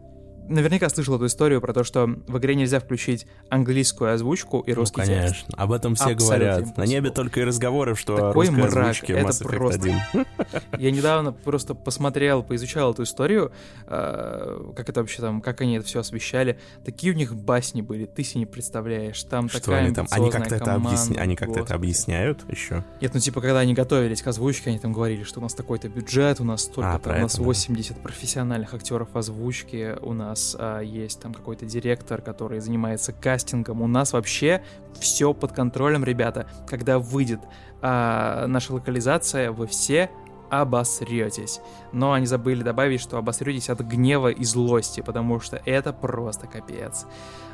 наверняка 0.48 0.88
слышал 0.88 1.16
эту 1.16 1.26
историю 1.26 1.60
про 1.60 1.72
то, 1.72 1.84
что 1.84 2.06
в 2.26 2.38
игре 2.38 2.54
нельзя 2.54 2.80
включить 2.80 3.26
английскую 3.48 4.12
озвучку 4.12 4.60
и 4.60 4.70
Ну, 4.70 4.76
русский 4.76 5.00
конечно. 5.02 5.28
текст. 5.28 5.46
Об 5.56 5.72
этом 5.72 5.94
все 5.94 6.12
Абсолютно 6.12 6.26
говорят. 6.26 6.76
На 6.76 6.84
небе 6.84 7.10
только 7.10 7.40
и 7.40 7.44
разговоры, 7.44 7.94
что 7.94 8.14
о 8.14 8.16
Такой 8.28 8.46
русской 8.48 8.60
мрак, 8.62 8.76
озвучке 8.90 9.12
это 9.14 9.28
Mass 9.28 9.42
Effect 9.42 9.56
просто- 9.56 9.80
1. 10.12 10.26
Я 10.78 10.90
недавно 10.90 11.32
просто 11.32 11.74
посмотрел, 11.74 12.42
поизучал 12.42 12.92
эту 12.92 13.04
историю, 13.04 13.52
э, 13.86 14.72
как 14.76 14.88
это 14.88 15.00
вообще 15.00 15.20
там, 15.20 15.40
как 15.40 15.60
они 15.60 15.76
это 15.76 15.86
все 15.86 16.00
освещали. 16.00 16.58
Такие 16.84 17.12
у 17.12 17.16
них 17.16 17.34
басни 17.34 17.82
были, 17.82 18.04
ты 18.06 18.22
себе 18.24 18.40
не 18.40 18.46
представляешь. 18.46 19.22
Там 19.24 19.48
Что 19.48 19.60
такая 19.60 19.84
они 19.86 19.94
там? 19.94 20.06
Они 20.10 20.30
как-то 20.30 20.56
это 20.56 20.74
объясня- 20.74 21.20
Они 21.20 21.36
как-то 21.36 21.60
это 21.60 21.74
объясняют 21.74 22.44
еще? 22.50 22.84
Нет, 23.00 23.12
ну 23.14 23.20
типа, 23.20 23.40
когда 23.40 23.60
они 23.60 23.74
готовились 23.74 24.22
к 24.22 24.26
озвучке, 24.26 24.70
они 24.70 24.78
там 24.78 24.92
говорили, 24.92 25.22
что 25.22 25.40
у 25.40 25.42
нас 25.42 25.54
такой-то 25.54 25.88
бюджет, 25.88 26.40
у 26.40 26.44
нас 26.44 26.62
столько, 26.62 26.94
А, 26.94 26.98
там, 26.98 27.16
у 27.16 27.20
нас 27.20 27.32
это, 27.34 27.40
да. 27.42 27.46
80 27.46 28.02
профессиональных 28.02 28.74
актеров 28.74 29.14
озвучки, 29.14 29.96
у 30.02 30.12
нас 30.12 30.33
а, 30.58 30.80
есть 30.80 31.20
там 31.20 31.34
какой-то 31.34 31.66
директор, 31.66 32.20
который 32.20 32.60
занимается 32.60 33.12
кастингом, 33.12 33.82
у 33.82 33.86
нас 33.86 34.12
вообще 34.12 34.62
все 34.98 35.32
под 35.34 35.52
контролем, 35.52 36.04
ребята. 36.04 36.46
Когда 36.66 36.98
выйдет 36.98 37.40
а, 37.82 38.46
наша 38.46 38.72
локализация, 38.74 39.50
вы 39.52 39.66
все 39.66 40.10
обосретесь. 40.50 41.60
Но 41.92 42.12
они 42.12 42.26
забыли 42.26 42.62
добавить, 42.62 43.00
что 43.00 43.18
обосретесь 43.18 43.70
от 43.70 43.80
гнева 43.80 44.28
и 44.28 44.44
злости, 44.44 45.00
потому 45.00 45.40
что 45.40 45.60
это 45.64 45.92
просто 45.92 46.46
капец. 46.46 47.06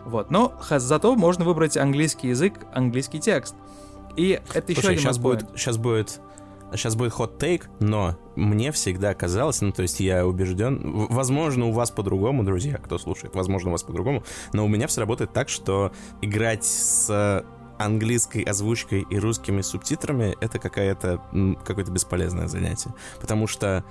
Вот, 0.04 0.30
но 0.30 0.54
зато 0.70 1.14
можно 1.14 1.44
выбрать 1.44 1.76
английский 1.76 2.28
язык, 2.28 2.54
английский 2.72 3.20
текст. 3.20 3.54
И 4.16 4.40
это 4.54 4.72
еще 4.72 4.82
Слушай, 4.82 4.94
один 4.94 5.02
сейчас 5.02 5.18
будет, 5.18 5.46
сейчас 5.56 5.76
будет, 5.76 6.20
сейчас 6.72 6.96
будет 6.96 7.12
take, 7.12 7.64
но 7.80 8.18
мне 8.36 8.72
всегда 8.72 9.14
казалось, 9.14 9.60
ну 9.60 9.72
то 9.72 9.82
есть 9.82 10.00
я 10.00 10.26
убежден, 10.26 11.06
возможно 11.08 11.66
у 11.66 11.72
вас 11.72 11.90
по-другому, 11.90 12.44
друзья, 12.44 12.78
кто 12.78 12.98
слушает, 12.98 13.34
возможно 13.34 13.70
у 13.70 13.72
вас 13.72 13.82
по-другому, 13.82 14.24
но 14.52 14.64
у 14.64 14.68
меня 14.68 14.86
все 14.86 15.00
работает 15.00 15.32
так, 15.32 15.48
что 15.48 15.92
играть 16.22 16.64
с 16.64 17.44
английской 17.78 18.42
озвучкой 18.42 19.06
и 19.08 19.18
русскими 19.18 19.62
субтитрами 19.62 20.36
это 20.40 20.58
какая-то 20.58 21.22
какое-то 21.64 21.90
бесполезное 21.90 22.46
занятие, 22.46 22.94
потому 23.20 23.46
что 23.46 23.84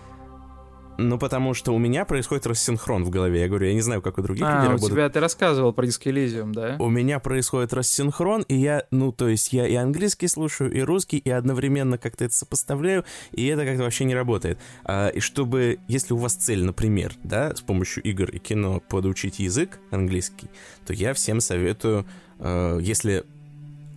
ну, 0.99 1.17
потому 1.17 1.53
что 1.53 1.73
у 1.73 1.79
меня 1.79 2.05
происходит 2.05 2.45
рассинхрон 2.45 3.03
в 3.03 3.09
голове. 3.09 3.41
Я 3.41 3.47
говорю, 3.47 3.67
я 3.67 3.73
не 3.73 3.81
знаю, 3.81 4.01
как 4.01 4.17
у 4.17 4.21
других 4.21 4.45
людей 4.45 4.57
А, 4.57 4.65
у 4.65 4.71
работает. 4.71 4.91
тебя 4.91 5.09
ты 5.09 5.19
рассказывал 5.19 5.73
про 5.73 5.85
диск 5.85 6.05
Elysium, 6.05 6.51
да? 6.51 6.75
У 6.79 6.89
меня 6.89 7.19
происходит 7.19 7.73
рассинхрон, 7.73 8.43
и 8.43 8.55
я, 8.55 8.83
ну, 8.91 9.11
то 9.11 9.27
есть 9.27 9.53
я 9.53 9.67
и 9.67 9.75
английский 9.75 10.27
слушаю, 10.27 10.71
и 10.71 10.81
русский, 10.81 11.17
и 11.17 11.29
одновременно 11.29 11.97
как-то 11.97 12.25
это 12.25 12.33
сопоставляю, 12.33 13.05
и 13.31 13.45
это 13.47 13.65
как-то 13.65 13.83
вообще 13.83 14.03
не 14.03 14.15
работает. 14.15 14.59
А, 14.83 15.07
и 15.07 15.19
чтобы, 15.19 15.79
если 15.87 16.13
у 16.13 16.17
вас 16.17 16.33
цель, 16.33 16.63
например, 16.63 17.13
да, 17.23 17.55
с 17.55 17.61
помощью 17.61 18.03
игр 18.03 18.29
и 18.29 18.39
кино 18.39 18.81
подучить 18.89 19.39
язык 19.39 19.79
английский, 19.91 20.49
то 20.85 20.93
я 20.93 21.13
всем 21.13 21.39
советую, 21.39 22.05
э, 22.39 22.79
если... 22.81 23.23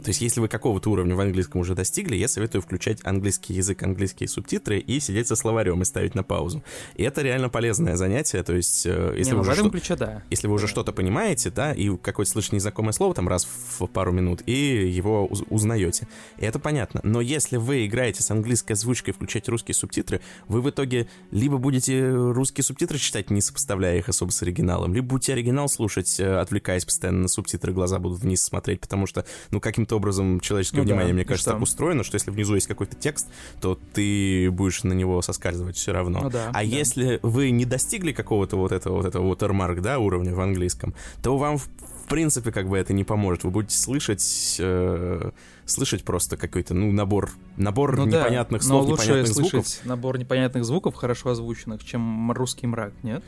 То 0.03 0.09
есть, 0.09 0.21
если 0.21 0.41
вы 0.41 0.49
какого-то 0.49 0.91
уровня 0.91 1.15
в 1.15 1.21
английском 1.21 1.61
уже 1.61 1.75
достигли, 1.75 2.17
я 2.17 2.29
советую 2.29 2.63
включать 2.63 2.99
английский 3.05 3.55
язык, 3.55 3.83
английские 3.83 4.29
субтитры 4.29 4.79
и 4.79 5.01
сидеть 5.01 5.29
со 5.29 5.37
словарем 5.37 5.83
и 5.83 5.85
ставить 5.85 6.15
на 6.15 6.23
паузу. 6.23 6.63
И 6.97 7.03
это 7.03 7.23
реально 7.23 7.49
полезное 7.49 7.97
занятие, 7.97 8.43
то 8.43 8.55
есть, 8.55 8.85
э, 8.87 9.15
если 9.17 9.31
Не, 9.33 9.39
вы 9.39 9.45
ну, 9.45 9.45
в 9.45 9.53
уже 9.53 9.61
что- 9.61 9.71
ключе 9.71 9.97
да. 9.97 10.23
если 10.31 10.47
вы 10.49 10.55
уже 10.55 10.67
что-то 10.69 10.93
понимаете, 10.93 11.51
да, 11.51 11.73
и 11.73 11.97
какое-то 11.97 12.31
слышите 12.33 12.57
незнакомое 12.57 12.93
слово 12.93 13.15
там 13.15 13.29
раз 13.29 13.47
в 13.79 13.87
пару 13.87 14.13
минут, 14.13 14.43
и 14.47 14.89
его 14.91 15.27
уз- 15.27 15.45
узнаете. 15.49 16.09
И 16.39 16.45
это 16.45 16.59
понятно. 16.59 17.01
Но 17.05 17.21
если 17.21 17.57
вы 17.57 17.87
играете 17.87 18.23
с 18.23 18.31
английской 18.31 18.73
озвучкой 18.73 19.13
и 19.13 19.15
включаете 19.15 19.51
русские 19.51 19.75
субтитры, 19.75 20.21
вы 20.49 20.61
в 20.61 20.69
итоге 20.71 21.09
либо 21.31 21.59
будете 21.59 22.09
русские 22.11 22.65
субтитры 22.65 22.99
читать, 22.99 23.31
не 23.31 23.41
сопоставляя 23.41 23.99
их 23.99 24.09
особо 24.09 24.31
с 24.31 24.43
оригиналом, 24.43 24.95
либо 24.95 25.07
будете 25.07 25.33
оригинал 25.33 25.69
слушать, 25.69 26.19
э, 26.19 26.39
отвлекаясь 26.41 26.85
постоянно 26.85 27.23
на 27.23 27.29
субтитры, 27.29 27.73
глаза 27.73 27.99
будут 27.99 28.21
вниз 28.21 28.43
смотреть, 28.43 28.81
потому 28.81 29.07
что, 29.07 29.25
ну, 29.51 29.61
каким-то 29.61 29.92
образом 29.93 30.41
человеческое 30.41 30.79
Ну 30.79 30.85
да, 30.85 30.89
внимание, 30.91 31.15
мне 31.15 31.23
и 31.23 31.27
кажется, 31.27 31.51
что? 31.51 31.53
так 31.53 31.63
устроено, 31.63 32.03
что 32.05 32.17
если 32.17 32.31
внизу 32.31 32.55
есть 32.55 32.67
какой-то 32.67 32.97
текст, 32.97 33.29
то 33.61 33.79
ты 33.93 34.51
будешь 34.51 34.83
на 34.85 34.93
него 34.93 35.23
соскальзывать 35.23 35.77
все 35.77 35.93
равно. 35.93 36.21
Ну 36.23 36.31
да, 36.31 36.49
а 36.49 36.53
да. 36.53 36.61
если 36.61 37.19
вы 37.23 37.51
не 37.51 37.65
достигли 37.65 38.13
какого-то 38.13 38.57
вот 38.57 38.73
этого 38.73 38.97
вот 38.97 39.07
этого 39.07 39.33
watermark, 39.35 39.81
да, 39.81 39.99
уровня 39.99 40.35
в 40.35 40.41
английском, 40.41 40.95
то 41.23 41.37
вам 41.37 41.59
в, 41.59 41.69
принципе 42.13 42.53
как 42.53 42.69
бы 42.69 42.77
это 42.77 42.93
не 42.93 43.05
поможет. 43.05 43.45
Вы 43.45 43.51
будете 43.51 43.75
слышать 43.75 44.57
э, 44.59 45.31
слышать 45.65 46.05
просто 46.05 46.37
какой-то 46.37 46.75
ну 46.75 46.93
набор 46.93 47.31
набор 47.57 47.97
Ну 47.97 48.05
да, 48.05 48.21
непонятных 48.21 48.63
но 48.65 48.69
слов, 48.69 48.87
лучше 48.87 49.05
непонятных 49.05 49.35
слышать 49.35 49.51
звуков. 49.69 49.87
набор 49.87 50.19
непонятных 50.19 50.65
звуков, 50.67 50.95
хорошо 50.95 51.31
озвученных, 51.31 51.83
чем 51.83 52.31
русский 52.33 52.67
мрак, 52.67 52.93
нет? 53.03 53.25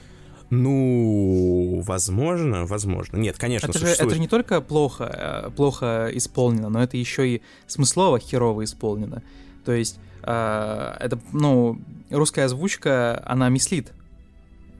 Ну, 0.51 1.81
возможно, 1.85 2.67
возможно. 2.67 3.17
Нет, 3.17 3.39
конечно, 3.39 3.67
это, 3.67 3.79
же, 3.79 3.87
существует. 3.87 4.09
это 4.09 4.15
же 4.15 4.21
не 4.21 4.29
только 4.29 4.61
плохо, 4.61 5.45
э, 5.47 5.51
плохо 5.51 6.11
исполнено, 6.13 6.69
но 6.69 6.83
это 6.83 6.97
еще 6.97 7.29
и 7.29 7.43
смыслово 7.67 8.19
херово 8.19 8.65
исполнено. 8.65 9.23
То 9.65 9.73
есть, 9.73 9.99
э, 10.23 10.97
это, 11.01 11.19
ну, 11.33 11.81
русская 12.11 12.45
озвучка, 12.45 13.23
она 13.27 13.49
мислит. 13.49 13.93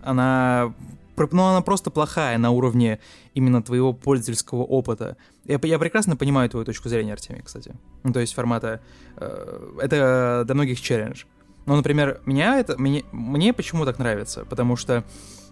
Она, 0.03 0.75
ну, 1.17 1.43
она 1.43 1.61
просто 1.63 1.91
плохая 1.91 2.39
на 2.39 2.51
уровне 2.51 3.01
именно 3.35 3.63
твоего 3.63 3.93
пользовательского 3.93 4.63
опыта. 4.63 5.17
Я, 5.45 5.59
я 5.63 5.79
прекрасно 5.79 6.17
понимаю 6.17 6.49
твою 6.51 6.65
точку 6.65 6.89
зрения, 6.89 7.13
Артемий, 7.13 7.43
кстати. 7.43 7.75
Ну, 8.03 8.13
то 8.13 8.21
есть 8.21 8.35
формата... 8.35 8.81
э, 9.17 9.79
это 9.81 10.43
для 10.47 10.55
многих 10.55 10.81
челлендж. 10.81 11.25
Ну, 11.67 11.77
например, 11.77 12.21
меня 12.27 12.59
это... 12.59 12.79
Мне, 12.79 13.05
мне 13.13 13.53
почему 13.53 13.85
так 13.85 13.99
нравится? 13.99 14.45
Потому 14.45 14.77
что, 14.77 15.05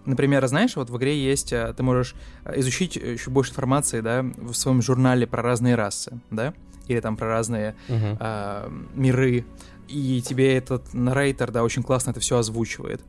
например, 0.04 0.46
знаешь, 0.46 0.76
вот 0.76 0.90
в 0.90 0.96
игре 0.98 1.16
есть... 1.22 1.52
э, 1.52 1.72
Ты 1.76 1.82
можешь 1.82 2.14
э, 2.44 2.58
изучить 2.60 2.96
еще 2.96 3.30
больше 3.30 3.50
информации, 3.52 4.00
да, 4.00 4.22
в 4.22 4.54
своем 4.54 4.82
журнале 4.82 5.26
про 5.26 5.42
разные 5.42 5.74
расы, 5.74 6.20
да? 6.30 6.54
Или 6.88 7.00
там 7.00 7.16
про 7.16 7.28
разные 7.28 7.76
Мгм. 7.88 8.16
а, 8.20 8.70
миры, 8.94 9.44
и 9.88 10.20
тебе 10.22 10.56
этот 10.56 10.92
наррейтер, 10.94 11.50
да, 11.52 11.62
очень 11.62 11.82
классно 11.82 12.10
это 12.10 12.20
все 12.20 12.38
озвучивает. 12.38 13.00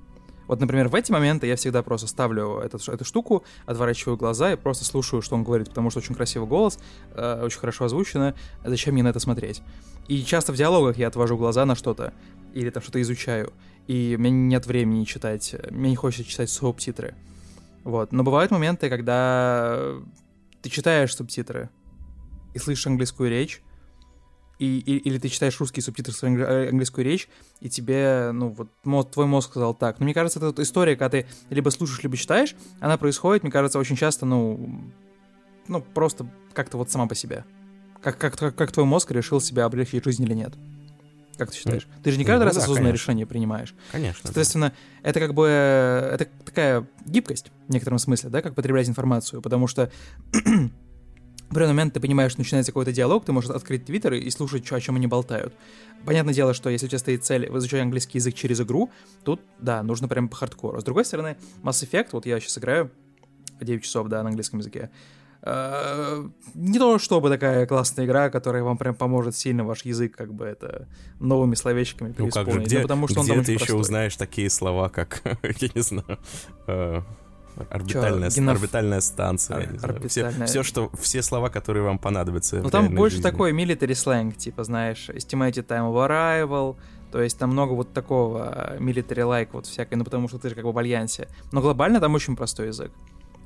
Вот, 0.47 0.59
например, 0.59 0.89
в 0.89 0.95
эти 0.95 1.11
моменты 1.11 1.47
я 1.47 1.55
всегда 1.55 1.81
просто 1.83 2.05
ставлю 2.07 2.59
этот, 2.59 2.87
эту 2.89 3.05
штуку, 3.05 3.43
отворачиваю 3.65 4.17
глаза 4.17 4.51
и 4.51 4.55
просто 4.57 4.83
слушаю, 4.83 5.21
что 5.21 5.35
он 5.35 5.43
говорит, 5.43 5.69
потому 5.69 5.89
что 5.89 5.99
очень 5.99 6.13
красивый 6.15 6.47
голос, 6.47 6.77
э, 7.15 7.41
очень 7.43 7.59
хорошо 7.59 7.85
озвучено, 7.85 8.35
зачем 8.65 8.93
мне 8.93 9.03
на 9.03 9.07
это 9.07 9.19
смотреть? 9.19 9.61
И 10.09 10.21
часто 10.23 10.51
в 10.51 10.57
диалогах 10.57 10.97
я 10.97 11.07
отвожу 11.07 11.37
глаза 11.37 11.65
на 11.65 11.75
что-то, 11.75 12.13
или 12.53 12.69
там 12.69 12.83
что-то 12.83 13.01
изучаю, 13.01 13.53
и 13.87 14.15
у 14.17 14.21
меня 14.21 14.31
нет 14.31 14.65
времени 14.65 15.03
читать, 15.03 15.55
мне 15.69 15.91
не 15.91 15.95
хочется 15.95 16.29
читать 16.29 16.49
субтитры. 16.49 17.15
Вот. 17.83 18.11
Но 18.11 18.23
бывают 18.23 18.51
моменты, 18.51 18.89
когда 18.89 19.95
ты 20.61 20.69
читаешь 20.69 21.13
субтитры 21.15 21.69
и 22.53 22.59
слышишь 22.59 22.87
английскую 22.87 23.29
речь, 23.29 23.61
и, 24.59 24.79
и- 24.79 24.97
или 24.97 25.17
ты 25.17 25.27
читаешь 25.27 25.59
русские 25.59 25.83
субтитры 25.83 26.13
свою 26.13 26.35
англи- 26.35 26.45
э, 26.45 26.69
английскую 26.69 27.03
речь, 27.03 27.27
и 27.59 27.69
тебе, 27.69 28.31
ну, 28.33 28.49
вот 28.49 28.69
мо- 28.85 29.03
твой 29.03 29.25
мозг 29.25 29.49
сказал 29.49 29.73
так. 29.73 29.99
Но 29.99 30.05
мне 30.05 30.13
кажется, 30.13 30.39
это 30.39 30.47
вот 30.47 30.59
история, 30.59 30.95
когда 30.95 31.09
ты 31.21 31.25
либо 31.49 31.69
слушаешь, 31.69 32.01
либо 32.03 32.15
читаешь, 32.15 32.55
она 32.79 32.97
происходит, 32.97 33.43
мне 33.43 33.51
кажется, 33.51 33.79
очень 33.79 33.95
часто, 33.97 34.25
ну, 34.25 34.83
ну, 35.67 35.81
просто 35.81 36.27
как-то 36.53 36.77
вот 36.77 36.91
сама 36.91 37.07
по 37.07 37.15
себе. 37.15 37.43
Как, 38.01 38.17
как, 38.17 38.37
как, 38.37 38.55
как 38.55 38.71
твой 38.71 38.85
мозг 38.85 39.11
решил 39.11 39.41
себя 39.41 39.65
облегчить 39.65 40.03
жизнь 40.05 40.23
или 40.23 40.33
нет. 40.33 40.53
Как 41.37 41.49
ты 41.51 41.57
считаешь? 41.57 41.87
Ты 42.03 42.11
же 42.11 42.17
не 42.17 42.25
каждый 42.25 42.41
Ну 42.43 42.45
раз 42.45 42.55
да, 42.55 42.61
осознанное 42.61 42.89
конечно. 42.91 43.01
решение 43.03 43.25
принимаешь. 43.25 43.73
Конечно. 43.91 44.19
да. 44.23 44.27
Соответственно, 44.27 44.73
это 45.01 45.19
как 45.19 45.33
бы 45.33 45.47
э, 45.49 46.09
это 46.13 46.27
такая 46.45 46.87
гибкость 47.05 47.51
в 47.67 47.73
некотором 47.73 47.97
смысле, 47.99 48.29
да, 48.29 48.41
как 48.41 48.53
потреблять 48.55 48.87
информацию, 48.87 49.41
потому 49.41 49.67
что 49.67 49.89
в 50.31 51.51
определенный 51.55 51.73
момент 51.73 51.93
ты 51.93 51.99
понимаешь, 51.99 52.31
что 52.31 52.41
начинается 52.41 52.71
какой-то 52.71 52.91
диалог, 52.91 53.25
ты 53.25 53.31
можешь 53.31 53.49
открыть 53.49 53.85
твиттер 53.85 54.13
и 54.13 54.29
слушать, 54.31 54.63
чё- 54.65 54.75
о 54.75 54.81
чем 54.81 54.95
они 54.95 55.07
болтают. 55.07 55.53
Понятное 56.05 56.33
дело, 56.33 56.53
что 56.53 56.69
если 56.69 56.85
у 56.87 56.89
тебя 56.89 56.99
стоит 56.99 57.23
цель 57.23 57.47
изучать 57.57 57.81
английский 57.81 58.17
язык 58.17 58.33
через 58.35 58.59
игру, 58.61 58.89
тут, 59.23 59.41
да, 59.59 59.83
нужно 59.83 60.07
прям 60.07 60.29
по 60.29 60.35
хардкору. 60.35 60.81
С 60.81 60.83
другой 60.83 61.05
стороны, 61.05 61.37
Mass 61.61 61.87
Effect, 61.87 62.09
вот 62.11 62.25
я 62.25 62.39
сейчас 62.39 62.57
играю 62.57 62.91
9 63.61 63.83
часов, 63.83 64.07
да, 64.07 64.21
на 64.23 64.29
английском 64.29 64.59
языке, 64.59 64.89
не 65.45 66.79
то 66.79 66.97
чтобы 66.99 67.29
такая 67.29 67.65
классная 67.67 68.05
игра, 68.05 68.29
которая 68.29 68.63
вам 68.63 68.77
прям 68.77 68.95
поможет 68.95 69.35
сильно 69.35 69.63
ваш 69.63 69.83
язык 69.85 70.15
как 70.15 70.33
бы 70.33 70.45
это 70.45 70.87
новыми 71.19 71.55
словечками 71.55 72.13
Ну 72.17 72.29
как 72.29 72.49
же, 72.51 72.59
где, 72.61 72.77
ну, 72.77 72.81
потому 72.83 73.07
что 73.07 73.19
он 73.19 73.25
где 73.25 73.35
там 73.35 73.43
ты 73.43 73.51
еще 73.51 73.59
простой. 73.65 73.81
узнаешь 73.81 74.15
такие 74.15 74.49
слова, 74.49 74.89
как, 74.89 75.21
я 75.43 75.69
не 75.75 75.81
знаю, 75.81 76.17
э, 76.67 77.01
орбитальная, 77.69 78.29
Чё, 78.31 78.41
геноф- 78.41 78.51
орбитальная 78.51 79.01
станция, 79.01 79.69
знаю. 79.77 79.77
Все, 80.07 80.21
Орбитальная- 80.23 80.47
все, 80.47 80.63
что, 80.63 80.89
все 80.99 81.21
слова, 81.21 81.49
которые 81.49 81.83
вам 81.83 81.97
понадобятся 81.99 82.57
Ну 82.61 82.69
там 82.69 82.93
больше 82.95 83.17
жизни. 83.17 83.29
такой 83.29 83.51
military 83.51 83.95
сленг, 83.95 84.37
типа, 84.37 84.63
знаешь, 84.63 85.09
estimated 85.09 85.67
time 85.67 85.91
of 85.91 86.07
arrival, 86.07 86.77
то 87.11 87.21
есть 87.21 87.37
там 87.37 87.51
много 87.51 87.73
вот 87.73 87.93
такого 87.93 88.75
military-like 88.79 89.49
вот 89.51 89.67
всякой, 89.67 89.95
ну 89.95 90.03
потому 90.03 90.27
что 90.29 90.39
ты 90.39 90.49
же 90.49 90.55
как 90.55 90.63
бы 90.63 90.71
в 90.71 90.77
альянсе. 90.77 91.27
Но 91.51 91.61
глобально 91.61 91.99
там 91.99 92.15
очень 92.15 92.35
простой 92.35 92.67
язык. 92.67 92.91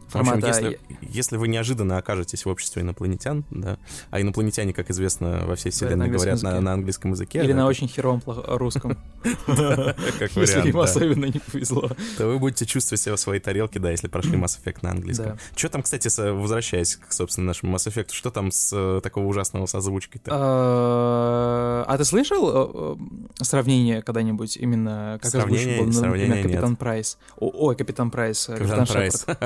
В 0.07 0.15
общем, 0.15 0.25
Формата 0.25 0.47
если, 0.47 0.79
если 1.01 1.37
вы 1.37 1.47
неожиданно 1.47 1.97
окажетесь 1.97 2.45
в 2.45 2.49
обществе 2.49 2.81
инопланетян, 2.81 3.45
да, 3.51 3.77
а 4.09 4.21
инопланетяне, 4.21 4.73
как 4.73 4.89
известно, 4.89 5.43
во 5.45 5.55
всей 5.55 5.71
вселенной 5.71 6.07
на 6.07 6.13
говорят 6.13 6.41
на, 6.41 6.61
на 6.61 6.73
английском 6.73 7.11
языке. 7.11 7.39
Или 7.39 7.51
да, 7.51 7.59
на 7.59 7.67
очень 7.67 7.87
херовом 7.87 8.21
русском, 8.25 8.97
если 9.23 10.69
им 10.69 10.79
особенно 10.79 11.25
не 11.25 11.39
повезло. 11.39 11.89
то 12.17 12.27
вы 12.27 12.39
будете 12.39 12.65
чувствовать 12.65 13.01
себя 13.01 13.15
в 13.15 13.19
своей 13.19 13.41
тарелке, 13.41 13.79
да, 13.79 13.91
если 13.91 14.07
прошли 14.07 14.37
Mass 14.37 14.59
Effect 14.63 14.79
на 14.81 14.91
английском. 14.91 15.37
Что 15.55 15.69
там, 15.69 15.81
кстати, 15.81 16.07
возвращаясь 16.31 16.95
к, 16.95 17.11
собственно, 17.11 17.47
нашему 17.47 17.75
Mass 17.75 17.87
Effect, 17.87 18.11
что 18.11 18.31
там 18.31 18.51
с 18.51 18.71
э, 18.73 19.01
такого 19.01 19.25
ужасного 19.25 19.65
с 19.65 19.75
озвучкой-то? 19.75 20.31
А 20.33 21.67
а 21.87 21.97
ты 21.97 22.05
слышал 22.05 22.49
э, 22.49 22.95
э, 23.39 23.43
сравнение 23.43 24.01
когда-нибудь 24.01 24.57
именно 24.57 25.19
как 25.21 25.31
сравнения 25.31 25.83
например. 25.83 26.43
Капитан 26.43 26.75
Прайс? 26.75 27.17
Ой, 27.37 27.75
Капитан 27.75 28.11
Прайс. 28.11 28.45
Капитан 28.45 28.85
Прайс. 28.85 29.25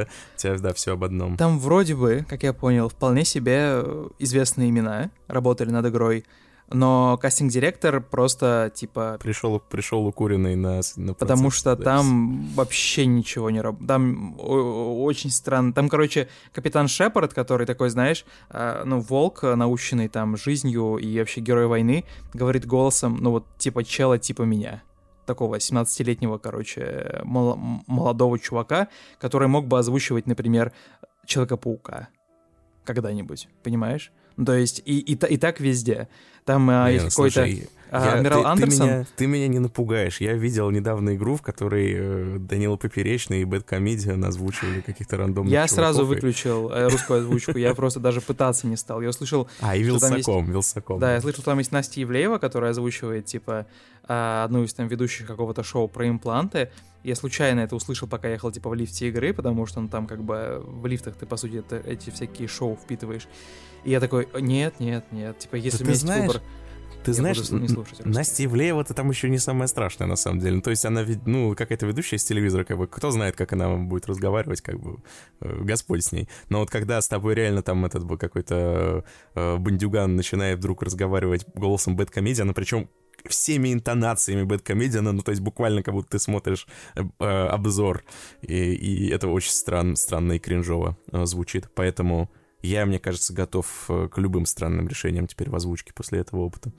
У 0.00 0.02
Welcome. 0.02 0.36
тебя, 0.36 0.58
да, 0.58 0.74
все 0.74 0.92
об 0.92 1.04
одном. 1.04 1.36
Там 1.36 1.58
вроде 1.58 1.94
бы, 1.94 2.24
как 2.28 2.42
я 2.42 2.52
понял, 2.52 2.88
вполне 2.88 3.24
себе 3.24 3.56
э, 3.58 4.08
известные 4.18 4.70
имена 4.70 5.10
работали 5.26 5.70
над 5.70 5.86
игрой, 5.86 6.24
но 6.70 7.16
кастинг-директор 7.16 8.00
просто, 8.02 8.70
типа, 8.74 9.16
Пришел, 9.22 9.58
пришел 9.58 10.06
укуренный 10.06 10.54
на, 10.54 10.80
на 10.96 11.14
Потому 11.14 11.50
что 11.50 11.70
записи. 11.70 11.84
там 11.84 12.46
вообще 12.54 13.06
ничего 13.06 13.48
не 13.48 13.62
работает. 13.62 13.88
Там 13.88 14.36
очень 14.38 15.30
странно. 15.30 15.72
Там, 15.72 15.88
короче, 15.88 16.28
капитан 16.52 16.88
Шепард, 16.88 17.32
который 17.32 17.66
такой, 17.66 17.88
знаешь, 17.88 18.26
а, 18.50 18.82
ну, 18.84 19.00
волк, 19.00 19.44
наученный 19.44 20.08
там 20.08 20.36
жизнью 20.36 20.96
и 20.98 21.18
вообще 21.18 21.40
герой 21.40 21.66
войны, 21.68 22.04
говорит 22.34 22.66
голосом, 22.66 23.16
ну, 23.18 23.30
вот, 23.30 23.46
типа 23.56 23.82
чела, 23.82 24.18
типа 24.18 24.42
меня. 24.42 24.82
Такого 25.28 25.56
17-летнего, 25.56 26.38
короче, 26.38 27.20
мол- 27.22 27.58
молодого 27.86 28.38
чувака, 28.38 28.88
который 29.20 29.46
мог 29.46 29.66
бы 29.66 29.78
озвучивать, 29.78 30.26
например, 30.26 30.72
Человека-паука 31.26 32.08
когда-нибудь, 32.84 33.48
понимаешь? 33.62 34.10
Ну, 34.38 34.46
то 34.46 34.54
есть 34.54 34.80
и, 34.86 35.00
и, 35.00 35.12
и 35.12 35.36
так 35.36 35.60
везде. 35.60 36.08
Там 36.46 36.70
а, 36.70 36.90
есть 36.90 37.10
какой-то 37.10 37.44
слушай, 37.44 37.68
а, 37.90 38.14
Адмирал 38.14 38.40
ты, 38.40 38.44
ты 38.44 38.50
Андерсон. 38.50 38.86
меня, 38.86 39.06
ты 39.16 39.26
меня 39.26 39.48
не 39.48 39.58
напугаешь. 39.58 40.20
Я 40.20 40.34
видел 40.34 40.70
недавно 40.70 41.14
игру, 41.14 41.36
в 41.36 41.42
которой 41.42 41.92
э, 41.96 42.36
Данила 42.38 42.76
Поперечный 42.76 43.42
и 43.42 43.44
Бэткомедиан 43.44 44.22
озвучивали 44.24 44.80
каких-то 44.80 45.16
рандомных 45.16 45.52
Я 45.52 45.66
сразу 45.68 46.02
и- 46.02 46.06
выключил 46.06 46.70
э, 46.70 46.88
русскую 46.88 47.20
озвучку, 47.20 47.56
я 47.58 47.74
просто 47.74 48.00
даже 48.00 48.20
пытаться 48.20 48.66
не 48.66 48.76
стал. 48.76 49.00
Я 49.00 49.08
услышал, 49.10 49.48
А, 49.60 49.74
и 49.76 49.78
есть- 49.78 49.90
Вилсаком, 49.90 50.50
Вилсаком. 50.50 50.98
да, 51.00 51.14
я 51.14 51.20
слышал, 51.20 51.42
что 51.42 51.50
там 51.50 51.58
есть 51.58 51.72
Настя 51.72 52.02
Ивлеева, 52.02 52.38
которая 52.38 52.70
озвучивает, 52.72 53.26
типа, 53.26 53.66
а, 54.10 54.44
одну 54.44 54.64
из 54.64 54.72
там 54.74 54.88
ведущих 54.88 55.26
какого-то 55.26 55.62
шоу 55.62 55.88
про 55.88 56.08
импланты. 56.08 56.70
Я 57.04 57.14
случайно 57.14 57.60
это 57.60 57.76
услышал, 57.76 58.08
пока 58.08 58.28
ехал, 58.28 58.50
типа, 58.50 58.68
в 58.70 58.74
лифте 58.74 59.08
игры, 59.08 59.32
потому 59.32 59.66
что, 59.66 59.80
ну, 59.80 59.88
там, 59.88 60.06
как 60.06 60.22
бы, 60.24 60.62
в 60.66 60.84
лифтах 60.86 61.14
ты, 61.14 61.26
по 61.26 61.36
сути, 61.36 61.56
это- 61.58 61.76
эти 61.86 62.10
всякие 62.10 62.48
шоу 62.48 62.76
впитываешь. 62.76 63.28
И 63.84 63.90
я 63.90 64.00
такой, 64.00 64.26
нет, 64.40 64.80
нет, 64.80 65.04
нет, 65.12 65.38
типа, 65.38 65.54
если 65.56 65.78
ты 65.78 65.84
у 65.84 65.86
меня 65.86 65.92
есть 65.92 66.02
знаешь, 66.02 66.26
выбор, 66.26 66.42
Ты 67.04 67.12
я 67.12 67.14
знаешь, 67.14 67.50
не 67.50 67.68
слушать. 67.68 68.04
Настя 68.04 68.44
Ивлеева-то 68.44 68.94
там 68.94 69.10
еще 69.10 69.28
не 69.30 69.38
самое 69.38 69.68
страшное, 69.68 70.06
на 70.06 70.16
самом 70.16 70.40
деле. 70.40 70.56
Ну, 70.56 70.62
то 70.62 70.70
есть 70.70 70.84
она 70.84 71.02
ведь, 71.02 71.26
ну, 71.26 71.54
какая-то 71.54 71.86
ведущая 71.86 72.18
с 72.18 72.24
телевизора, 72.24 72.64
как 72.64 72.78
бы, 72.78 72.86
кто 72.86 73.10
знает, 73.10 73.36
как 73.36 73.52
она 73.52 73.76
будет 73.76 74.06
разговаривать, 74.06 74.60
как 74.60 74.80
бы, 74.80 75.02
э, 75.40 75.62
Господь 75.62 76.04
с 76.04 76.12
ней. 76.12 76.28
Но 76.48 76.60
вот 76.60 76.70
когда 76.70 77.00
с 77.00 77.08
тобой 77.08 77.34
реально 77.34 77.62
там 77.62 77.84
этот 77.84 78.04
бы 78.04 78.18
какой-то 78.18 79.04
э, 79.34 79.56
бандюган 79.56 80.16
начинает 80.16 80.58
вдруг 80.58 80.82
разговаривать 80.82 81.46
голосом 81.54 81.96
Бэткомедиана, 81.96 82.52
причем 82.52 82.88
всеми 83.26 83.72
интонациями 83.72 84.42
Бэткомедиана, 84.42 85.12
ну, 85.12 85.22
то 85.22 85.30
есть 85.30 85.42
буквально 85.42 85.82
как 85.82 85.94
будто 85.94 86.10
ты 86.10 86.18
смотришь 86.18 86.66
э, 86.94 87.02
обзор, 87.24 88.04
и, 88.42 88.74
и 88.74 89.08
это 89.10 89.28
очень 89.28 89.52
стран, 89.52 89.96
странно 89.96 90.32
и 90.34 90.38
кринжово 90.38 90.96
э, 91.12 91.24
звучит, 91.24 91.68
поэтому 91.74 92.30
я, 92.62 92.86
мне 92.86 92.98
кажется, 92.98 93.32
готов 93.32 93.86
э, 93.88 94.08
к 94.08 94.18
любым 94.18 94.46
странным 94.46 94.88
решениям 94.88 95.26
теперь 95.26 95.50
в 95.50 95.54
озвучке 95.56 95.92
после 95.94 96.20
этого 96.20 96.40
опыта. 96.40 96.72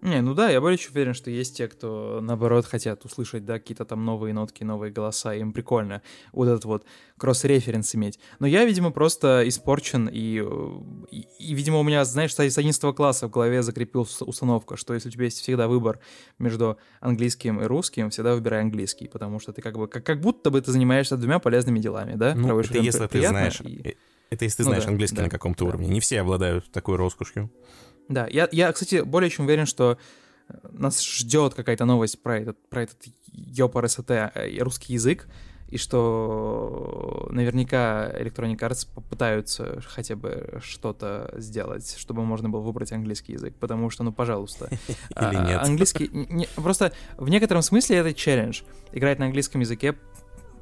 Не, 0.00 0.20
ну 0.22 0.32
да, 0.32 0.48
я 0.48 0.60
более 0.60 0.78
чем 0.78 0.92
уверен, 0.92 1.12
что 1.12 1.28
есть 1.28 1.56
те, 1.56 1.66
кто, 1.66 2.20
наоборот, 2.22 2.66
хотят 2.66 3.04
услышать, 3.04 3.44
да, 3.44 3.58
какие-то 3.58 3.84
там 3.84 4.04
новые 4.04 4.32
нотки, 4.32 4.62
новые 4.62 4.92
голоса, 4.92 5.34
им 5.34 5.52
прикольно 5.52 6.02
вот 6.30 6.46
этот 6.46 6.64
вот 6.66 6.84
кросс-референс 7.16 7.96
иметь. 7.96 8.20
Но 8.38 8.46
я, 8.46 8.64
видимо, 8.64 8.92
просто 8.92 9.42
испорчен, 9.48 10.06
и, 10.08 10.40
э, 10.40 10.80
и, 11.10 11.26
и, 11.40 11.52
видимо, 11.52 11.80
у 11.80 11.82
меня, 11.82 12.04
знаешь, 12.04 12.32
с 12.32 12.38
11 12.38 12.94
класса 12.94 13.26
в 13.26 13.32
голове 13.32 13.60
закрепилась 13.64 14.22
установка, 14.22 14.76
что 14.76 14.94
если 14.94 15.08
у 15.08 15.12
тебя 15.12 15.24
есть 15.24 15.40
всегда 15.40 15.66
выбор 15.66 15.98
между 16.38 16.78
английским 17.00 17.60
и 17.60 17.64
русским, 17.64 18.10
всегда 18.10 18.36
выбирай 18.36 18.60
английский, 18.60 19.08
потому 19.08 19.40
что 19.40 19.52
ты 19.52 19.62
как 19.62 19.76
бы, 19.76 19.88
как, 19.88 20.04
как 20.04 20.20
будто 20.20 20.52
бы 20.52 20.60
ты 20.60 20.70
занимаешься 20.70 21.16
двумя 21.16 21.40
полезными 21.40 21.80
делами, 21.80 22.14
да? 22.14 22.36
Ну, 22.36 22.46
Проводишь 22.46 22.70
это 22.70 22.82
если 22.82 22.98
ты 23.00 23.08
приятно 23.08 23.50
знаешь, 23.50 23.60
и- 23.62 23.80
э, 23.88 23.92
это 24.30 24.44
если 24.44 24.58
ты 24.58 24.62
Ну 24.64 24.70
знаешь 24.70 24.84
да, 24.84 24.90
английский 24.90 25.16
да, 25.16 25.22
на 25.24 25.30
каком-то 25.30 25.64
да. 25.64 25.70
уровне. 25.70 25.88
Не 25.88 26.00
все 26.00 26.20
обладают 26.20 26.70
такой 26.70 26.96
роскошью. 26.96 27.50
Да, 28.08 28.26
я, 28.30 28.48
я, 28.52 28.72
кстати, 28.72 29.02
более 29.02 29.30
чем 29.30 29.46
уверен, 29.46 29.66
что 29.66 29.98
э, 30.48 30.54
нас 30.72 31.02
ждет 31.02 31.54
какая-то 31.54 31.84
новость 31.84 32.22
про 32.22 32.38
этот, 32.38 32.68
про 32.68 32.82
этот 32.82 32.98
ёпар 33.32 33.88
СТ 33.88 34.10
э, 34.10 34.58
русский 34.60 34.94
язык, 34.94 35.28
и 35.68 35.76
что 35.76 37.28
наверняка 37.30 38.10
Electronic 38.18 38.56
Arts 38.58 38.88
попытаются 38.94 39.82
хотя 39.86 40.16
бы 40.16 40.60
что-то 40.62 41.30
сделать, 41.36 41.96
чтобы 41.98 42.24
можно 42.24 42.48
было 42.48 42.60
выбрать 42.60 42.92
английский 42.92 43.32
язык, 43.34 43.54
потому 43.60 43.90
что, 43.90 44.02
ну, 44.02 44.12
пожалуйста. 44.12 44.70
Или 44.88 45.36
а, 45.36 45.44
нет. 45.44 45.62
Английский... 45.62 46.08
не- 46.10 46.48
просто 46.56 46.92
в 47.18 47.28
некотором 47.28 47.60
смысле 47.60 47.98
это 47.98 48.14
челлендж, 48.14 48.62
играть 48.92 49.18
на 49.18 49.26
английском 49.26 49.60
языке 49.60 49.94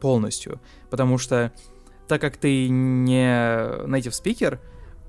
полностью, 0.00 0.60
потому 0.90 1.18
что 1.18 1.52
так 2.08 2.20
как 2.20 2.36
ты 2.36 2.68
не 2.68 3.26
native 3.86 4.12
speaker, 4.12 4.58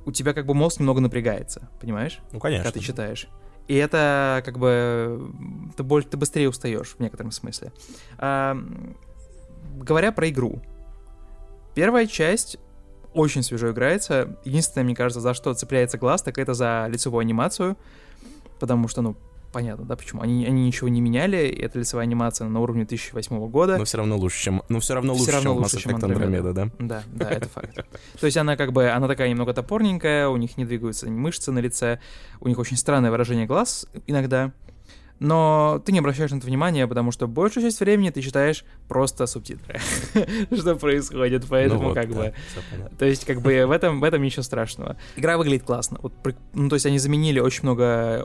у 0.05 0.11
тебя 0.11 0.33
как 0.33 0.45
бы 0.45 0.53
мозг 0.53 0.79
немного 0.79 1.01
напрягается, 1.01 1.69
понимаешь? 1.81 2.19
Ну, 2.31 2.39
когда 2.39 2.57
конечно. 2.57 2.71
ты 2.71 2.79
читаешь. 2.79 3.27
И 3.67 3.75
это 3.75 4.41
как 4.45 4.57
бы 4.57 5.29
ты, 5.75 5.83
боль, 5.83 6.05
ты 6.05 6.15
быстрее 6.15 6.49
устаешь 6.49 6.95
в 6.97 6.99
некотором 7.01 7.31
смысле. 7.31 7.73
А, 8.17 8.57
говоря 9.75 10.11
про 10.11 10.29
игру, 10.29 10.61
первая 11.75 12.07
часть 12.07 12.57
очень 13.13 13.43
свежо 13.43 13.71
играется. 13.71 14.37
Единственное, 14.45 14.85
мне 14.85 14.95
кажется, 14.95 15.19
за 15.19 15.33
что 15.33 15.53
цепляется 15.53 15.97
глаз, 15.97 16.21
так 16.21 16.37
это 16.37 16.53
за 16.53 16.87
лицевую 16.89 17.21
анимацию, 17.21 17.77
потому 18.59 18.87
что, 18.87 19.01
ну, 19.01 19.17
понятно, 19.51 19.85
да, 19.85 19.95
почему. 19.95 20.21
Они, 20.21 20.45
они 20.45 20.65
ничего 20.65 20.89
не 20.89 21.01
меняли, 21.01 21.47
и 21.47 21.61
это 21.61 21.79
лицевая 21.79 22.05
анимация 22.05 22.47
на 22.47 22.59
уровне 22.59 22.85
2008 22.85 23.49
года. 23.49 23.77
Но 23.77 23.85
все 23.85 23.97
равно 23.97 24.17
лучше, 24.17 24.43
чем... 24.43 24.63
Ну, 24.69 24.79
все 24.79 24.93
равно 24.93 25.13
лучше, 25.13 25.31
равно 25.31 25.53
чем 25.53 25.57
лучше, 25.61 25.79
чем. 25.79 25.95
Andromeda, 25.95 26.53
да? 26.53 26.69
Да, 26.79 27.03
да, 27.13 27.29
это 27.29 27.47
факт. 27.47 27.75
То 28.19 28.25
есть 28.25 28.37
она 28.37 28.55
как 28.55 28.73
бы, 28.73 28.89
она 28.89 29.07
такая 29.07 29.29
немного 29.29 29.53
топорненькая, 29.53 30.27
у 30.29 30.37
них 30.37 30.57
не 30.57 30.65
двигаются 30.65 31.09
мышцы 31.09 31.51
на 31.51 31.59
лице, 31.59 31.99
у 32.39 32.47
них 32.47 32.57
очень 32.59 32.77
странное 32.77 33.11
выражение 33.11 33.45
глаз 33.45 33.87
иногда. 34.05 34.51
Но 35.19 35.81
ты 35.85 35.91
не 35.91 35.99
обращаешь 35.99 36.31
на 36.31 36.37
это 36.37 36.45
внимания, 36.45 36.87
потому 36.87 37.11
что 37.11 37.27
большую 37.27 37.63
часть 37.63 37.79
времени 37.79 38.09
ты 38.11 38.21
читаешь 38.21 38.63
просто 38.87 39.25
субтитры. 39.25 39.79
Что 40.55 40.75
происходит, 40.75 41.45
поэтому 41.49 41.81
Ну 41.81 41.87
вот, 41.89 41.95
как 41.95 42.09
да, 42.09 42.15
бы... 42.15 42.33
То 42.99 43.05
есть, 43.05 43.25
как 43.25 43.41
бы 43.41 43.65
в 43.65 43.71
этом, 43.71 43.99
в 43.99 44.03
этом 44.03 44.21
ничего 44.21 44.43
страшного. 44.43 44.97
Игра 45.15 45.37
выглядит 45.37 45.63
классно. 45.63 45.99
Вот, 46.01 46.13
ну, 46.53 46.69
то 46.69 46.75
есть 46.75 46.85
они 46.85 46.99
заменили 46.99 47.39
очень 47.39 47.63
много, 47.63 48.23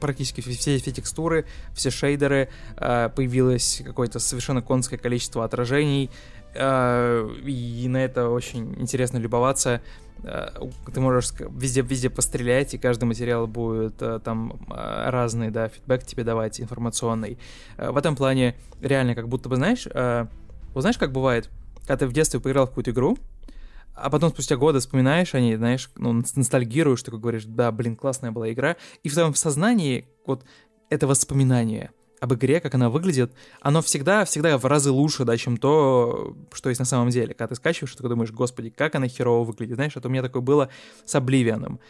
практически 0.00 0.40
все, 0.42 0.78
все 0.78 0.92
текстуры, 0.92 1.46
все 1.74 1.90
шейдеры, 1.90 2.50
э, 2.76 3.10
появилось 3.14 3.82
какое-то 3.84 4.18
совершенно 4.18 4.60
конское 4.60 4.98
количество 4.98 5.44
отражений, 5.44 6.10
э, 6.54 7.30
и 7.44 7.88
на 7.88 8.04
это 8.04 8.28
очень 8.28 8.74
интересно 8.80 9.18
любоваться. 9.18 9.80
Э, 10.24 10.48
Ты 10.92 11.00
можешь 11.00 11.30
ск- 11.30 11.50
везде, 11.58 11.82
везде 11.82 12.10
пострелять, 12.10 12.74
и 12.74 12.78
каждый 12.78 13.04
материал 13.04 13.46
будет 13.46 14.00
э, 14.00 14.20
там 14.24 14.60
э, 14.70 15.10
разный, 15.10 15.50
да, 15.50 15.68
фидбэк 15.68 16.04
тебе 16.04 16.24
давать 16.24 16.60
информационный. 16.60 17.38
В 17.76 17.96
этом 17.96 18.16
плане 18.16 18.56
реально 18.80 19.14
как 19.14 19.28
будто 19.28 19.48
бы, 19.48 19.56
знаешь, 19.56 19.86
вот 19.86 20.80
знаешь, 20.80 20.98
как 20.98 21.12
бывает, 21.12 21.50
когда 21.80 21.98
ты 21.98 22.06
в 22.06 22.12
детстве 22.12 22.40
поиграл 22.40 22.66
в 22.66 22.70
какую-то 22.70 22.90
игру, 22.90 23.16
а 23.94 24.10
потом 24.10 24.30
спустя 24.30 24.56
годы 24.56 24.80
вспоминаешь 24.80 25.34
о 25.34 25.40
ней, 25.40 25.56
знаешь, 25.56 25.90
ну, 25.96 26.12
ностальгируешь, 26.12 27.02
такой 27.02 27.20
говоришь, 27.20 27.44
да, 27.44 27.70
блин, 27.70 27.94
классная 27.94 28.32
была 28.32 28.52
игра, 28.52 28.76
и 29.02 29.08
в 29.08 29.12
твоем 29.14 29.34
сознании 29.34 30.08
вот 30.26 30.44
это 30.90 31.06
воспоминание 31.06 31.90
об 32.20 32.32
игре, 32.34 32.60
как 32.60 32.74
она 32.74 32.90
выглядит, 32.90 33.32
оно 33.60 33.82
всегда, 33.82 34.24
всегда 34.24 34.56
в 34.56 34.64
разы 34.64 34.90
лучше, 34.90 35.24
да, 35.24 35.36
чем 35.36 35.56
то, 35.56 36.34
что 36.52 36.68
есть 36.70 36.78
на 36.78 36.86
самом 36.86 37.10
деле. 37.10 37.34
Когда 37.34 37.48
ты 37.48 37.54
скачиваешь, 37.54 37.94
ты 37.94 38.08
думаешь, 38.08 38.30
господи, 38.30 38.70
как 38.70 38.94
она 38.94 39.08
херово 39.08 39.44
выглядит. 39.44 39.74
Знаешь, 39.74 39.96
это 39.96 40.08
у 40.08 40.10
меня 40.10 40.22
такое 40.22 40.40
было 40.40 40.68
с 41.04 41.14
Обливианом. 41.14 41.80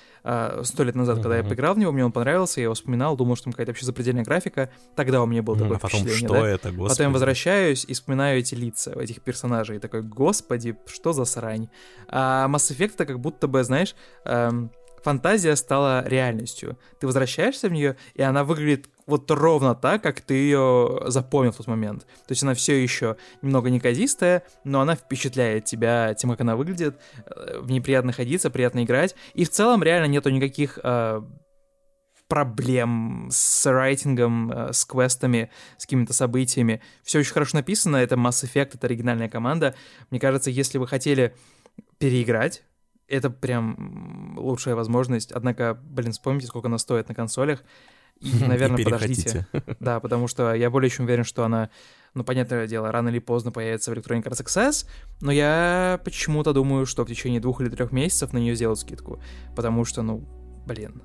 Сто 0.62 0.82
лет 0.82 0.94
назад, 0.94 1.18
когда 1.18 1.36
я 1.36 1.44
поиграл 1.44 1.74
в 1.74 1.78
него, 1.78 1.92
мне 1.92 2.04
он 2.04 2.12
понравился, 2.12 2.60
я 2.60 2.64
его 2.64 2.74
вспоминал, 2.74 3.16
думал, 3.16 3.36
что 3.36 3.44
там 3.44 3.52
какая-то 3.52 3.72
вообще 3.72 3.86
запредельная 3.86 4.24
графика. 4.24 4.70
Тогда 4.96 5.22
у 5.22 5.26
меня 5.26 5.42
было 5.42 5.56
такое 5.56 5.76
А 5.76 5.80
потом 5.80 6.00
впечатление, 6.00 6.28
что 6.28 6.40
да. 6.40 6.48
это, 6.48 6.72
господи? 6.72 6.88
Потом 6.88 7.06
я 7.06 7.12
возвращаюсь 7.12 7.84
и 7.86 7.92
вспоминаю 7.92 8.38
эти 8.38 8.54
лица 8.54 8.92
этих 8.92 9.20
персонажей. 9.22 9.76
И 9.76 9.78
такой, 9.78 10.02
господи, 10.02 10.76
что 10.86 11.12
за 11.12 11.24
срань. 11.24 11.68
А 12.08 12.48
Mass 12.48 12.74
Effect 12.74 12.94
это 12.94 13.06
как 13.06 13.20
будто 13.20 13.46
бы, 13.46 13.62
знаешь, 13.62 13.94
эм, 14.24 14.70
фантазия 15.02 15.54
стала 15.56 16.02
реальностью. 16.06 16.78
Ты 16.98 17.06
возвращаешься 17.06 17.68
в 17.68 17.72
нее, 17.72 17.96
и 18.14 18.22
она 18.22 18.44
выглядит 18.44 18.88
вот 19.06 19.30
ровно 19.30 19.74
так, 19.74 20.02
как 20.02 20.20
ты 20.20 20.34
ее 20.34 21.02
запомнил 21.06 21.52
в 21.52 21.56
тот 21.56 21.66
момент. 21.66 22.02
То 22.02 22.32
есть 22.32 22.42
она 22.42 22.54
все 22.54 22.82
еще 22.82 23.16
немного 23.42 23.70
неказистая, 23.70 24.42
но 24.64 24.80
она 24.80 24.94
впечатляет 24.94 25.64
тебя 25.64 26.14
тем, 26.14 26.30
как 26.30 26.40
она 26.40 26.56
выглядит, 26.56 26.98
э, 27.26 27.58
в 27.60 27.70
ней 27.70 27.80
приятно 27.80 28.08
находиться, 28.08 28.50
приятно 28.50 28.84
играть, 28.84 29.14
и 29.34 29.44
в 29.44 29.50
целом 29.50 29.82
реально 29.82 30.06
нету 30.06 30.30
никаких 30.30 30.78
э, 30.82 31.22
проблем 32.28 33.28
с 33.30 33.70
райтингом, 33.70 34.50
э, 34.50 34.72
с 34.72 34.84
квестами, 34.84 35.50
с 35.76 35.82
какими-то 35.82 36.12
событиями. 36.12 36.80
Все 37.02 37.18
очень 37.18 37.32
хорошо 37.32 37.58
написано, 37.58 37.96
это 37.96 38.14
Mass 38.16 38.44
Effect, 38.44 38.70
это 38.74 38.86
оригинальная 38.86 39.28
команда. 39.28 39.74
Мне 40.10 40.20
кажется, 40.20 40.50
если 40.50 40.78
вы 40.78 40.86
хотели 40.86 41.34
переиграть, 41.98 42.62
это 43.06 43.30
прям 43.30 44.34
лучшая 44.38 44.74
возможность. 44.74 45.32
Однако, 45.32 45.74
блин, 45.74 46.12
вспомните, 46.12 46.46
сколько 46.46 46.68
она 46.68 46.78
стоит 46.78 47.08
на 47.08 47.14
консолях. 47.14 47.62
И, 48.20 48.44
наверное, 48.44 48.78
и 48.80 48.84
подождите. 48.84 49.46
Да, 49.80 50.00
потому 50.00 50.28
что 50.28 50.54
я 50.54 50.70
более 50.70 50.90
чем 50.90 51.04
уверен, 51.04 51.24
что 51.24 51.44
она, 51.44 51.70
ну, 52.14 52.24
понятное 52.24 52.66
дело, 52.66 52.90
рано 52.92 53.08
или 53.08 53.18
поздно 53.18 53.52
появится 53.52 53.90
в 53.90 53.94
Electronic 53.94 54.24
Arts 54.24 54.44
Access, 54.44 54.86
но 55.20 55.32
я 55.32 56.00
почему-то 56.04 56.52
думаю, 56.52 56.86
что 56.86 57.04
в 57.04 57.08
течение 57.08 57.40
двух 57.40 57.60
или 57.60 57.68
трех 57.68 57.92
месяцев 57.92 58.32
на 58.32 58.38
нее 58.38 58.54
сделают 58.54 58.80
скидку. 58.80 59.20
Потому 59.54 59.84
что, 59.84 60.02
ну, 60.02 60.24
блин, 60.66 61.02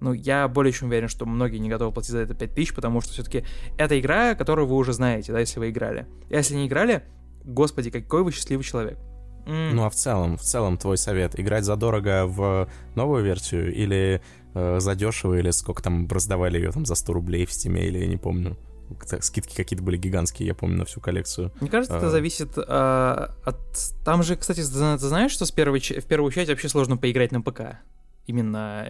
ну, 0.00 0.12
я 0.12 0.48
более 0.48 0.72
чем 0.72 0.88
уверен, 0.88 1.08
что 1.08 1.26
многие 1.26 1.58
не 1.58 1.68
готовы 1.68 1.92
платить 1.92 2.10
за 2.10 2.18
это 2.18 2.34
5000, 2.34 2.74
потому 2.74 3.00
что 3.00 3.12
все-таки 3.12 3.44
это 3.78 3.98
игра, 4.00 4.34
которую 4.34 4.66
вы 4.66 4.74
уже 4.74 4.92
знаете, 4.92 5.32
да, 5.32 5.38
если 5.38 5.60
вы 5.60 5.70
играли. 5.70 6.06
Если 6.28 6.56
не 6.56 6.66
играли, 6.66 7.04
господи, 7.44 7.90
какой 7.90 8.24
вы 8.24 8.32
счастливый 8.32 8.64
человек. 8.64 8.98
Mm. 9.46 9.72
Ну 9.72 9.84
а 9.84 9.90
в 9.90 9.94
целом, 9.94 10.36
в 10.36 10.42
целом 10.42 10.76
твой 10.76 10.96
совет, 10.96 11.38
играть 11.38 11.64
задорого 11.64 12.26
в 12.26 12.68
новую 12.94 13.24
версию 13.24 13.74
или 13.74 14.22
э, 14.54 14.80
задешево, 14.80 15.38
или 15.38 15.50
сколько 15.50 15.82
там 15.82 16.06
раздавали 16.08 16.58
ее 16.58 16.72
там 16.72 16.86
за 16.86 16.94
100 16.94 17.12
рублей 17.12 17.46
в 17.46 17.52
стиме, 17.52 17.86
или 17.86 17.98
я 17.98 18.06
не 18.06 18.16
помню. 18.16 18.56
Скидки 19.20 19.56
какие-то 19.56 19.82
были 19.82 19.96
гигантские, 19.96 20.48
я 20.48 20.54
помню, 20.54 20.78
на 20.78 20.84
всю 20.84 21.00
коллекцию. 21.00 21.52
Мне 21.60 21.70
кажется, 21.70 21.96
а... 21.96 21.98
это 21.98 22.10
зависит 22.10 22.52
а, 22.56 23.34
от... 23.44 23.58
Там 24.04 24.22
же, 24.22 24.36
кстати, 24.36 24.60
ты 24.60 24.98
знаешь, 24.98 25.32
что 25.32 25.46
с 25.46 25.50
первой... 25.50 25.80
в 25.80 26.04
первую 26.04 26.30
часть 26.30 26.50
вообще 26.50 26.68
сложно 26.68 26.96
поиграть 26.96 27.32
на 27.32 27.40
ПК? 27.40 27.78
Именно, 28.26 28.88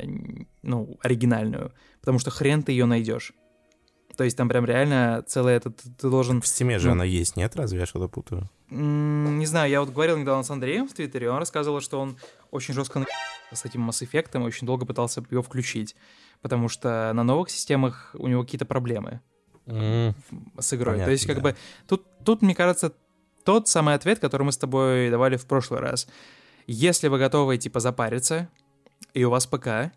ну, 0.62 0.98
оригинальную. 1.02 1.72
Потому 2.00 2.18
что 2.18 2.30
хрен 2.30 2.62
ты 2.62 2.72
ее 2.72 2.86
найдешь. 2.86 3.32
То 4.16 4.24
есть 4.24 4.36
там 4.36 4.48
прям 4.48 4.64
реально 4.64 5.24
целый 5.26 5.54
этот... 5.54 5.80
Ты 5.80 6.10
должен... 6.10 6.42
В 6.42 6.46
стиме 6.46 6.78
же 6.78 6.88
ну, 6.88 6.92
она 6.92 7.04
есть, 7.04 7.36
нет? 7.36 7.56
Разве 7.56 7.80
я 7.80 7.86
что-то 7.86 8.08
путаю? 8.08 8.50
Не 8.70 9.46
знаю, 9.46 9.70
я 9.70 9.80
вот 9.80 9.90
говорил 9.90 10.16
недавно 10.16 10.42
с 10.42 10.50
Андреем 10.50 10.88
в 10.88 10.94
Твиттере, 10.94 11.30
он 11.30 11.38
рассказывал, 11.38 11.80
что 11.80 12.00
он 12.00 12.16
очень 12.52 12.74
жестко 12.74 13.00
на... 13.00 13.06
с 13.52 13.64
этим 13.64 13.88
Mass 13.88 14.06
Effect 14.06 14.38
и 14.38 14.38
очень 14.38 14.66
долго 14.66 14.86
пытался 14.86 15.24
его 15.30 15.42
включить, 15.42 15.96
потому 16.40 16.68
что 16.68 17.12
на 17.12 17.24
новых 17.24 17.50
системах 17.50 18.14
у 18.14 18.28
него 18.28 18.44
какие-то 18.44 18.66
проблемы 18.66 19.20
mm. 19.66 20.14
с 20.60 20.72
игрой. 20.74 20.94
Понятно, 20.94 21.06
То 21.06 21.10
есть 21.10 21.26
как 21.26 21.36
да. 21.36 21.42
бы 21.42 21.56
тут, 21.88 22.06
тут, 22.24 22.42
мне 22.42 22.54
кажется, 22.54 22.92
тот 23.44 23.68
самый 23.68 23.94
ответ, 23.94 24.20
который 24.20 24.44
мы 24.44 24.52
с 24.52 24.58
тобой 24.58 25.10
давали 25.10 25.36
в 25.36 25.46
прошлый 25.46 25.80
раз. 25.80 26.06
Если 26.66 27.08
вы 27.08 27.18
готовы, 27.18 27.58
типа, 27.58 27.80
запариться, 27.80 28.48
и 29.14 29.24
у 29.24 29.30
вас 29.30 29.46
ПК, 29.46 29.92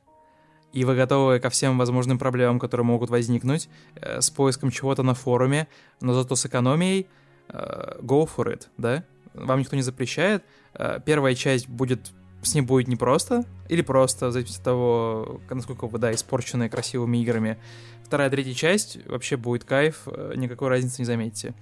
и 0.73 0.83
вы 0.83 0.95
готовы 0.95 1.39
ко 1.39 1.49
всем 1.49 1.77
возможным 1.77 2.17
проблемам, 2.17 2.59
которые 2.59 2.85
могут 2.85 3.09
возникнуть, 3.09 3.69
э, 3.95 4.21
с 4.21 4.29
поиском 4.29 4.71
чего-то 4.71 5.03
на 5.03 5.13
форуме, 5.13 5.67
но 6.01 6.13
зато 6.13 6.35
с 6.35 6.45
экономией, 6.45 7.07
э, 7.49 7.99
go 8.01 8.27
for 8.27 8.47
it, 8.53 8.67
да? 8.77 9.03
Вам 9.33 9.59
никто 9.59 9.75
не 9.75 9.81
запрещает. 9.81 10.43
Э, 10.73 10.99
первая 11.05 11.35
часть 11.35 11.69
будет 11.69 12.11
с 12.45 12.55
ней 12.55 12.61
будет 12.61 12.87
непросто, 12.87 13.45
или 13.69 13.81
просто, 13.81 14.27
в 14.27 14.31
зависимости 14.31 14.59
от 14.59 14.65
того, 14.65 15.41
насколько 15.49 15.87
вы, 15.87 15.99
да, 15.99 16.13
испорчены 16.13 16.69
красивыми 16.69 17.17
играми. 17.21 17.57
Вторая, 18.03 18.29
третья 18.29 18.53
часть 18.53 19.05
вообще 19.07 19.37
будет 19.37 19.63
кайф, 19.63 20.03
э, 20.07 20.33
никакой 20.35 20.69
разницы 20.69 21.01
не 21.01 21.05
заметите. 21.05 21.53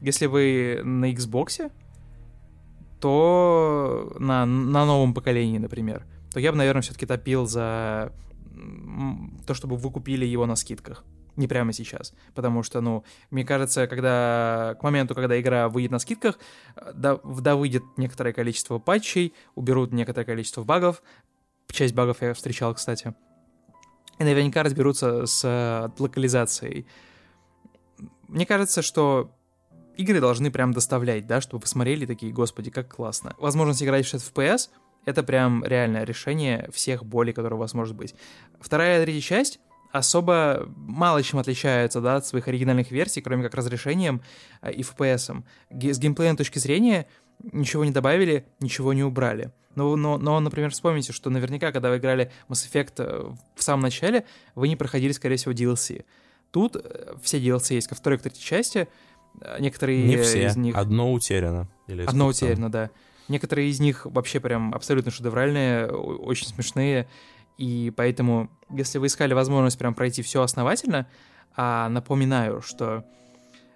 Если 0.00 0.26
вы 0.26 0.80
на 0.82 1.12
Xbox, 1.12 1.70
то 3.00 4.14
на, 4.18 4.44
на 4.46 4.84
новом 4.84 5.14
поколении, 5.14 5.58
например, 5.58 6.04
то 6.32 6.40
я 6.40 6.52
бы, 6.52 6.58
наверное, 6.58 6.82
все-таки 6.82 7.06
топил 7.06 7.46
за 7.46 8.12
то, 9.46 9.54
чтобы 9.54 9.76
вы 9.76 9.90
купили 9.90 10.24
его 10.24 10.46
на 10.46 10.56
скидках. 10.56 11.04
Не 11.36 11.48
прямо 11.48 11.72
сейчас. 11.72 12.12
Потому 12.34 12.62
что, 12.62 12.80
ну, 12.80 13.04
мне 13.30 13.44
кажется, 13.44 13.86
когда 13.86 14.76
к 14.78 14.82
моменту, 14.82 15.14
когда 15.14 15.40
игра 15.40 15.68
выйдет 15.68 15.90
на 15.90 15.98
скидках, 15.98 16.38
да, 16.94 17.18
да 17.24 17.56
выйдет 17.56 17.82
некоторое 17.96 18.32
количество 18.32 18.78
патчей, 18.78 19.34
уберут 19.54 19.92
некоторое 19.92 20.26
количество 20.26 20.62
багов. 20.62 21.02
Часть 21.70 21.94
багов 21.94 22.20
я 22.20 22.34
встречал, 22.34 22.74
кстати. 22.74 23.14
И 24.18 24.24
наверняка 24.24 24.62
разберутся 24.62 25.24
с 25.24 25.42
э, 25.42 25.88
локализацией. 25.98 26.86
Мне 28.28 28.44
кажется, 28.44 28.82
что 28.82 29.34
игры 29.96 30.20
должны 30.20 30.50
прям 30.50 30.72
доставлять, 30.72 31.26
да, 31.26 31.40
чтобы 31.40 31.62
вы 31.62 31.66
смотрели 31.66 32.04
такие, 32.04 32.32
господи, 32.32 32.70
как 32.70 32.94
классно. 32.94 33.34
Возможность 33.38 33.82
играть 33.82 34.04
в 34.04 34.08
60 34.08 34.34
FPS— 34.34 34.68
это 35.06 35.22
прям 35.22 35.64
реальное 35.64 36.04
решение 36.04 36.68
всех 36.72 37.04
болей, 37.04 37.32
которые 37.32 37.56
у 37.56 37.60
вас 37.60 37.72
может 37.72 37.96
быть. 37.96 38.14
Вторая 38.60 39.00
и 39.00 39.04
третья 39.04 39.20
часть 39.20 39.60
особо 39.92 40.64
мало 40.74 41.22
чем 41.22 41.38
отличаются 41.38 42.00
да, 42.00 42.16
от 42.16 42.26
своих 42.26 42.48
оригинальных 42.48 42.90
версий, 42.90 43.20
кроме 43.20 43.44
как 43.44 43.54
разрешением 43.54 44.22
э, 44.62 44.72
и 44.72 44.82
FPS. 44.82 45.42
С 45.70 45.98
геймплейной 45.98 46.36
точки 46.36 46.58
зрения 46.58 47.06
ничего 47.52 47.84
не 47.84 47.90
добавили, 47.90 48.46
ничего 48.60 48.92
не 48.92 49.04
убрали. 49.04 49.52
Но, 49.74 49.96
но, 49.96 50.18
но, 50.18 50.40
например, 50.40 50.70
вспомните, 50.70 51.12
что 51.12 51.30
наверняка, 51.30 51.72
когда 51.72 51.90
вы 51.90 51.98
играли 51.98 52.30
Mass 52.48 52.68
Effect 52.70 52.94
э, 52.98 53.34
в 53.54 53.62
самом 53.62 53.82
начале, 53.82 54.24
вы 54.54 54.68
не 54.68 54.76
проходили, 54.76 55.12
скорее 55.12 55.36
всего, 55.36 55.52
DLC. 55.52 56.04
Тут 56.50 56.76
э, 56.76 57.14
все 57.22 57.38
DLC 57.38 57.74
есть 57.74 57.88
ко 57.88 57.94
второй, 57.94 58.18
к 58.18 58.22
третьей 58.22 58.42
части. 58.42 58.88
Некоторые 59.58 60.04
не 60.04 60.16
все. 60.18 60.46
из 60.46 60.56
них... 60.56 60.74
Одно 60.76 61.12
утеряно. 61.12 61.68
Или 61.86 62.04
Одно 62.04 62.26
утеряно, 62.26 62.70
да. 62.70 62.90
Некоторые 63.28 63.70
из 63.70 63.80
них 63.80 64.04
вообще 64.04 64.40
прям 64.40 64.74
абсолютно 64.74 65.10
шедевральные, 65.10 65.86
очень 65.86 66.46
смешные, 66.46 67.08
и 67.58 67.92
поэтому, 67.96 68.50
если 68.70 68.98
вы 68.98 69.06
искали 69.06 69.34
возможность 69.34 69.78
прям 69.78 69.94
пройти 69.94 70.22
все 70.22 70.42
основательно, 70.42 71.06
а 71.54 71.88
напоминаю, 71.88 72.62
что 72.62 73.04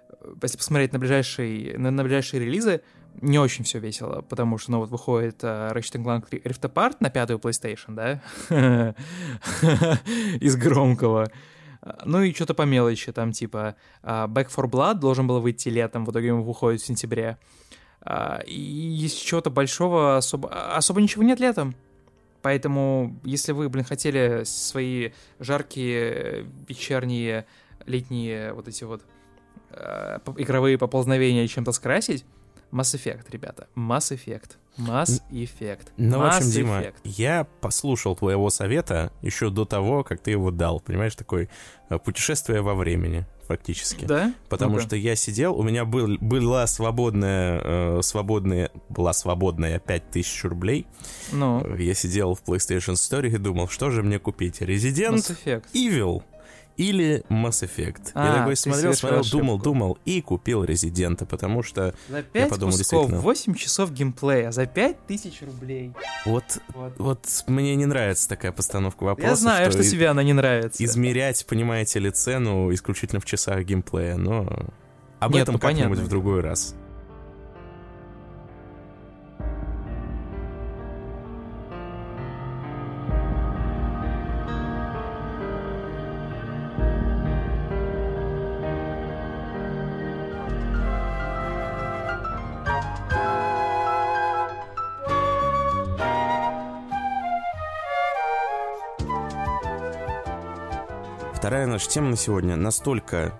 э, 0.09 0.33
если 0.41 0.57
посмотреть 0.57 0.93
на 0.93 0.99
ближайшие, 0.99 1.77
на, 1.77 1.91
на 1.91 2.03
ближайшие 2.03 2.43
релизы, 2.43 2.81
не 3.21 3.39
очень 3.39 3.63
все 3.63 3.79
весело, 3.79 4.21
потому 4.21 4.57
что, 4.57 4.71
ну, 4.71 4.79
вот 4.79 4.89
выходит 4.89 5.43
uh, 5.43 5.73
Ratchet 5.73 6.03
Clank 6.03 6.29
Rift 6.29 6.71
Apart 6.71 6.97
на 6.99 7.09
пятую 7.09 7.39
PlayStation, 7.39 7.95
да, 7.95 8.21
из 10.39 10.55
громкого. 10.55 11.31
Ну 12.05 12.21
и 12.21 12.33
что-то 12.33 12.53
по 12.53 12.63
мелочи, 12.63 13.11
там 13.11 13.31
типа 13.31 13.75
uh, 14.03 14.27
Back 14.27 14.49
for 14.55 14.69
Blood 14.69 14.95
должен 14.95 15.25
был 15.25 15.39
выйти 15.39 15.69
летом, 15.69 16.05
в 16.05 16.11
итоге 16.11 16.33
он 16.33 16.41
выходит 16.41 16.81
в 16.81 16.85
сентябре. 16.85 17.39
А, 18.01 18.41
и 18.45 18.59
есть 18.59 19.21
чего-то 19.23 19.49
большого 19.49 20.17
особо... 20.17 20.75
Особо 20.75 21.01
ничего 21.01 21.23
нет 21.23 21.39
летом. 21.39 21.75
Поэтому, 22.41 23.19
если 23.23 23.51
вы, 23.51 23.69
блин, 23.69 23.83
хотели 23.83 24.43
свои 24.45 25.11
жаркие 25.39 26.45
вечерние, 26.67 27.45
летние 27.85 28.53
вот 28.53 28.67
эти 28.67 28.83
вот 28.83 29.03
э, 29.71 30.19
игровые 30.37 30.77
поползновения 30.77 31.47
чем-то 31.47 31.71
скрасить, 31.71 32.25
Mass 32.71 32.95
Effect, 32.95 33.25
ребята. 33.31 33.67
Mass 33.75 34.11
Effect. 34.11 34.51
Mass 34.77 35.21
Effect. 35.31 35.87
Ну, 35.97 36.17
Mass 36.17 36.33
в 36.33 36.37
общем, 36.37 36.51
Дима, 36.51 36.81
Effect. 36.81 36.95
я 37.03 37.47
послушал 37.61 38.15
твоего 38.15 38.49
совета 38.49 39.11
еще 39.21 39.49
до 39.49 39.65
того, 39.65 40.03
как 40.03 40.19
ты 40.21 40.31
его 40.31 40.51
дал. 40.51 40.79
Понимаешь, 40.79 41.15
такое 41.15 41.49
э, 41.89 41.97
путешествие 41.97 42.61
во 42.61 42.75
времени 42.75 43.25
фактически. 43.47 44.05
Да? 44.05 44.33
Потому 44.49 44.75
ну 44.75 44.81
что 44.81 44.95
я 44.95 45.15
сидел, 45.15 45.55
у 45.57 45.63
меня 45.63 45.85
был, 45.85 46.17
была 46.19 46.67
свободная, 46.67 47.61
э, 47.63 47.99
свободная, 48.03 48.71
была 48.89 49.13
свободная 49.13 49.79
5000 49.79 50.43
рублей. 50.43 50.85
Ну. 51.31 51.75
Я 51.77 51.93
сидел 51.93 52.35
в 52.35 52.43
PlayStation 52.43 52.93
Store 52.93 53.27
и 53.27 53.37
думал, 53.37 53.69
что 53.69 53.89
же 53.89 54.03
мне 54.03 54.19
купить? 54.19 54.61
Resident 54.61 55.23
Evil 55.73 56.23
или 56.77 57.23
Mass 57.29 57.63
Effect. 57.63 58.11
А, 58.13 58.27
я 58.27 58.39
такой 58.39 58.55
смотрел, 58.55 58.93
смотрел, 58.93 59.21
ошибку. 59.21 59.37
думал, 59.37 59.59
думал 59.59 59.97
и 60.05 60.21
купил 60.21 60.63
Резидента, 60.63 61.25
потому 61.25 61.63
что 61.63 61.93
за 62.07 62.21
5 62.21 62.43
я 62.43 62.47
подумал, 62.47 62.71
кусков, 62.77 62.77
действительно... 62.77 63.19
8 63.21 63.53
часов 63.55 63.91
геймплея 63.91 64.51
за 64.51 64.65
5000 64.67 65.41
рублей. 65.41 65.93
Вот, 66.25 66.43
вот. 66.73 66.93
вот 66.97 67.43
мне 67.47 67.75
не 67.75 67.85
нравится 67.85 68.29
такая 68.29 68.51
постановка 68.51 69.03
вопроса. 69.03 69.29
Я 69.29 69.35
знаю, 69.35 69.71
что, 69.71 69.83
что 69.83 69.91
тебе 69.91 70.07
она 70.07 70.23
не 70.23 70.33
нравится. 70.33 70.83
Измерять, 70.83 71.45
понимаете 71.45 71.99
ли, 71.99 72.11
цену 72.11 72.73
исключительно 72.73 73.19
в 73.19 73.25
часах 73.25 73.63
геймплея, 73.63 74.15
но 74.15 74.71
об 75.19 75.33
Нет, 75.33 75.43
этом 75.43 75.55
ну, 75.55 75.59
как-нибудь 75.59 75.99
в 75.99 76.07
другой 76.07 76.41
раз. 76.41 76.75
Наша 101.77 101.91
тема 101.91 102.09
на 102.09 102.15
сегодня 102.15 102.55
настолько 102.55 103.39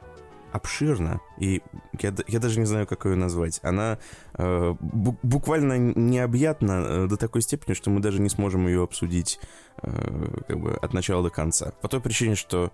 обширна, 0.51 1.21
и 1.39 1.63
я, 1.99 2.13
я 2.27 2.37
даже 2.37 2.59
не 2.59 2.67
знаю, 2.67 2.85
как 2.85 3.05
ее 3.05 3.15
назвать. 3.15 3.59
Она 3.63 3.97
э, 4.35 4.75
бу- 4.79 5.17
буквально 5.23 5.79
необъятна 5.79 6.85
э, 6.87 7.07
до 7.07 7.17
такой 7.17 7.41
степени, 7.41 7.73
что 7.73 7.89
мы 7.89 7.99
даже 7.99 8.21
не 8.21 8.29
сможем 8.29 8.67
ее 8.67 8.83
обсудить 8.83 9.39
э, 9.81 10.41
как 10.47 10.59
бы 10.59 10.73
от 10.75 10.93
начала 10.93 11.23
до 11.23 11.31
конца. 11.31 11.71
По 11.81 11.87
той 11.87 11.99
причине, 11.99 12.35
что 12.35 12.71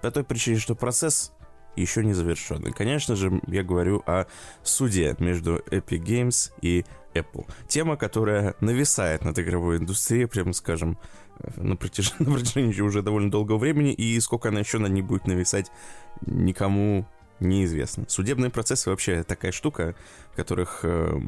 по 0.00 0.10
той 0.10 0.24
причине, 0.24 0.56
что 0.56 0.74
процесс 0.74 1.34
еще 1.76 2.02
не 2.02 2.14
завершен. 2.14 2.66
И, 2.66 2.70
конечно 2.70 3.14
же, 3.14 3.42
я 3.48 3.62
говорю 3.62 4.02
о 4.06 4.24
суде 4.62 5.14
между 5.18 5.56
Epic 5.56 6.02
Games 6.02 6.52
и 6.62 6.86
Apple. 7.12 7.46
Тема, 7.68 7.98
которая 7.98 8.54
нависает 8.60 9.24
над 9.24 9.38
игровой 9.38 9.76
индустрией, 9.76 10.26
прямо 10.26 10.54
скажем, 10.54 10.98
на 11.56 11.76
протяжении, 11.76 12.24
на 12.24 12.34
протяжении 12.34 12.80
уже 12.80 13.02
довольно 13.02 13.30
долгого 13.30 13.58
времени, 13.58 13.92
и 13.92 14.18
сколько 14.20 14.48
она 14.48 14.60
еще 14.60 14.78
на 14.78 14.86
ней 14.86 15.02
будет 15.02 15.26
нависать, 15.26 15.70
никому 16.26 17.06
неизвестно. 17.40 18.04
Судебные 18.08 18.50
процессы 18.50 18.90
вообще 18.90 19.22
такая 19.24 19.52
штука, 19.52 19.94
в 20.32 20.36
которых 20.36 20.80
э, 20.84 21.20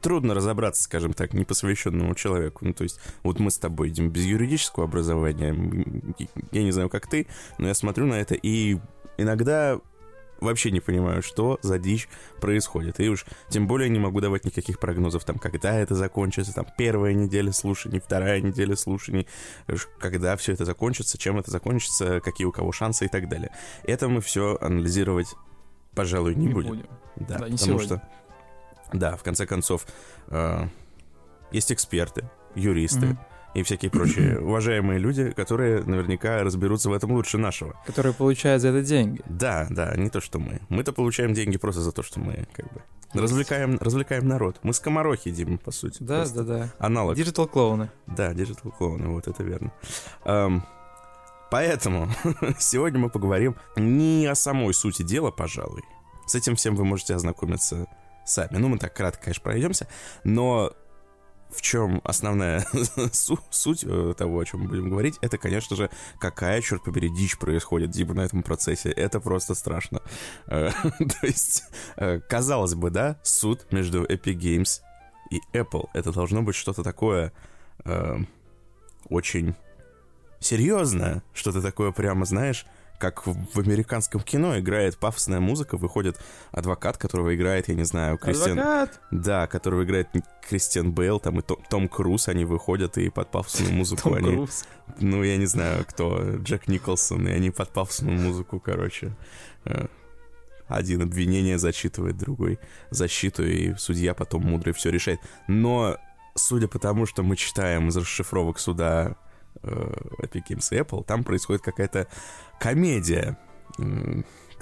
трудно 0.00 0.34
разобраться, 0.34 0.82
скажем 0.82 1.12
так, 1.12 1.32
непосвященному 1.32 2.14
человеку. 2.14 2.64
Ну, 2.64 2.72
то 2.72 2.84
есть, 2.84 3.00
вот 3.22 3.38
мы 3.38 3.50
с 3.50 3.58
тобой 3.58 3.88
идем 3.88 4.10
без 4.10 4.24
юридического 4.24 4.84
образования, 4.84 5.56
я 6.52 6.62
не 6.62 6.72
знаю, 6.72 6.88
как 6.88 7.06
ты, 7.06 7.26
но 7.58 7.68
я 7.68 7.74
смотрю 7.74 8.06
на 8.06 8.14
это 8.14 8.34
и 8.34 8.78
иногда 9.16 9.78
вообще 10.40 10.70
не 10.70 10.80
понимаю, 10.80 11.22
что 11.22 11.58
за 11.62 11.78
дичь 11.78 12.08
происходит. 12.40 13.00
И 13.00 13.08
уж 13.08 13.24
тем 13.48 13.66
более 13.66 13.88
не 13.88 13.98
могу 13.98 14.20
давать 14.20 14.44
никаких 14.44 14.78
прогнозов, 14.78 15.24
там, 15.24 15.38
когда 15.38 15.78
это 15.78 15.94
закончится, 15.94 16.54
там, 16.54 16.66
первая 16.76 17.14
неделя 17.14 17.52
слушаний, 17.52 18.00
вторая 18.00 18.40
неделя 18.40 18.76
слушаний, 18.76 19.26
когда 19.98 20.36
все 20.36 20.52
это 20.52 20.64
закончится, 20.64 21.18
чем 21.18 21.38
это 21.38 21.50
закончится, 21.50 22.20
какие 22.20 22.46
у 22.46 22.52
кого 22.52 22.72
шансы 22.72 23.06
и 23.06 23.08
так 23.08 23.28
далее. 23.28 23.50
Это 23.84 24.08
мы 24.08 24.20
все 24.20 24.58
анализировать, 24.60 25.34
пожалуй, 25.94 26.34
не, 26.34 26.46
не 26.46 26.52
будем. 26.52 26.70
будем. 26.70 26.88
Да, 27.16 27.38
да 27.38 27.48
не 27.48 27.56
потому 27.56 27.78
сегодня. 27.80 27.86
что, 27.86 28.02
да, 28.92 29.16
в 29.16 29.22
конце 29.22 29.46
концов, 29.46 29.86
э, 30.28 30.66
есть 31.52 31.72
эксперты, 31.72 32.28
юристы, 32.54 33.06
mm-hmm 33.06 33.29
и 33.54 33.62
всякие 33.62 33.90
прочие 33.90 34.38
уважаемые 34.40 34.98
люди, 34.98 35.30
которые 35.30 35.82
наверняка 35.84 36.42
разберутся 36.42 36.90
в 36.90 36.92
этом 36.92 37.12
лучше 37.12 37.38
нашего. 37.38 37.74
Которые 37.86 38.14
получают 38.14 38.62
за 38.62 38.68
это 38.68 38.82
деньги. 38.82 39.20
Да, 39.28 39.66
да, 39.70 39.94
не 39.96 40.10
то, 40.10 40.20
что 40.20 40.38
мы. 40.38 40.60
Мы-то 40.68 40.92
получаем 40.92 41.34
деньги 41.34 41.58
просто 41.58 41.80
за 41.80 41.92
то, 41.92 42.02
что 42.02 42.20
мы 42.20 42.46
как 42.52 42.72
бы 42.72 42.82
развлекаем, 43.12 43.78
развлекаем 43.80 44.28
народ. 44.28 44.60
Мы 44.62 44.72
скоморохи, 44.72 45.30
Дима, 45.30 45.58
по 45.58 45.70
сути. 45.70 46.02
Да, 46.02 46.26
да, 46.28 46.42
да. 46.42 46.72
Аналог. 46.78 47.16
Digital 47.16 47.46
клоуны. 47.46 47.90
Да, 48.06 48.32
digital 48.34 48.70
клоуны, 48.70 49.08
вот 49.08 49.26
это 49.26 49.42
верно. 49.42 49.72
Um, 50.24 50.60
поэтому 51.50 52.08
сегодня 52.58 53.00
мы 53.00 53.10
поговорим 53.10 53.56
не 53.76 54.26
о 54.26 54.34
самой 54.34 54.74
сути 54.74 55.02
дела, 55.02 55.30
пожалуй. 55.30 55.82
С 56.26 56.34
этим 56.34 56.54
всем 56.54 56.76
вы 56.76 56.84
можете 56.84 57.14
ознакомиться 57.14 57.86
сами. 58.24 58.58
Ну, 58.58 58.68
мы 58.68 58.78
так 58.78 58.94
кратко, 58.94 59.24
конечно, 59.24 59.42
пройдемся, 59.42 59.88
но 60.22 60.72
в 61.52 61.62
чем 61.62 62.00
основная 62.04 62.64
суть 63.12 63.84
э, 63.84 64.14
того, 64.16 64.40
о 64.40 64.44
чем 64.44 64.60
мы 64.60 64.68
будем 64.68 64.90
говорить, 64.90 65.18
это, 65.20 65.38
конечно 65.38 65.76
же, 65.76 65.90
какая, 66.18 66.60
черт 66.60 66.84
побери, 66.84 67.08
дичь 67.08 67.38
происходит, 67.38 67.90
Дима, 67.90 68.14
на 68.14 68.22
этом 68.22 68.42
процессе. 68.42 68.90
Это 68.90 69.20
просто 69.20 69.54
страшно. 69.54 70.00
Э, 70.46 70.70
то 70.98 71.26
есть, 71.26 71.64
э, 71.96 72.20
казалось 72.20 72.74
бы, 72.74 72.90
да, 72.90 73.18
суд 73.22 73.66
между 73.70 74.04
Epic 74.04 74.36
Games 74.36 74.80
и 75.30 75.40
Apple. 75.52 75.88
Это 75.94 76.12
должно 76.12 76.42
быть 76.42 76.54
что-то 76.54 76.82
такое 76.82 77.32
очень 79.08 79.54
серьезное, 80.38 81.22
что-то 81.32 81.62
такое 81.62 81.92
прямо, 81.92 82.26
знаешь, 82.26 82.66
как 83.00 83.26
в 83.26 83.58
американском 83.58 84.20
кино 84.20 84.58
играет 84.58 84.98
пафосная 84.98 85.40
музыка, 85.40 85.76
выходит 85.78 86.20
адвокат, 86.52 86.98
которого 86.98 87.34
играет, 87.34 87.68
я 87.68 87.74
не 87.74 87.84
знаю, 87.84 88.18
Кристиан... 88.18 88.58
Адвокат! 88.58 89.00
Да, 89.10 89.46
которого 89.46 89.84
играет 89.84 90.08
Кристиан 90.46 90.92
Бейл, 90.92 91.18
там 91.18 91.40
и 91.40 91.42
Том, 91.42 91.58
Том 91.68 91.88
Круз, 91.88 92.28
они 92.28 92.44
выходят 92.44 92.98
и 92.98 93.08
под 93.08 93.30
пафосную 93.30 93.72
музыку 93.74 94.14
они... 94.14 94.30
Круз. 94.30 94.64
Ну, 95.00 95.24
я 95.24 95.38
не 95.38 95.46
знаю, 95.46 95.84
кто, 95.88 96.36
Джек 96.36 96.68
Николсон, 96.68 97.26
и 97.26 97.32
они 97.32 97.50
под 97.50 97.70
пафосную 97.70 98.18
музыку, 98.18 98.60
короче, 98.60 99.16
э, 99.64 99.86
один 100.68 101.02
обвинение 101.02 101.58
зачитывает, 101.58 102.18
другой 102.18 102.60
защиту, 102.90 103.46
и 103.46 103.74
судья 103.76 104.14
потом 104.14 104.42
мудрый 104.42 104.74
все 104.74 104.90
решает. 104.90 105.20
Но, 105.48 105.96
судя 106.34 106.68
по 106.68 106.78
тому, 106.78 107.06
что 107.06 107.22
мы 107.22 107.36
читаем 107.36 107.88
из 107.88 107.96
расшифровок 107.96 108.58
суда 108.58 109.16
Epic 109.62 110.42
Games 110.48 110.66
и 110.70 110.78
Apple, 110.78 111.04
там 111.04 111.24
происходит 111.24 111.62
какая-то 111.62 112.06
комедия. 112.58 113.38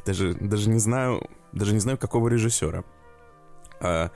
Даже, 0.06 0.34
даже 0.34 0.68
не 0.70 0.78
знаю, 0.78 1.28
даже 1.52 1.74
не 1.74 1.80
знаю, 1.80 1.98
какого 1.98 2.28
режиссера. 2.28 2.84
А, 3.80 4.10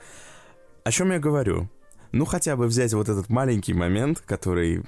о 0.83 0.91
чем 0.91 1.11
я 1.11 1.19
говорю? 1.19 1.69
Ну, 2.13 2.25
хотя 2.25 2.55
бы 2.55 2.67
взять 2.67 2.93
вот 2.93 3.09
этот 3.09 3.29
маленький 3.29 3.73
момент, 3.73 4.21
который 4.21 4.83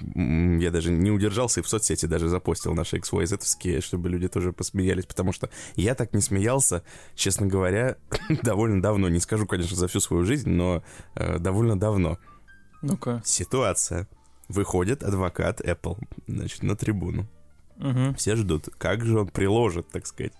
я 0.60 0.70
даже 0.70 0.92
не 0.92 1.10
удержался 1.10 1.58
и 1.58 1.62
в 1.62 1.68
соцсети 1.68 2.06
даже 2.06 2.28
запостил 2.28 2.72
наши 2.74 2.98
xyz 2.98 3.80
чтобы 3.80 4.08
люди 4.08 4.28
тоже 4.28 4.52
посмеялись, 4.52 5.06
потому 5.06 5.32
что 5.32 5.50
я 5.74 5.96
так 5.96 6.14
не 6.14 6.20
смеялся, 6.20 6.84
честно 7.16 7.48
говоря, 7.48 7.96
довольно 8.42 8.80
давно. 8.80 9.08
Не 9.08 9.18
скажу, 9.18 9.44
конечно, 9.44 9.76
за 9.76 9.88
всю 9.88 9.98
свою 9.98 10.24
жизнь, 10.24 10.50
но 10.50 10.84
э, 11.16 11.40
довольно 11.40 11.76
давно. 11.76 12.18
Ну-ка. 12.82 13.20
Ситуация. 13.24 14.06
Выходит 14.48 15.02
адвокат 15.02 15.60
Apple, 15.60 15.98
значит, 16.26 16.62
на 16.62 16.76
трибуну. 16.76 17.26
Угу. 17.78 18.14
Все 18.16 18.36
ждут, 18.36 18.68
как 18.78 19.04
же 19.04 19.20
он 19.20 19.28
приложит, 19.28 19.88
так 19.90 20.06
сказать, 20.06 20.32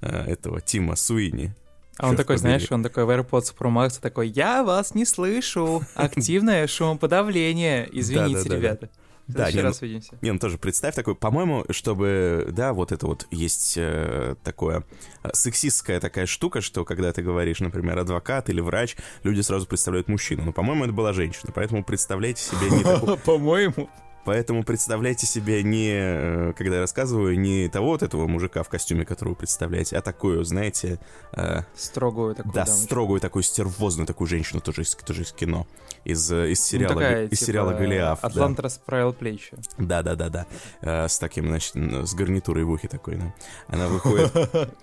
э, 0.00 0.24
этого 0.24 0.60
Тима 0.60 0.96
Суини. 0.96 1.54
А 1.98 2.08
он 2.08 2.16
такой, 2.16 2.36
побери. 2.36 2.38
знаешь, 2.38 2.72
он 2.72 2.82
такой 2.82 3.04
в 3.04 3.10
AirPods 3.10 3.54
Pro 3.56 3.72
Max 3.72 4.00
такой, 4.00 4.28
я 4.28 4.62
вас 4.62 4.94
не 4.94 5.04
слышу, 5.04 5.82
активное 5.94 6.66
шумоподавление, 6.66 7.88
извините, 7.92 8.48
ребята. 8.48 8.90
Да, 9.32 9.50
не, 9.50 9.60
раз 9.60 9.80
ну, 9.80 9.86
увидимся. 9.86 10.18
Не, 10.22 10.32
ну 10.32 10.38
тоже 10.38 10.58
представь 10.58 10.94
такой, 10.94 11.14
по-моему, 11.14 11.64
чтобы, 11.70 12.48
да, 12.50 12.72
вот 12.72 12.92
это 12.92 13.06
вот 13.06 13.26
есть 13.30 13.74
э, 13.76 14.36
такое 14.42 14.84
э, 15.22 15.30
сексистская 15.32 16.00
такая 16.00 16.26
штука, 16.26 16.60
что 16.60 16.84
когда 16.84 17.12
ты 17.12 17.22
говоришь, 17.22 17.60
например, 17.60 17.98
адвокат 17.98 18.50
или 18.50 18.60
врач, 18.60 18.96
люди 19.22 19.40
сразу 19.40 19.66
представляют 19.66 20.08
мужчину. 20.08 20.44
Но, 20.44 20.52
по-моему, 20.52 20.84
это 20.84 20.92
была 20.92 21.12
женщина, 21.12 21.52
поэтому 21.54 21.84
представляйте 21.84 22.42
себе 22.42 22.70
не 22.70 22.82
такую... 22.84 23.16
По-моему. 23.18 23.88
Поэтому 24.24 24.62
представляйте 24.62 25.26
себе 25.26 25.62
не, 25.64 25.90
э, 25.92 26.52
когда 26.56 26.76
я 26.76 26.80
рассказываю, 26.82 27.38
не 27.38 27.68
того 27.68 27.88
вот 27.88 28.02
этого 28.02 28.28
мужика 28.28 28.62
в 28.62 28.68
костюме, 28.68 29.04
которого 29.04 29.32
вы 29.32 29.38
представляете, 29.38 29.96
а 29.96 30.02
такую, 30.02 30.44
знаете... 30.44 31.00
Э, 31.32 31.62
строгую 31.74 32.36
такую 32.36 32.54
Да, 32.54 32.64
дамочку. 32.64 32.84
строгую 32.84 33.20
такую 33.20 33.42
стервозную 33.42 34.06
такую 34.06 34.28
женщину, 34.28 34.60
тоже 34.60 34.82
из, 34.82 34.94
тоже 34.94 35.22
из 35.22 35.32
кино. 35.32 35.66
Из, 36.04 36.30
э, 36.30 36.52
из 36.52 36.62
сериала, 36.62 36.92
ну, 36.92 37.00
такая, 37.00 37.24
из 37.24 37.30
типа, 37.30 37.44
сериала 37.44 37.72
Голиаф. 37.72 38.24
Атлант 38.24 38.58
да. 38.58 38.62
расправил 38.62 39.12
плечи. 39.12 39.56
Да-да-да-да. 39.78 40.46
Э, 40.82 41.08
с 41.08 41.18
таким, 41.18 41.48
значит, 41.48 41.74
с 41.74 42.14
гарнитурой 42.14 42.62
в 42.62 42.70
ухе 42.70 42.88
такой, 42.88 43.16
да. 43.16 43.34
Она 43.68 43.88
выходит... 43.88 44.32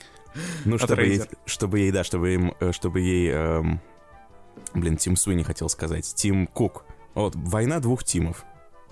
Ну, 0.64 0.78
чтобы 0.78 1.06
ей, 1.06 1.24
чтобы 1.48 1.80
ей, 1.80 1.92
да, 1.92 2.04
чтобы, 2.04 2.34
им, 2.36 2.54
э, 2.60 2.72
чтобы 2.72 3.00
ей... 3.00 3.32
Эм, 3.32 3.82
блин, 4.76 4.96
Тим 4.96 5.16
Суини 5.16 5.42
хотел 5.42 5.70
сказать. 5.70 6.14
Тим 6.14 6.46
Кук. 6.46 6.86
Вот, 7.16 7.34
война 7.36 7.80
двух 7.80 8.04
Тимов 8.04 8.46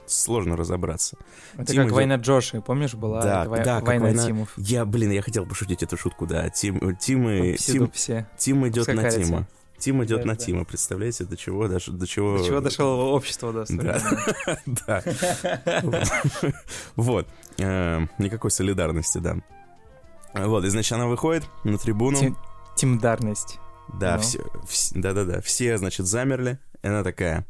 сложно 0.08 0.58
разобраться. 0.58 1.18
Это 1.56 1.66
Тим 1.66 1.78
как 1.78 1.86
идет... 1.88 1.96
война 1.96 2.16
Джоши, 2.16 2.62
помнишь, 2.62 2.96
была 2.96 3.22
да, 3.22 3.46
это 3.46 3.64
да, 3.64 3.80
война, 3.82 4.06
война 4.06 4.26
Тимов. 4.26 4.54
Я, 4.58 4.86
блин, 4.86 5.12
я 5.12 5.22
хотел 5.22 5.46
пошутить 5.46 5.84
эту 5.84 5.98
шутку, 5.98 6.26
да. 6.26 6.50
Тим, 6.50 6.96
Тим 6.96 7.30
и... 7.30 7.56
Тим, 7.58 7.92
Тим 8.38 8.68
идет 8.68 8.88
на 8.88 9.10
Тима. 9.10 9.48
Тим 9.78 10.04
идет 10.04 10.22
да, 10.22 10.28
на 10.28 10.34
да. 10.36 10.44
Тима, 10.44 10.66
представляете, 10.66 11.26
до 11.26 11.38
чего 11.38 11.68
даже 11.68 11.92
до 11.92 12.08
чего. 12.08 12.40
До 12.40 12.44
чего 12.44 12.62
дошло 12.62 13.14
общество, 13.14 13.54
да. 13.54 14.02
Да. 14.66 15.04
Вот. 16.96 17.28
Э, 17.60 18.06
никакой 18.18 18.50
солидарности, 18.50 19.20
да. 19.20 19.38
Вот, 20.34 20.66
и 20.66 20.70
значит, 20.70 20.94
она 20.94 21.08
выходит 21.08 21.44
на 21.64 21.78
трибуну. 21.78 22.36
Тимдарность. 22.76 23.60
Да, 24.00 24.18
все, 24.18 24.44
да, 24.94 25.14
да, 25.14 25.24
да. 25.24 25.42
Все, 25.42 25.78
значит, 25.78 26.06
замерли. 26.06 26.60
И 26.84 26.88
она 26.88 27.04
такая. 27.04 27.46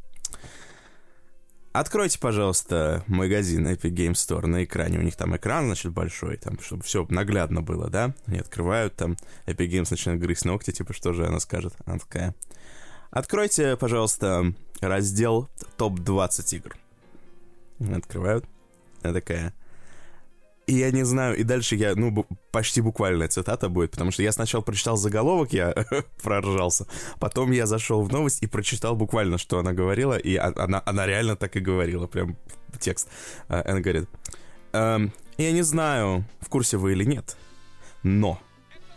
Откройте, 1.74 2.18
пожалуйста, 2.20 3.03
магазин 3.07 3.68
Epic 3.68 3.91
Game 3.91 4.13
Store 4.13 4.47
на 4.47 4.63
экране. 4.63 4.97
У 4.97 5.03
них 5.03 5.15
там 5.15 5.36
экран, 5.36 5.65
значит, 5.65 5.91
большой, 5.91 6.38
там, 6.38 6.59
чтобы 6.59 6.84
все 6.84 7.05
наглядно 7.09 7.61
было, 7.61 7.89
да? 7.89 8.15
Они 8.26 8.39
открывают, 8.39 8.95
там 8.95 9.15
Epic 9.45 9.70
Games 9.70 9.88
начинает 9.91 10.20
грызть 10.20 10.45
ногти, 10.45 10.72
типа, 10.72 10.93
что 10.93 11.13
же 11.13 11.26
она 11.28 11.39
скажет? 11.39 11.76
Она 11.86 11.99
такая... 11.99 12.34
Откройте, 13.11 13.78
пожалуйста, 13.78 14.53
раздел 14.82 15.49
топ-20 15.78 16.55
игр. 16.55 16.76
Открывают. 17.95 18.45
Она 19.03 19.13
такая... 19.13 19.53
И 20.68 20.74
я 20.74 20.91
не 20.91 21.05
знаю, 21.05 21.38
и 21.38 21.43
дальше 21.43 21.76
я, 21.78 21.95
ну, 21.95 22.28
почти 22.51 22.82
буквальная 22.82 23.30
цитата 23.30 23.70
будет, 23.70 23.91
потому 23.91 24.11
что 24.11 24.22
я 24.22 24.34
сначала 24.34 24.61
прочитал 24.61 24.97
заголовок, 24.97 25.53
я 25.53 25.74
проржался, 26.22 26.88
потом 27.20 27.51
я 27.51 27.65
зашел 27.65 28.03
в 28.03 28.11
новость 28.11 28.43
и 28.43 28.47
прочитал 28.47 28.93
буквально, 28.97 29.38
что 29.38 29.59
она 29.59 29.72
говорила, 29.72 30.18
и 30.18 30.36
она, 30.36 30.84
она 30.86 31.05
реально 31.05 31.38
так 31.38 31.55
и 31.55 31.61
говорила, 31.61 32.05
прям 32.07 32.36
текст. 32.82 33.07
А, 33.47 33.63
она 33.65 33.80
говорит, 33.80 34.09
um, 34.74 35.11
Я 35.38 35.53
не 35.53 35.61
знаю, 35.61 36.26
в 36.41 36.49
курсе 36.49 36.76
вы 36.76 36.91
или 36.91 37.05
нет, 37.05 37.38
но 38.03 38.38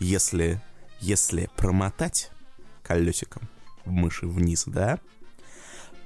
если, 0.01 0.61
если 1.01 1.49
промотать 1.57 2.33
колесиком 2.83 3.49
мыши 3.85 4.27
вниз, 4.27 4.65
да, 4.67 4.99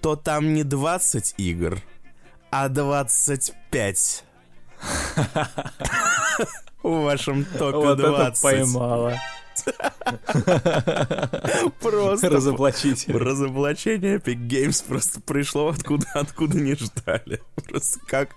то 0.03 0.15
там 0.15 0.53
не 0.53 0.63
20 0.63 1.37
игр, 1.39 1.81
а 2.51 2.69
25 2.69 4.25
в 6.83 7.03
вашем 7.03 7.45
топе 7.45 7.77
Вот 7.77 7.99
20. 7.99 8.33
это 8.33 8.43
поймала. 8.43 9.15
Просто 11.81 12.29
Разоблачитель. 12.29 13.17
разоблачение 13.17 14.17
Epic 14.19 14.37
Games 14.49 14.85
просто 14.87 15.21
пришло 15.21 15.69
откуда, 15.69 16.07
откуда 16.15 16.59
не 16.59 16.75
ждали. 16.75 17.41
Просто 17.69 18.01
как... 18.07 18.31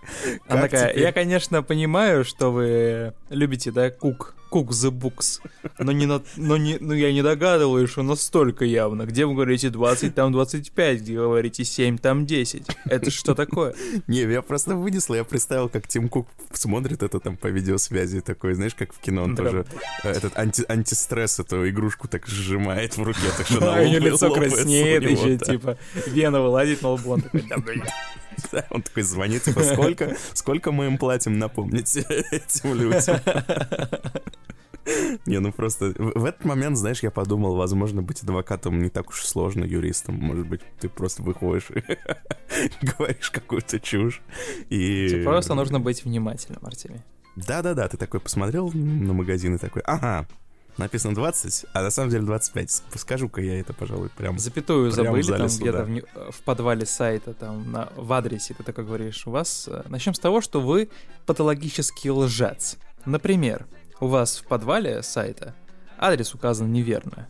Она 0.47 0.61
как 0.61 0.71
такая, 0.71 0.89
теперь- 0.91 1.03
я, 1.03 1.11
конечно, 1.11 1.63
понимаю, 1.63 2.23
что 2.23 2.51
вы 2.51 3.13
любите, 3.29 3.71
да, 3.71 3.89
Кук, 3.89 4.35
Кук 4.49 4.71
the 4.71 4.91
Books, 4.91 5.39
но, 5.79 5.91
не 5.91 6.05
на, 6.05 6.21
но, 6.37 6.57
не, 6.57 6.77
но 6.79 6.93
я 6.93 7.11
не 7.13 7.21
догадываюсь, 7.21 7.89
что 7.89 8.03
настолько 8.03 8.65
явно. 8.65 9.05
Где 9.05 9.25
вы 9.25 9.33
говорите 9.33 9.69
20, 9.69 10.15
там 10.15 10.31
25, 10.31 11.01
где 11.01 11.19
вы 11.19 11.25
говорите 11.25 11.63
7, 11.63 11.97
там 11.97 12.25
10. 12.25 12.67
Это 12.85 13.11
что 13.11 13.35
такое? 13.35 13.75
Не, 14.07 14.21
я 14.21 14.41
просто 14.41 14.75
вынесла, 14.75 15.15
я 15.15 15.23
представил, 15.23 15.69
как 15.69 15.87
Тим 15.87 16.09
Кук 16.09 16.27
смотрит 16.53 17.03
это 17.03 17.19
там 17.19 17.37
по 17.37 17.47
видеосвязи 17.47 18.21
такой, 18.21 18.53
знаешь, 18.53 18.75
как 18.75 18.93
в 18.93 18.99
кино 18.99 19.23
он 19.23 19.35
Да. 19.35 19.43
тоже 19.43 19.65
э, 20.03 20.09
этот 20.11 20.37
анти, 20.37 20.63
антистресс 20.67 21.39
эту 21.39 21.67
игрушку 21.69 22.07
так 22.07 22.27
сжимает 22.27 22.97
в 22.97 23.03
руке, 23.03 23.19
так 23.37 23.45
что 23.47 23.57
А 23.67 23.73
она 23.73 23.83
лопает- 23.83 24.03
лицо 24.03 24.31
краснеет, 24.33 25.03
еще 25.03 25.37
типа 25.37 25.77
вена 26.07 26.41
вылазит 26.41 26.81
на 26.81 26.89
лбу, 26.89 27.11
он 27.11 27.21
такой, 27.21 27.41
«Да, 27.49 27.57
блин». 27.57 27.83
Да, 28.51 28.65
он 28.69 28.81
такой 28.81 29.03
звонит, 29.03 29.43
типа, 29.43 29.63
сколько, 29.63 30.15
сколько 30.33 30.71
мы 30.71 30.85
им 30.85 30.97
платим, 30.97 31.37
напомните 31.39 32.01
этим 32.31 32.73
людям. 32.73 33.19
Не, 35.25 35.39
ну 35.39 35.51
просто 35.51 35.93
в 35.97 36.23
этот 36.23 36.45
момент, 36.45 36.77
знаешь, 36.77 37.03
я 37.03 37.11
подумал, 37.11 37.55
возможно, 37.55 38.01
быть 38.01 38.23
адвокатом 38.23 38.81
не 38.81 38.89
так 38.89 39.09
уж 39.09 39.25
сложно, 39.25 39.65
юристом. 39.65 40.15
Может 40.15 40.47
быть, 40.47 40.61
ты 40.79 40.87
просто 40.87 41.23
выходишь 41.23 41.69
и 41.71 42.85
говоришь 42.85 43.29
какую-то 43.29 43.79
чушь. 43.79 44.21
И... 44.69 45.09
Тебе 45.09 45.23
Просто 45.23 45.55
нужно 45.55 45.79
быть 45.79 46.05
внимательным, 46.05 46.65
Артемий. 46.65 47.01
Да-да-да, 47.35 47.87
ты 47.87 47.97
такой 47.97 48.19
посмотрел 48.19 48.71
на 48.71 49.13
магазин 49.13 49.55
и 49.55 49.57
такой, 49.57 49.81
ага, 49.83 50.27
написано 50.77 51.15
20, 51.15 51.65
а 51.73 51.81
на 51.81 51.89
самом 51.89 52.09
деле 52.09 52.25
25. 52.25 52.83
Скажу-ка 52.95 53.41
я 53.41 53.59
это, 53.59 53.73
пожалуй, 53.73 54.09
прям... 54.09 54.37
Запятую 54.39 54.91
Прям 54.91 55.05
забыли 55.05 55.37
там 55.37 55.47
где-то 55.47 55.83
в, 55.85 56.31
в 56.31 56.41
подвале 56.43 56.85
сайта, 56.85 57.33
там 57.33 57.71
на, 57.71 57.89
в 57.95 58.11
адресе, 58.13 58.53
ты 58.53 58.63
такой 58.63 58.85
говоришь, 58.85 59.25
у 59.27 59.31
вас... 59.31 59.69
Начнем 59.87 60.13
с 60.13 60.19
того, 60.19 60.41
что 60.41 60.61
вы 60.61 60.89
патологический 61.25 62.09
лжец. 62.09 62.77
Например, 63.05 63.65
у 63.99 64.07
вас 64.07 64.37
в 64.37 64.45
подвале 64.45 65.01
сайта 65.03 65.55
адрес 65.97 66.33
указан 66.33 66.71
неверно. 66.71 67.27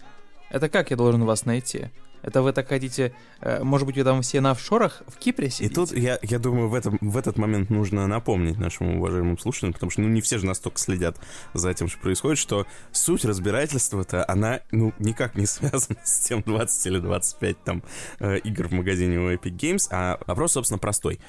Это 0.50 0.70
как 0.70 0.92
я 0.92 0.98
должен 0.98 1.26
вас 1.26 1.46
найти? 1.46 1.92
Это 2.28 2.42
вы 2.42 2.52
так 2.52 2.68
хотите... 2.68 3.14
э, 3.40 3.64
Может 3.64 3.88
быть, 3.88 3.96
вы 3.96 4.04
там 4.04 4.22
все 4.22 4.42
на 4.42 4.52
офшорах 4.52 5.02
в 5.08 5.18
Кипре 5.18 5.48
И 5.48 5.50
сидите? 5.50 5.74
тут, 5.74 5.94
я, 5.94 6.20
я 6.22 6.40
думаю, 6.40 6.68
в, 6.68 6.74
этом, 6.74 6.98
в 7.00 7.16
этот 7.16 7.38
момент 7.38 7.70
нужно 7.70 8.06
напомнить 8.06 8.58
нашим 8.58 8.98
уважаемым 8.98 9.40
слушателям, 9.40 9.72
потому 9.72 9.92
что 9.92 10.02
ну, 10.02 10.10
не 10.10 10.20
все 10.20 10.38
же 10.38 10.46
настолько 10.46 10.78
следят 10.78 11.18
за 11.54 11.74
тем, 11.74 11.88
что 11.88 11.98
происходит, 12.00 12.38
что 12.38 12.68
суть 12.92 13.24
разбирательства-то, 13.24 14.26
она 14.28 14.60
ну, 14.72 14.94
никак 15.00 15.36
не 15.36 15.46
связана 15.48 16.00
с 16.04 16.20
тем 16.28 16.42
20 16.42 16.86
или 16.88 17.00
25 17.00 17.64
там 17.64 17.82
э, 18.20 18.40
игр 18.40 18.68
в 18.68 18.74
магазине 18.74 19.18
у 19.20 19.32
Epic 19.32 19.56
Games, 19.56 19.88
а 19.90 20.20
вопрос, 20.28 20.52
собственно, 20.52 20.80
простой. 20.80 21.22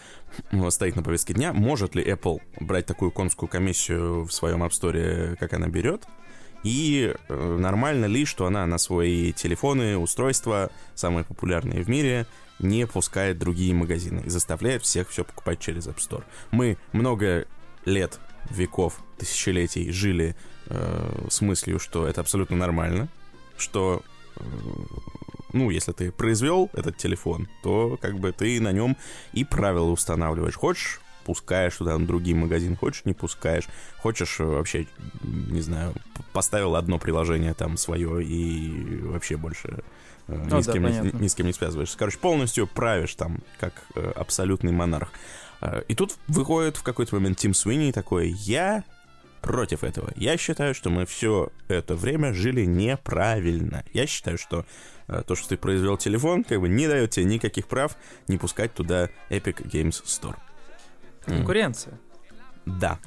Стоит 0.70 0.96
на 0.96 1.04
повестке 1.04 1.32
дня, 1.32 1.52
может 1.52 1.94
ли 1.94 2.02
Apple 2.02 2.40
брать 2.58 2.86
такую 2.86 3.12
конскую 3.12 3.48
комиссию 3.48 4.24
в 4.24 4.32
своем 4.32 4.64
App 4.64 4.70
Store, 4.70 5.36
как 5.36 5.52
она 5.52 5.68
берет, 5.68 6.06
и 6.62 7.14
э, 7.28 7.56
нормально 7.58 8.06
ли, 8.06 8.24
что 8.24 8.46
она 8.46 8.66
на 8.66 8.78
свои 8.78 9.32
телефоны, 9.32 9.96
устройства, 9.96 10.70
самые 10.94 11.24
популярные 11.24 11.82
в 11.82 11.88
мире, 11.88 12.26
не 12.58 12.86
пускает 12.86 13.38
другие 13.38 13.74
магазины 13.74 14.22
и 14.24 14.30
заставляет 14.30 14.82
всех 14.82 15.08
все 15.08 15.24
покупать 15.24 15.60
через 15.60 15.86
App 15.86 15.98
Store. 15.98 16.24
Мы 16.50 16.76
много 16.92 17.46
лет, 17.84 18.18
веков, 18.50 19.00
тысячелетий 19.18 19.90
жили 19.92 20.36
э, 20.66 21.26
с 21.30 21.40
мыслью, 21.40 21.78
что 21.78 22.06
это 22.06 22.20
абсолютно 22.20 22.56
нормально, 22.56 23.08
что 23.56 24.02
э, 24.36 24.42
ну, 25.52 25.70
если 25.70 25.92
ты 25.92 26.12
произвел 26.12 26.70
этот 26.74 26.96
телефон, 26.96 27.48
то 27.62 27.98
как 28.00 28.18
бы 28.18 28.32
ты 28.32 28.60
на 28.60 28.72
нем 28.72 28.96
и 29.32 29.44
правила 29.44 29.90
устанавливаешь. 29.90 30.56
Хочешь, 30.56 31.00
пускаешь 31.28 31.76
туда 31.76 31.98
на 31.98 32.06
другие 32.06 32.34
магазины, 32.34 32.74
хочешь, 32.74 33.04
не 33.04 33.12
пускаешь. 33.12 33.66
Хочешь, 33.98 34.40
э, 34.40 34.44
вообще, 34.44 34.86
не 35.22 35.60
знаю, 35.60 35.92
поставил 36.32 36.74
одно 36.74 36.98
приложение 36.98 37.52
там 37.52 37.76
свое 37.76 38.24
и 38.24 39.02
вообще 39.02 39.36
больше 39.36 39.82
э, 40.26 40.34
ни, 40.46 40.50
Ну 40.50 40.62
с 40.62 40.66
да, 40.66 40.72
кем 40.72 40.82
не, 40.84 40.88
понятно. 40.88 41.18
ни 41.18 41.28
с 41.28 41.34
кем 41.34 41.46
не 41.46 41.52
связываешься. 41.52 41.98
Короче, 41.98 42.18
полностью 42.18 42.66
правишь 42.66 43.14
там, 43.14 43.40
как 43.60 43.74
э, 43.94 44.10
абсолютный 44.16 44.72
монарх. 44.72 45.10
Э, 45.60 45.82
И 45.88 45.94
тут 45.94 46.16
выходит 46.28 46.78
в 46.78 46.82
какой-то 46.82 47.14
момент 47.16 47.36
Тим 47.36 47.52
Суини 47.52 47.92
такой, 47.92 48.30
я 48.30 48.84
против 49.42 49.84
этого. 49.84 50.10
Я 50.16 50.36
считаю, 50.38 50.74
что 50.74 50.88
мы 50.90 51.04
все 51.04 51.50
это 51.68 51.94
время 51.94 52.32
жили 52.32 52.64
неправильно. 52.64 53.84
Я 53.92 54.06
считаю, 54.06 54.38
что 54.38 54.64
э, 55.06 55.22
то, 55.26 55.34
что 55.36 55.50
ты 55.50 55.56
произвел 55.56 55.96
телефон, 55.96 56.42
как 56.42 56.60
бы 56.60 56.68
не 56.68 56.88
дает 56.88 57.10
тебе 57.10 57.26
никаких 57.26 57.68
прав 57.68 57.96
не 58.28 58.36
пускать 58.38 58.74
туда 58.74 59.10
Epic 59.30 59.62
Games 59.70 60.02
Store. 60.04 60.36
Конкуренция. 61.28 61.98
Да. 62.66 62.98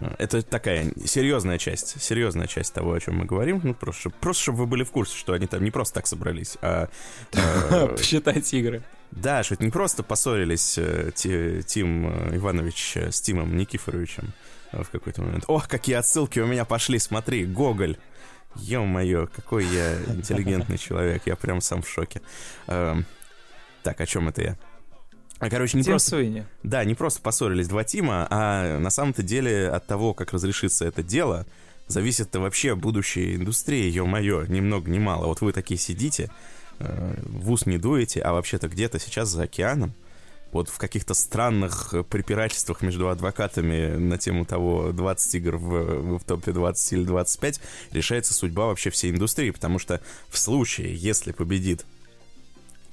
Э, 0.00 0.14
Это 0.18 0.42
такая 0.42 0.90
серьезная 1.04 1.58
часть, 1.58 2.00
серьезная 2.00 2.46
часть 2.46 2.72
того, 2.72 2.92
о 2.94 3.00
чем 3.00 3.16
мы 3.18 3.24
говорим. 3.24 3.60
Ну, 3.62 3.74
просто, 3.74 4.10
просто 4.10 4.42
чтобы 4.44 4.58
вы 4.58 4.66
были 4.66 4.84
в 4.84 4.90
курсе, 4.90 5.16
что 5.16 5.32
они 5.32 5.46
там 5.46 5.62
не 5.64 5.70
просто 5.70 5.94
так 5.94 6.06
собрались, 6.06 6.56
а... 6.62 6.88
э, 7.32 7.88
Посчитать 7.96 8.52
игры. 8.54 8.82
да, 9.10 9.42
что 9.42 9.54
это 9.54 9.64
не 9.64 9.70
просто 9.70 10.02
поссорились 10.02 10.78
э, 10.78 11.10
Ти- 11.14 11.62
Тим 11.64 12.06
э, 12.08 12.36
Иванович 12.36 12.96
с 12.96 13.20
Тимом 13.20 13.56
Никифоровичем 13.56 14.32
в 14.72 14.88
какой-то 14.90 15.22
момент. 15.22 15.44
Ох, 15.48 15.66
какие 15.68 15.96
отсылки 15.96 16.38
у 16.38 16.46
меня 16.46 16.64
пошли, 16.64 16.98
смотри, 17.00 17.44
Гоголь. 17.44 17.96
Ё-моё, 18.56 19.26
какой 19.28 19.64
я 19.64 19.96
интеллигентный 20.14 20.78
человек, 20.78 21.22
я 21.26 21.36
прям 21.36 21.60
сам 21.60 21.82
в 21.82 21.88
шоке. 21.88 22.20
Эм, 22.68 23.04
так, 23.82 24.00
о 24.00 24.06
чем 24.06 24.28
это 24.28 24.42
я? 24.42 24.56
А, 25.40 25.48
короче, 25.48 25.78
не 25.78 25.82
Тим 25.82 25.92
просто... 25.92 26.10
Суини. 26.10 26.46
Да, 26.62 26.84
не 26.84 26.94
просто 26.94 27.20
поссорились 27.22 27.66
два 27.66 27.82
Тима, 27.82 28.26
а 28.30 28.78
на 28.78 28.90
самом-то 28.90 29.22
деле 29.22 29.68
от 29.68 29.86
того, 29.86 30.12
как 30.12 30.32
разрешится 30.32 30.84
это 30.84 31.02
дело, 31.02 31.46
зависит 31.88 32.36
вообще 32.36 32.74
будущее 32.74 33.36
индустрии, 33.36 33.90
ё-моё, 33.90 34.44
ни 34.46 34.60
много 34.60 34.90
ни 34.90 34.98
мало. 34.98 35.26
Вот 35.26 35.40
вы 35.40 35.52
такие 35.52 35.80
сидите, 35.80 36.30
э, 36.78 37.14
в 37.24 37.50
ус 37.50 37.64
не 37.64 37.78
дуете, 37.78 38.20
а 38.20 38.32
вообще-то 38.32 38.68
где-то 38.68 38.98
сейчас 38.98 39.30
за 39.30 39.44
океаном, 39.44 39.94
вот 40.52 40.68
в 40.68 40.76
каких-то 40.76 41.14
странных 41.14 41.94
препирательствах 42.10 42.82
между 42.82 43.08
адвокатами 43.08 43.96
на 43.96 44.18
тему 44.18 44.44
того, 44.44 44.92
20 44.92 45.34
игр 45.36 45.56
в, 45.56 46.18
в 46.18 46.24
топе 46.24 46.52
20 46.52 46.92
или 46.92 47.04
25, 47.04 47.60
решается 47.92 48.34
судьба 48.34 48.66
вообще 48.66 48.90
всей 48.90 49.10
индустрии, 49.10 49.50
потому 49.50 49.78
что 49.78 50.02
в 50.28 50.38
случае, 50.38 50.94
если 50.94 51.32
победит 51.32 51.86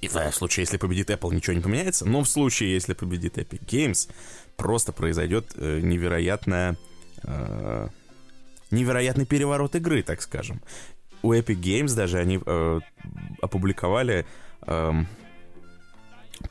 и 0.02 0.08
в 0.08 0.32
случае, 0.32 0.64
если 0.64 0.78
победит 0.78 1.10
Apple, 1.10 1.34
ничего 1.34 1.56
не 1.56 1.62
поменяется. 1.62 2.06
Но 2.06 2.24
в 2.24 2.30
случае, 2.30 2.74
если 2.74 2.94
победит 2.94 3.38
Epic 3.38 3.66
Games, 3.66 4.10
просто 4.56 4.92
произойдет 4.92 5.54
э, 5.56 5.80
невероятная... 5.82 6.78
э, 7.24 7.88
невероятный 8.70 9.26
переворот 9.26 9.76
игры, 9.76 10.04
так 10.04 10.22
скажем. 10.22 10.62
У 11.22 11.34
Epic 11.34 11.60
Games 11.60 11.96
даже 11.96 12.20
они 12.20 12.40
э, 12.46 12.80
опубликовали 13.42 14.26
эм, 14.68 15.08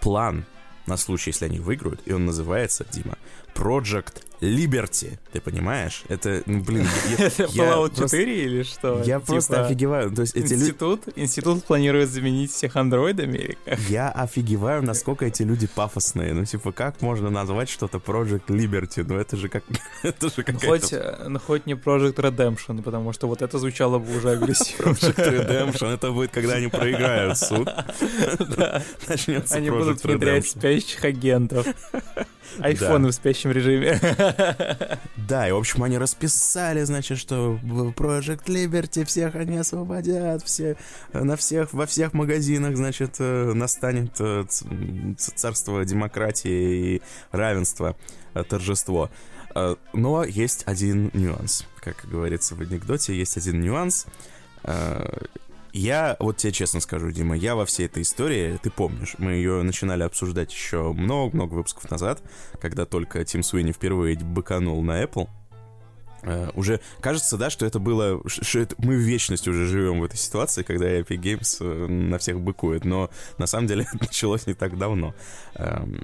план 0.00 0.44
на 0.86 0.96
случай, 0.96 1.30
если 1.30 1.44
они 1.44 1.60
выиграют, 1.60 2.00
и 2.04 2.12
он 2.12 2.24
называется, 2.24 2.84
Дима, 2.90 3.16
Project 3.56 4.22
Liberty. 4.40 5.18
Ты 5.32 5.40
понимаешь? 5.40 6.02
Это, 6.08 6.42
ну, 6.46 6.60
блин, 6.62 6.86
я, 7.18 7.26
Это 7.26 7.44
я 7.52 7.64
Fallout 7.64 7.96
просто- 7.96 8.18
4 8.18 8.44
или 8.44 8.62
что? 8.64 9.02
Я 9.02 9.18
просто 9.18 9.54
Типа, 9.54 9.66
офигеваю. 9.66 10.10
То 10.10 10.22
есть 10.22 10.36
эти 10.36 10.52
люди... 10.52 10.64
Институт, 10.64 11.02
институт 11.16 11.64
планирует 11.64 12.10
заменить 12.10 12.52
всех 12.52 12.76
андроидами? 12.76 13.56
Я 13.88 14.10
офигеваю, 14.10 14.82
насколько 14.82 15.24
эти 15.24 15.42
люди 15.42 15.66
пафосные. 15.66 16.34
Ну, 16.34 16.44
типа, 16.44 16.72
как 16.72 17.00
можно 17.00 17.30
назвать 17.30 17.70
что-то 17.70 17.96
Project 17.98 18.46
Liberty? 18.48 19.04
Ну, 19.08 19.16
это 19.16 19.36
же 19.38 19.48
как... 19.48 19.64
это 20.02 20.28
же 20.28 20.34
Хоть, 20.34 20.44
какая-то... 20.44 20.96
э, 20.96 21.28
ну, 21.28 21.38
хоть 21.38 21.64
не 21.64 21.72
Project 21.72 22.16
Redemption, 22.16 22.82
потому 22.82 23.14
что 23.14 23.28
вот 23.28 23.40
это 23.40 23.58
звучало 23.58 23.98
бы 23.98 24.18
уже 24.18 24.32
агрессивно. 24.32 24.90
Project 24.90 25.16
Redemption, 25.48 25.94
это 25.94 26.10
будет, 26.12 26.30
когда 26.30 26.54
они 26.54 26.68
проиграют 26.68 27.38
суд. 27.38 27.68
Начнется 29.08 29.54
Они 29.56 29.70
будут 29.70 30.04
внедрять 30.04 30.46
спящих 30.46 31.02
агентов. 31.04 31.66
Айфоны 32.60 33.08
в 33.08 33.12
спящем 33.12 33.50
режиме. 33.52 34.00
Да, 35.28 35.48
и, 35.48 35.50
в 35.50 35.56
общем, 35.56 35.82
они 35.82 35.98
расписали, 35.98 36.84
значит, 36.84 37.18
что 37.18 37.58
Project 37.64 38.44
Liberty 38.46 39.04
всех 39.04 39.34
они 39.34 39.56
освободят, 39.56 40.44
все, 40.44 40.76
на 41.12 41.36
всех, 41.36 41.72
во 41.72 41.86
всех 41.86 42.12
магазинах, 42.12 42.76
значит, 42.76 43.16
э, 43.18 43.52
настанет 43.52 44.12
э, 44.20 44.44
царство 45.16 45.84
демократии 45.84 46.96
и 46.96 47.02
равенства, 47.32 47.96
э, 48.34 48.44
торжество. 48.44 49.10
Но 49.94 50.22
есть 50.22 50.64
один 50.66 51.10
нюанс. 51.14 51.66
Как 51.80 52.04
говорится 52.04 52.54
в 52.54 52.60
анекдоте, 52.60 53.16
есть 53.16 53.38
один 53.38 53.62
нюанс. 53.62 54.06
Я 55.76 56.16
вот 56.20 56.38
тебе 56.38 56.54
честно 56.54 56.80
скажу, 56.80 57.10
Дима, 57.10 57.36
я 57.36 57.54
во 57.54 57.66
всей 57.66 57.84
этой 57.84 58.02
истории, 58.02 58.58
ты 58.62 58.70
помнишь, 58.70 59.14
мы 59.18 59.32
ее 59.32 59.62
начинали 59.62 60.04
обсуждать 60.04 60.50
еще 60.50 60.94
много-много 60.94 61.52
выпусков 61.52 61.90
назад, 61.90 62.22
когда 62.62 62.86
только 62.86 63.22
Тим 63.26 63.42
Суини 63.42 63.72
впервые 63.72 64.16
быканул 64.16 64.82
на 64.82 65.02
Apple. 65.02 65.28
Uh, 66.22 66.50
уже 66.56 66.80
кажется, 67.00 67.36
да, 67.36 67.50
что 67.50 67.66
это 67.66 67.78
было, 67.78 68.22
что 68.26 68.58
это, 68.58 68.74
мы 68.78 68.96
в 68.96 69.00
вечности 69.00 69.50
уже 69.50 69.66
живем 69.66 70.00
в 70.00 70.04
этой 70.04 70.16
ситуации, 70.16 70.62
когда 70.62 70.86
Epic 70.98 71.20
Games 71.20 71.60
uh, 71.60 71.86
на 71.86 72.16
всех 72.16 72.40
быкует, 72.40 72.86
но 72.86 73.10
на 73.36 73.46
самом 73.46 73.66
деле 73.66 73.86
началось 74.00 74.46
не 74.46 74.54
так 74.54 74.78
давно. 74.78 75.14
Um, 75.56 76.02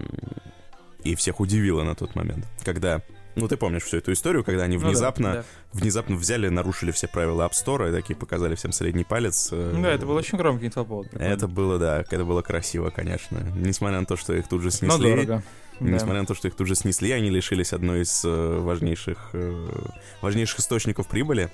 и 1.02 1.14
всех 1.14 1.40
удивило 1.40 1.82
на 1.82 1.94
тот 1.94 2.14
момент, 2.14 2.46
когда 2.62 3.02
ну, 3.34 3.48
ты 3.48 3.56
помнишь 3.56 3.82
всю 3.82 3.98
эту 3.98 4.12
историю, 4.12 4.44
когда 4.44 4.64
они 4.64 4.76
внезапно, 4.76 5.28
ну, 5.28 5.34
да, 5.36 5.40
да. 5.42 5.80
внезапно 5.80 6.16
взяли, 6.16 6.48
нарушили 6.48 6.90
все 6.90 7.08
правила 7.08 7.42
App 7.42 7.52
Store 7.52 7.88
и 7.88 7.92
такие 7.92 8.14
показали 8.16 8.54
всем 8.54 8.72
средний 8.72 9.04
палец. 9.04 9.48
Э, 9.52 9.74
да, 9.80 9.90
это 9.90 10.06
был 10.06 10.14
очень 10.14 10.38
громкий 10.38 10.66
инфоповод. 10.66 11.08
Это 11.14 11.48
было, 11.48 11.78
да, 11.78 12.00
это 12.00 12.24
было 12.24 12.42
красиво, 12.42 12.90
конечно. 12.90 13.38
Несмотря 13.56 14.00
на 14.00 14.06
то, 14.06 14.16
что 14.16 14.34
их 14.34 14.48
тут 14.48 14.62
же 14.62 14.70
снесли. 14.70 15.10
Но 15.10 15.16
дорого. 15.16 15.42
Несмотря 15.80 16.14
да. 16.14 16.20
на 16.20 16.26
то, 16.26 16.34
что 16.34 16.48
их 16.48 16.54
тут 16.54 16.66
же 16.66 16.74
снесли, 16.74 17.10
они 17.10 17.30
лишились 17.30 17.72
одной 17.72 18.02
из 18.02 18.24
э, 18.24 18.58
важнейших, 18.60 19.30
э, 19.32 19.68
важнейших 20.20 20.60
источников 20.60 21.08
прибыли. 21.08 21.50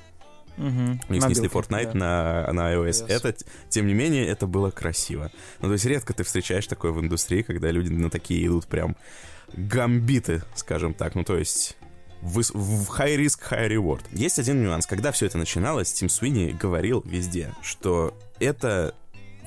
Угу. 0.58 1.14
Их 1.14 1.22
снесли 1.22 1.48
Fortnite 1.48 1.92
да. 1.92 1.98
на, 1.98 2.52
на 2.52 2.74
iOS. 2.74 3.06
Yes. 3.06 3.08
Это, 3.08 3.34
тем 3.68 3.86
не 3.86 3.94
менее, 3.94 4.26
это 4.26 4.46
было 4.46 4.70
красиво. 4.70 5.30
Ну, 5.60 5.68
то 5.68 5.72
есть 5.72 5.84
редко 5.84 6.12
ты 6.12 6.24
встречаешь 6.24 6.66
такое 6.66 6.90
в 6.90 7.00
индустрии, 7.00 7.42
когда 7.42 7.70
люди 7.70 7.92
на 7.92 8.10
такие 8.10 8.44
идут 8.46 8.66
прям 8.66 8.96
гамбиты, 9.54 10.42
скажем 10.54 10.94
так. 10.94 11.14
Ну, 11.14 11.24
то 11.24 11.36
есть 11.36 11.76
в, 12.20 12.40
high 12.98 13.16
risk, 13.16 13.40
high 13.50 13.68
reward. 13.68 14.02
Есть 14.12 14.38
один 14.38 14.62
нюанс. 14.62 14.86
Когда 14.86 15.12
все 15.12 15.26
это 15.26 15.38
начиналось, 15.38 15.92
Тим 15.92 16.08
Суини 16.08 16.50
говорил 16.50 17.02
везде, 17.06 17.54
что 17.62 18.16
это 18.40 18.94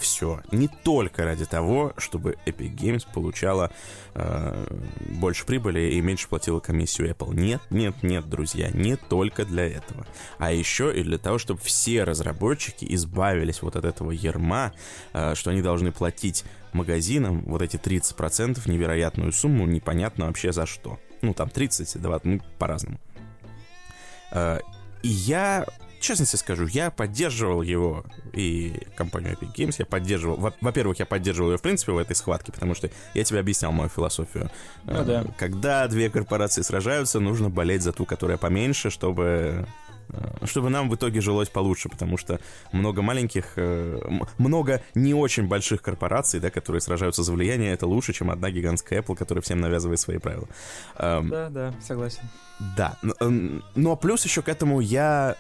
все 0.01 0.41
не 0.51 0.67
только 0.67 1.23
ради 1.23 1.45
того, 1.45 1.93
чтобы 1.97 2.35
Epic 2.45 2.75
Games 2.75 3.05
получала 3.13 3.71
э, 4.15 4.65
больше 5.19 5.45
прибыли 5.45 5.93
и 5.93 6.01
меньше 6.01 6.27
платила 6.27 6.59
комиссию 6.59 7.11
Apple. 7.11 7.35
Нет, 7.35 7.61
нет, 7.69 7.95
нет, 8.01 8.27
друзья, 8.27 8.69
не 8.71 8.95
только 8.95 9.45
для 9.45 9.67
этого. 9.67 10.05
А 10.39 10.51
еще 10.51 10.93
и 10.93 11.03
для 11.03 11.17
того, 11.17 11.37
чтобы 11.37 11.61
все 11.61 12.03
разработчики 12.03 12.85
избавились 12.95 13.61
вот 13.61 13.75
от 13.75 13.85
этого 13.85 14.11
ерма, 14.11 14.73
э, 15.13 15.35
что 15.35 15.51
они 15.51 15.61
должны 15.61 15.91
платить 15.91 16.43
магазинам 16.73 17.43
вот 17.45 17.61
эти 17.61 17.77
30% 17.77 18.59
невероятную 18.69 19.31
сумму, 19.31 19.65
непонятно 19.65 20.27
вообще 20.27 20.51
за 20.51 20.65
что. 20.65 20.99
Ну, 21.21 21.33
там 21.33 21.49
30, 21.49 22.01
20, 22.01 22.25
ну, 22.25 22.41
по-разному. 22.57 22.99
Э, 24.31 24.59
и 25.03 25.09
я 25.09 25.65
честно 25.99 26.25
тебе 26.25 26.39
скажу, 26.39 26.65
я 26.65 26.89
поддерживал 26.91 27.61
его 27.61 28.03
и 28.33 28.73
компанию 28.95 29.37
Epic 29.39 29.55
Games, 29.55 29.75
я 29.77 29.85
поддерживал... 29.85 30.53
Во-первых, 30.59 30.99
я 30.99 31.05
поддерживал 31.05 31.51
ее, 31.51 31.57
в 31.57 31.61
принципе, 31.61 31.91
в 31.91 31.97
этой 31.97 32.15
схватке, 32.15 32.51
потому 32.51 32.73
что 32.75 32.89
я 33.13 33.23
тебе 33.23 33.39
объяснял 33.39 33.71
мою 33.71 33.89
философию. 33.89 34.49
Ну, 34.83 35.05
да. 35.05 35.25
Когда 35.37 35.87
две 35.87 36.09
корпорации 36.09 36.63
сражаются, 36.63 37.19
нужно 37.19 37.49
болеть 37.49 37.83
за 37.83 37.93
ту, 37.93 38.05
которая 38.05 38.37
поменьше, 38.37 38.89
чтобы 38.89 39.31
Э, 39.41 39.65
чтобы 40.45 40.69
нам 40.69 40.89
в 40.89 40.95
итоге 40.95 41.21
жилось 41.21 41.49
получше, 41.49 41.89
потому 41.89 42.17
что 42.17 42.39
много 42.71 43.01
маленьких, 43.01 43.53
э, 43.55 43.99
много 44.37 44.81
не 44.95 45.13
очень 45.13 45.47
больших 45.47 45.81
корпораций, 45.81 46.39
да, 46.39 46.49
которые 46.49 46.81
сражаются 46.81 47.23
за 47.23 47.31
влияние, 47.33 47.73
это 47.73 47.87
лучше, 47.87 48.13
чем 48.13 48.29
одна 48.31 48.51
гигантская 48.51 49.01
Apple, 49.01 49.15
которая 49.15 49.41
всем 49.41 49.61
навязывает 49.61 49.99
свои 49.99 50.17
правила. 50.17 50.47
Эм, 50.97 51.29
да, 51.29 51.49
да, 51.49 51.73
согласен. 51.81 52.21
Да, 52.77 52.97
но 53.75 53.95
плюс 53.95 54.23
еще 54.23 54.41
к 54.43 54.49
этому 54.49 54.81
я 54.81 55.35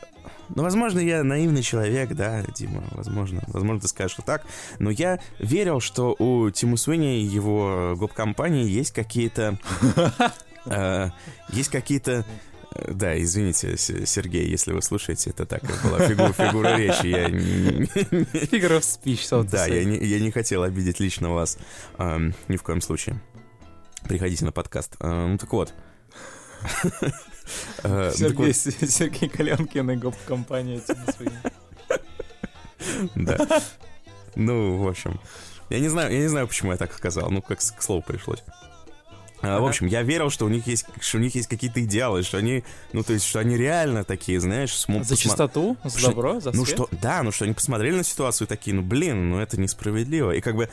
ну, 0.53 0.63
возможно, 0.63 0.99
я 0.99 1.23
наивный 1.23 1.61
человек, 1.61 2.13
да, 2.13 2.43
Дима, 2.55 2.83
возможно. 2.91 3.41
Возможно, 3.47 3.81
ты 3.81 3.87
скажешь, 3.87 4.13
что 4.13 4.21
так. 4.21 4.45
Но 4.79 4.89
я 4.89 5.19
верил, 5.39 5.79
что 5.79 6.15
у 6.19 6.49
Тиму 6.49 6.77
Суини 6.77 7.21
и 7.21 7.25
его 7.25 7.95
гоп-компании 7.97 8.67
есть 8.67 8.91
какие-то... 8.91 9.57
Э, 10.63 11.09
есть 11.49 11.69
какие-то 11.69 12.23
да, 12.73 13.21
извините, 13.21 13.77
Сергей, 13.77 14.47
если 14.47 14.71
вы 14.71 14.81
слушаете, 14.81 15.31
это 15.31 15.45
так 15.45 15.61
была 15.83 16.07
фигура, 16.07 16.31
фигура 16.31 16.77
речи. 16.77 17.07
Я 17.07 17.27
Фигура 18.47 18.79
в 18.79 18.85
спич, 18.85 19.27
Да, 19.29 19.65
я 19.67 19.83
не, 19.83 19.97
я 19.97 20.19
не 20.19 20.31
хотел 20.31 20.63
обидеть 20.63 20.99
лично 20.99 21.31
вас. 21.31 21.57
Эм, 21.97 22.33
ни 22.47 22.55
в 22.55 22.63
коем 22.63 22.81
случае. 22.81 23.21
Приходите 24.03 24.45
на 24.45 24.51
подкаст. 24.51 24.95
Эм, 24.99 25.37
так 25.37 25.51
вот. 25.51 25.73
Э, 27.83 28.13
Сергей, 28.15 28.53
Сергей 28.53 29.27
Каленкин 29.27 29.91
и 29.91 29.95
гоп-компания 29.97 30.79
Да. 33.15 33.61
Ну, 34.35 34.77
в 34.77 34.87
общем. 34.87 35.19
Я 35.69 35.79
не 35.79 35.89
знаю, 35.89 36.13
я 36.13 36.19
не 36.19 36.27
знаю, 36.27 36.47
почему 36.47 36.71
я 36.71 36.77
так 36.77 36.93
сказал. 36.93 37.29
Ну, 37.29 37.41
как 37.41 37.59
к 37.59 37.81
слову 37.81 38.01
пришлось. 38.01 38.43
А, 39.41 39.59
в 39.59 39.65
общем, 39.65 39.87
я 39.87 40.03
верил, 40.03 40.29
что 40.29 40.45
у 40.45 40.49
них 40.49 40.67
есть, 40.67 40.85
что 40.99 41.17
у 41.17 41.21
них 41.21 41.35
есть 41.35 41.47
какие-то 41.47 41.83
идеалы, 41.83 42.23
что 42.23 42.37
они, 42.37 42.63
ну 42.93 43.03
то 43.03 43.13
есть, 43.13 43.25
что 43.25 43.39
они 43.39 43.57
реально 43.57 44.03
такие, 44.03 44.39
знаешь, 44.39 44.73
смог. 44.73 45.03
За 45.03 45.17
чистоту, 45.17 45.77
за 45.83 45.97
что, 45.97 46.09
добро, 46.09 46.39
за 46.39 46.51
Ну 46.55 46.65
что, 46.65 46.87
да, 46.91 47.23
ну 47.23 47.31
что 47.31 47.45
они 47.45 47.53
посмотрели 47.53 47.97
на 47.97 48.03
ситуацию 48.03 48.47
и 48.47 48.49
такие, 48.49 48.75
ну 48.75 48.81
блин, 48.81 49.31
ну 49.31 49.39
это 49.39 49.59
несправедливо. 49.59 50.31
И 50.31 50.41
как 50.41 50.55
бы 50.55 50.69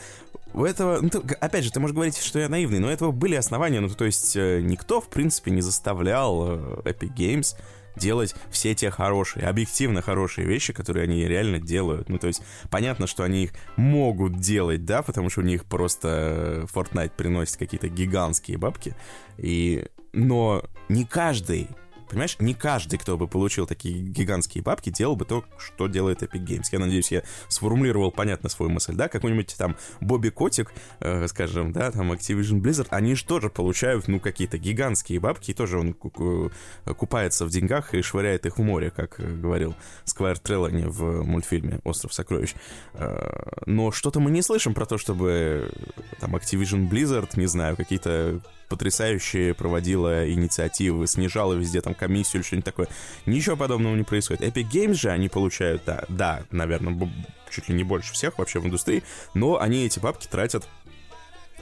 у 0.53 0.65
этого, 0.65 0.99
ну, 1.01 1.09
ты, 1.09 1.19
опять 1.35 1.63
же, 1.63 1.71
ты 1.71 1.79
можешь 1.79 1.93
говорить, 1.93 2.17
что 2.17 2.39
я 2.39 2.49
наивный, 2.49 2.79
но 2.79 2.87
у 2.87 2.91
этого 2.91 3.11
были 3.11 3.35
основания, 3.35 3.79
ну 3.79 3.89
то 3.89 4.05
есть 4.05 4.35
э, 4.35 4.61
никто 4.61 5.01
в 5.01 5.07
принципе 5.07 5.51
не 5.51 5.61
заставлял 5.61 6.47
э, 6.47 6.81
Epic 6.85 7.15
Games 7.15 7.55
делать 7.99 8.35
все 8.49 8.73
те 8.73 8.89
хорошие, 8.89 9.45
объективно 9.45 10.01
хорошие 10.01 10.47
вещи, 10.47 10.73
которые 10.73 11.03
они 11.03 11.27
реально 11.27 11.59
делают. 11.59 12.09
Ну, 12.09 12.17
то 12.17 12.27
есть, 12.27 12.41
понятно, 12.69 13.07
что 13.07 13.23
они 13.23 13.43
их 13.43 13.51
могут 13.75 14.39
делать, 14.39 14.85
да, 14.85 15.01
потому 15.01 15.29
что 15.29 15.41
у 15.41 15.43
них 15.43 15.65
просто 15.65 16.65
Fortnite 16.73 17.11
приносит 17.15 17.57
какие-то 17.57 17.89
гигантские 17.89 18.57
бабки, 18.57 18.95
и... 19.37 19.85
но 20.13 20.63
не 20.87 21.05
каждый 21.05 21.69
Понимаешь, 22.09 22.37
не 22.39 22.53
каждый, 22.53 22.97
кто 22.97 23.17
бы 23.17 23.27
получил 23.27 23.67
такие 23.67 24.01
гигантские 24.01 24.63
бабки, 24.63 24.89
делал 24.89 25.15
бы 25.15 25.25
то, 25.25 25.45
что 25.59 25.87
делает 25.87 26.23
Epic 26.23 26.43
Games. 26.43 26.65
Я 26.71 26.79
надеюсь, 26.79 27.11
я 27.11 27.23
сформулировал 27.47 28.11
понятно 28.11 28.49
свою 28.49 28.71
мысль, 28.71 28.95
да? 28.95 29.07
Какой-нибудь 29.07 29.55
там 29.57 29.75
Бобби 30.01 30.29
Котик, 30.29 30.73
э, 30.99 31.27
скажем, 31.27 31.71
да, 31.71 31.91
там 31.91 32.11
Activision 32.11 32.61
Blizzard, 32.61 32.87
они 32.89 33.15
же 33.15 33.25
тоже 33.25 33.49
получают, 33.49 34.07
ну, 34.07 34.19
какие-то 34.19 34.57
гигантские 34.57 35.19
бабки, 35.19 35.51
и 35.51 35.53
тоже 35.53 35.79
он 35.79 35.93
купается 35.93 37.45
в 37.45 37.49
деньгах 37.49 37.93
и 37.93 38.01
швыряет 38.01 38.45
их 38.45 38.57
в 38.57 38.61
море, 38.61 38.89
как 38.89 39.19
говорил 39.19 39.75
Сквайр 40.05 40.39
Треллани 40.39 40.85
в 40.85 41.23
мультфильме 41.23 41.79
«Остров 41.83 42.13
сокровищ». 42.13 42.53
Э, 42.93 43.29
но 43.65 43.91
что-то 43.91 44.19
мы 44.19 44.31
не 44.31 44.41
слышим 44.41 44.73
про 44.73 44.85
то, 44.85 44.97
чтобы 44.97 45.71
там 46.19 46.35
Activision 46.35 46.89
Blizzard, 46.89 47.29
не 47.35 47.45
знаю, 47.45 47.75
какие-то 47.75 48.41
потрясающие 48.69 49.53
проводила 49.53 50.31
инициативы, 50.31 51.07
снижала 51.07 51.53
везде 51.53 51.81
там 51.81 51.93
комиссию 51.93 52.41
или 52.41 52.47
что-нибудь 52.47 52.65
такое. 52.65 52.87
Ничего 53.25 53.57
подобного 53.57 53.95
не 53.95 54.03
происходит. 54.03 54.43
Epic 54.43 54.69
Games 54.71 54.93
же 54.93 55.09
они 55.09 55.27
получают, 55.27 55.83
да, 55.85 56.05
да, 56.07 56.43
наверное, 56.51 57.11
чуть 57.51 57.67
ли 57.67 57.75
не 57.75 57.83
больше 57.83 58.13
всех 58.13 58.37
вообще 58.37 58.59
в 58.59 58.65
индустрии, 58.65 59.03
но 59.33 59.59
они 59.59 59.85
эти 59.85 59.99
бабки 59.99 60.27
тратят 60.27 60.67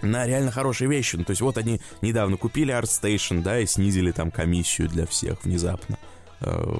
на 0.01 0.27
реально 0.27 0.51
хорошие 0.51 0.89
вещи. 0.89 1.15
Ну, 1.15 1.23
то 1.23 1.31
есть 1.31 1.41
вот 1.41 1.57
они 1.57 1.81
недавно 2.01 2.37
купили 2.37 2.73
ArtStation, 2.73 3.41
да, 3.41 3.59
и 3.59 3.65
снизили 3.65 4.11
там 4.11 4.29
комиссию 4.29 4.89
для 4.89 5.07
всех 5.07 5.43
внезапно. 5.43 5.97
Э, 6.41 6.77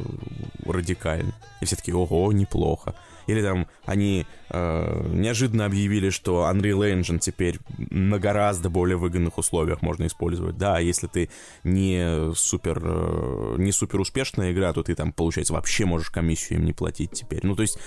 радикально. 0.65 1.33
И 1.61 1.65
все 1.65 1.75
таки 1.75 1.91
ого, 1.91 2.31
неплохо. 2.31 2.95
Или 3.27 3.41
там 3.41 3.67
они 3.85 4.25
э, 4.49 5.07
неожиданно 5.09 5.65
объявили, 5.65 6.09
что 6.09 6.49
Unreal 6.51 6.99
Engine 6.99 7.19
теперь 7.19 7.59
на 7.77 8.19
гораздо 8.19 8.69
более 8.69 8.97
выгодных 8.97 9.37
условиях 9.37 9.81
можно 9.81 10.07
использовать. 10.07 10.57
Да, 10.57 10.79
если 10.79 11.07
ты 11.07 11.29
не 11.63 12.33
супер, 12.35 12.81
э, 12.83 13.55
не 13.57 13.71
супер 13.71 13.99
успешная 13.99 14.51
игра, 14.51 14.73
то 14.73 14.83
ты 14.83 14.95
там, 14.95 15.11
получается, 15.11 15.53
вообще 15.53 15.85
можешь 15.85 16.09
комиссию 16.09 16.59
им 16.59 16.65
не 16.65 16.73
платить 16.73 17.11
теперь. 17.11 17.41
Ну, 17.43 17.55
то 17.55 17.61
есть... 17.61 17.77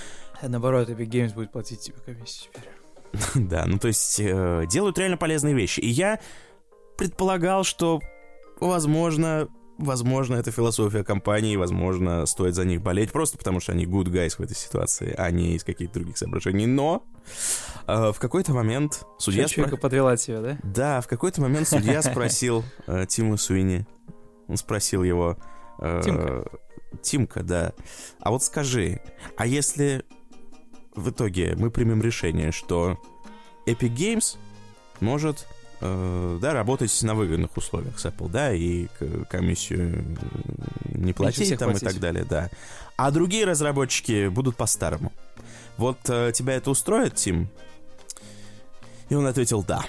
А 0.40 0.48
наоборот, 0.48 0.88
Epic 0.88 1.08
Games 1.08 1.34
будет 1.34 1.52
платить 1.52 1.80
тебе 1.80 1.96
комиссию 2.04 2.50
теперь. 2.54 2.80
да, 3.34 3.64
ну 3.66 3.78
то 3.78 3.88
есть 3.88 4.20
э, 4.20 4.64
делают 4.68 4.98
реально 4.98 5.16
полезные 5.16 5.54
вещи. 5.54 5.80
И 5.80 5.88
я 5.88 6.20
предполагал, 6.96 7.64
что, 7.64 8.00
возможно, 8.60 9.48
возможно, 9.80 10.36
это 10.36 10.50
философия 10.50 11.04
компании, 11.04 11.56
возможно, 11.56 12.26
стоит 12.26 12.54
за 12.54 12.64
них 12.64 12.82
болеть, 12.82 13.12
просто 13.12 13.38
потому 13.38 13.60
что 13.60 13.72
они 13.72 13.86
good 13.86 14.06
guys 14.06 14.36
в 14.36 14.40
этой 14.40 14.56
ситуации, 14.56 15.14
а 15.16 15.30
не 15.30 15.56
из 15.56 15.64
каких-то 15.64 15.94
других 15.94 16.18
соображений. 16.18 16.66
Но 16.66 17.04
э, 17.86 18.12
в 18.12 18.18
какой-то 18.18 18.52
момент 18.52 19.04
судья... 19.18 19.48
Спро... 19.48 19.76
подвела 19.76 20.16
тебя, 20.16 20.40
да? 20.40 20.58
Да, 20.62 21.00
в 21.00 21.08
какой-то 21.08 21.40
момент 21.40 21.68
судья 21.68 22.02
спросил 22.02 22.64
э, 22.86 23.06
Тима 23.08 23.36
Суини, 23.36 23.86
он 24.48 24.56
спросил 24.56 25.02
его... 25.02 25.36
Э, 25.80 26.00
Тимка. 26.04 26.44
Тимка, 27.02 27.42
да. 27.42 27.72
А 28.18 28.30
вот 28.30 28.42
скажи, 28.42 29.00
а 29.36 29.46
если 29.46 30.04
в 30.94 31.10
итоге 31.10 31.54
мы 31.56 31.70
примем 31.70 32.02
решение, 32.02 32.52
что 32.52 32.98
Epic 33.66 33.94
Games 33.94 34.36
может 35.00 35.46
да, 35.80 36.52
работать 36.52 37.02
на 37.02 37.14
выгодных 37.14 37.56
условиях 37.56 37.98
с 37.98 38.04
Apple, 38.06 38.28
да, 38.28 38.52
и 38.52 38.86
комиссию 39.28 40.04
не 40.84 41.12
платить 41.12 41.58
там 41.58 41.70
платить. 41.70 41.82
и 41.82 41.86
так 41.86 42.00
далее, 42.00 42.24
да. 42.24 42.50
А 42.96 43.10
другие 43.10 43.46
разработчики 43.46 44.28
будут 44.28 44.56
по-старому. 44.56 45.12
Вот 45.78 45.98
э, 46.08 46.32
тебя 46.34 46.54
это 46.54 46.70
устроит, 46.70 47.14
Тим? 47.14 47.48
И 49.08 49.14
он 49.14 49.26
ответил 49.26 49.62
«да». 49.62 49.84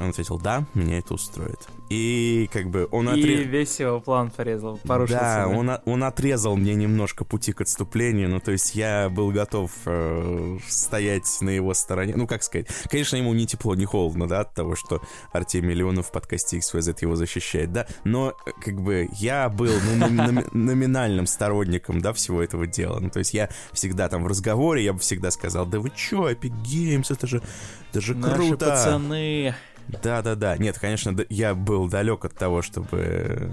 Он 0.00 0.10
ответил 0.10 0.38
«да, 0.38 0.64
меня 0.74 0.98
это 0.98 1.14
устроит». 1.14 1.68
И 1.90 2.48
как 2.52 2.70
бы 2.70 2.88
он 2.92 3.08
отрезал... 3.08 3.42
И 3.42 3.44
весь 3.44 3.80
его 3.80 4.00
план 4.00 4.30
порезал, 4.30 4.78
порушил. 4.78 5.16
Да, 5.16 5.48
он, 5.48 5.70
он 5.84 6.04
отрезал 6.04 6.56
мне 6.56 6.74
немножко 6.74 7.24
пути 7.24 7.52
к 7.52 7.62
отступлению, 7.62 8.28
ну 8.28 8.38
то 8.38 8.52
есть 8.52 8.76
я 8.76 9.08
был 9.08 9.32
готов 9.32 9.72
э, 9.86 10.58
стоять 10.68 11.38
на 11.40 11.50
его 11.50 11.74
стороне. 11.74 12.14
Ну 12.16 12.28
как 12.28 12.44
сказать, 12.44 12.68
конечно, 12.88 13.16
ему 13.16 13.34
не 13.34 13.46
тепло, 13.46 13.74
не 13.74 13.86
холодно, 13.86 14.28
да, 14.28 14.40
от 14.40 14.54
того, 14.54 14.76
что 14.76 15.02
Артемий 15.32 15.74
Леонов 15.74 16.08
в 16.08 16.12
подкасте 16.12 16.58
XYZ 16.58 16.98
его 17.00 17.16
защищает, 17.16 17.72
да, 17.72 17.86
но 18.04 18.34
как 18.64 18.80
бы 18.80 19.08
я 19.14 19.48
был 19.48 19.74
ну, 19.96 20.06
номи- 20.06 20.46
номинальным 20.52 21.26
сторонником, 21.26 22.00
да, 22.00 22.12
всего 22.12 22.40
этого 22.40 22.68
дела. 22.68 23.00
Ну 23.00 23.10
то 23.10 23.18
есть 23.18 23.34
я 23.34 23.50
всегда 23.72 24.08
там 24.08 24.22
в 24.22 24.26
разговоре, 24.28 24.84
я 24.84 24.92
бы 24.92 25.00
всегда 25.00 25.32
сказал, 25.32 25.66
да 25.66 25.80
вы 25.80 25.90
чё, 25.90 26.30
Epic 26.30 26.52
Games, 26.62 27.06
это 27.10 27.26
же, 27.26 27.42
это 27.90 28.00
же 28.00 28.14
Наши 28.14 28.36
круто. 28.36 28.66
пацаны. 28.66 29.54
Да-да-да. 30.02 30.56
Нет, 30.56 30.78
конечно, 30.78 31.16
я 31.28 31.54
был 31.54 31.88
далек 31.88 32.24
от 32.24 32.34
того, 32.34 32.62
чтобы, 32.62 33.50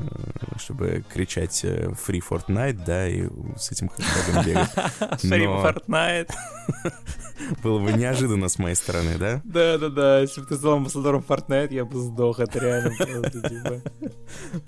чтобы 0.58 1.04
кричать 1.12 1.62
э, 1.64 1.90
Free 1.92 2.22
Fortnite, 2.28 2.84
да, 2.86 3.08
и 3.08 3.28
с 3.58 3.72
этим 3.72 3.90
хэштегом 3.90 4.46
бегать. 4.46 4.70
Free 5.24 5.64
Fortnite. 5.64 6.32
Было 7.64 7.80
бы 7.80 7.94
неожиданно 7.94 8.50
с 8.50 8.58
моей 8.60 8.76
стороны, 8.76 9.18
да? 9.18 9.42
Да-да-да, 9.44 10.22
если 10.22 10.42
бы 10.42 10.48
ты 10.48 10.56
стал 10.56 10.74
амбассадором 10.74 11.24
Fortnite, 11.28 11.74
я 11.74 11.86
бы 11.86 12.00
сдох, 12.00 12.40
это 12.40 12.60
реально 12.60 12.96
типа. 12.96 13.82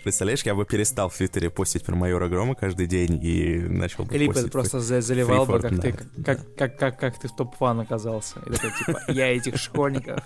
Представляешь, 0.03 0.43
я 0.43 0.55
бы 0.55 0.65
перестал 0.65 1.09
в 1.09 1.15
Твиттере 1.15 1.49
постить 1.49 1.83
про 1.83 1.95
майора 1.95 2.27
Грома 2.29 2.55
каждый 2.55 2.87
день 2.87 3.19
и 3.21 3.59
начал 3.59 4.05
бы 4.05 4.17
постить... 4.27 4.51
просто 4.51 4.79
заливал 4.79 5.45
бы, 5.45 5.59
как 5.59 5.79
ты, 5.81 5.93
как, 6.23 6.55
как, 6.55 6.77
как, 6.77 6.99
как 6.99 7.19
ты 7.19 7.27
в 7.27 7.35
топ-1 7.35 7.81
оказался. 7.81 8.39
И 8.39 8.51
такой, 8.51 8.71
типа, 8.85 9.01
я 9.07 9.35
этих 9.35 9.57
школьников 9.57 10.23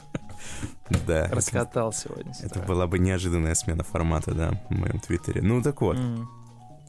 да. 1.07 1.27
Раскатал 1.31 1.93
сегодня. 1.93 2.33
Это 2.41 2.59
была 2.59 2.87
бы 2.87 2.99
неожиданная 2.99 3.55
смена 3.55 3.83
формата, 3.83 4.33
да, 4.33 4.51
в 4.69 4.73
моем 4.73 4.99
твиттере. 4.99 5.41
Ну 5.41 5.61
так 5.61 5.81
вот. 5.81 5.97
Mm. 5.97 6.25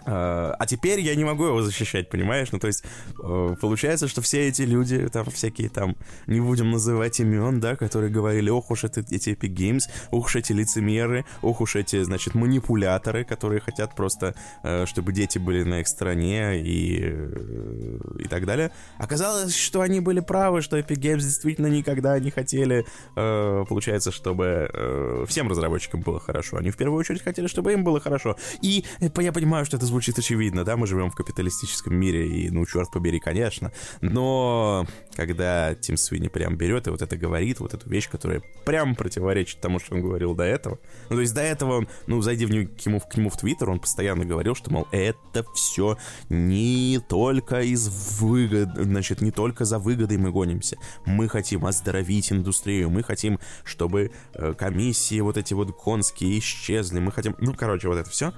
А, 0.07 0.55
а 0.59 0.67
теперь 0.67 1.01
я 1.01 1.15
не 1.15 1.25
могу 1.25 1.47
его 1.47 1.63
защищать, 1.63 2.11
понимаешь? 2.11 2.53
Ну, 2.53 2.59
то 2.59 2.67
есть, 2.67 2.85
э, 3.23 3.57
получается, 3.61 4.09
что 4.09 4.21
все 4.21 4.49
эти 4.49 4.63
люди, 4.63 5.09
там, 5.09 5.31
всякие 5.31 5.69
там, 5.69 5.97
не 6.27 6.41
будем 6.41 6.71
называть 6.71 7.21
имен, 7.21 7.61
да, 7.61 7.77
которые 7.77 8.11
говорили, 8.11 8.51
ох 8.51 8.71
уж 8.71 8.85
это, 8.85 9.01
эти 9.01 9.31
Epic 9.31 9.55
Games, 9.55 9.83
ох 10.11 10.27
уж 10.27 10.37
эти 10.37 10.53
лицемеры, 10.53 11.25
ох 11.43 11.61
уж 11.61 11.77
эти, 11.77 12.03
значит, 12.03 12.35
манипуляторы, 12.35 13.25
которые 13.25 13.61
хотят 13.61 13.95
просто, 13.95 14.35
э, 14.63 14.85
чтобы 14.87 15.13
дети 15.13 15.39
были 15.39 15.63
на 15.63 15.81
их 15.81 15.89
стороне 15.89 16.61
и, 16.61 17.01
э, 17.03 17.99
и 18.19 18.29
так 18.29 18.45
далее. 18.47 18.71
Оказалось, 18.99 19.57
что 19.57 19.81
они 19.81 20.01
были 20.01 20.21
правы, 20.21 20.61
что 20.61 20.79
Epic 20.79 20.97
Games 20.97 21.21
действительно 21.21 21.69
никогда 21.69 22.19
не 22.19 22.31
хотели, 22.31 22.87
получается, 23.15 24.13
чтобы 24.13 25.25
всем 25.29 25.49
разработчикам 25.49 26.01
было 26.01 26.21
хорошо. 26.21 26.57
Они 26.57 26.71
в 26.71 26.77
первую 26.77 26.99
очередь 26.99 27.23
хотели, 27.23 27.47
чтобы 27.47 27.73
им 27.73 27.85
было 27.85 28.01
хорошо. 28.01 28.37
И 28.61 28.85
я 29.01 29.33
понимаю, 29.33 29.65
что 29.65 29.77
это 29.77 29.87
звучит 29.95 30.19
очевидно, 30.19 30.65
да, 30.65 30.77
мы 30.77 30.89
живем 30.89 31.09
в 31.09 31.15
капиталистическом 31.15 31.95
мире, 31.95 32.27
и, 32.27 32.51
ну, 32.51 32.67
черт 32.67 32.91
побери, 32.91 33.21
конечно. 33.21 33.71
Но 34.01 34.87
когда 35.15 35.77
Тим 35.77 35.97
Свини 35.97 36.27
прям 36.27 36.57
берет 36.57 36.89
и 36.89 36.91
вот 36.91 37.01
это 37.01 37.17
говорит, 37.17 37.61
вот 37.61 37.75
эту 37.75 37.89
вещь, 37.89 38.11
которая 38.11 38.43
прям 38.67 38.97
противоречит 38.97 39.61
тому, 39.61 39.79
что 39.79 39.95
он 39.95 40.03
говорил 40.03 40.35
до 40.35 40.43
этого. 40.43 40.81
Ну, 41.11 41.17
то 41.17 41.21
есть 41.21 41.33
до 41.33 41.43
этого 41.43 41.79
он, 41.79 41.89
ну, 42.09 42.21
зайди 42.23 42.45
в 42.45 42.51
нему, 42.51 42.67
к, 42.67 42.85
нему, 42.87 42.99
к 42.99 43.17
нему 43.17 43.31
в 43.31 43.37
Твиттер, 43.37 43.71
он 43.71 43.79
постоянно 43.79 44.25
говорил, 44.25 44.57
что, 44.57 44.73
мол, 44.73 44.89
это 44.91 45.45
все 45.55 45.97
не 46.29 46.99
только 47.09 47.61
из 47.61 47.87
выгод, 48.19 48.71
значит, 48.75 49.21
не 49.21 49.31
только 49.31 49.65
за 49.65 49.79
выгодой 49.79 50.19
мы 50.19 50.33
гонимся. 50.33 50.77
Мы 51.07 51.29
хотим 51.29 51.67
оздоровить 51.67 52.33
индустрию, 52.33 52.91
мы 52.91 53.05
хотим, 53.05 53.39
чтобы 53.63 54.11
э, 54.35 54.55
комиссии 54.55 55.21
вот 55.21 55.37
эти 55.37 55.55
вот 55.55 55.71
конские 55.77 56.37
исчезли, 56.41 56.99
мы 56.99 57.13
хотим, 57.13 57.37
ну, 57.39 57.55
короче, 57.55 57.87
вот 57.87 57.99
это 57.99 58.11
все. 58.11 58.33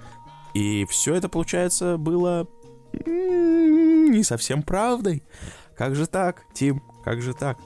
И 0.57 0.87
все 0.87 1.15
это, 1.15 1.29
получается, 1.29 1.99
было 1.99 2.49
не 3.05 4.23
совсем 4.23 4.63
правдой. 4.63 5.23
Как 5.77 5.95
же 5.95 6.07
так, 6.07 6.45
Тим? 6.55 6.83
Как 7.05 7.21
же 7.21 7.35
так? 7.35 7.59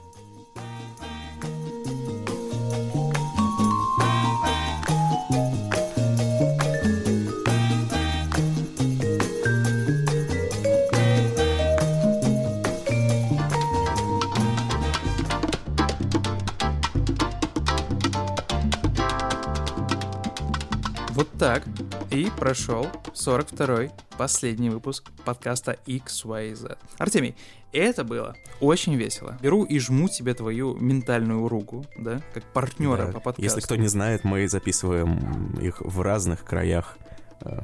Вот 21.15 21.29
так 21.39 21.63
и 22.11 22.29
прошел 22.37 22.87
42-й, 23.15 23.91
последний 24.19 24.71
выпуск 24.71 25.11
подкаста 25.25 25.79
XYZ. 25.87 26.77
Артемий, 26.99 27.37
это 27.73 28.03
было 28.03 28.35
очень 28.61 28.97
весело. 28.97 29.39
Беру 29.41 29.65
и 29.65 29.79
жму 29.79 30.09
тебе 30.09 30.35
твою 30.35 30.75
ментальную 30.75 31.47
руку, 31.47 31.87
да, 31.97 32.21
как 32.35 32.43
партнера 32.53 33.07
да. 33.07 33.13
по 33.13 33.21
подкасту. 33.21 33.43
Если 33.43 33.61
кто 33.61 33.77
не 33.77 33.87
знает, 33.87 34.25
мы 34.25 34.49
записываем 34.49 35.59
их 35.61 35.81
в 35.81 36.01
разных 36.01 36.45
краях 36.45 36.99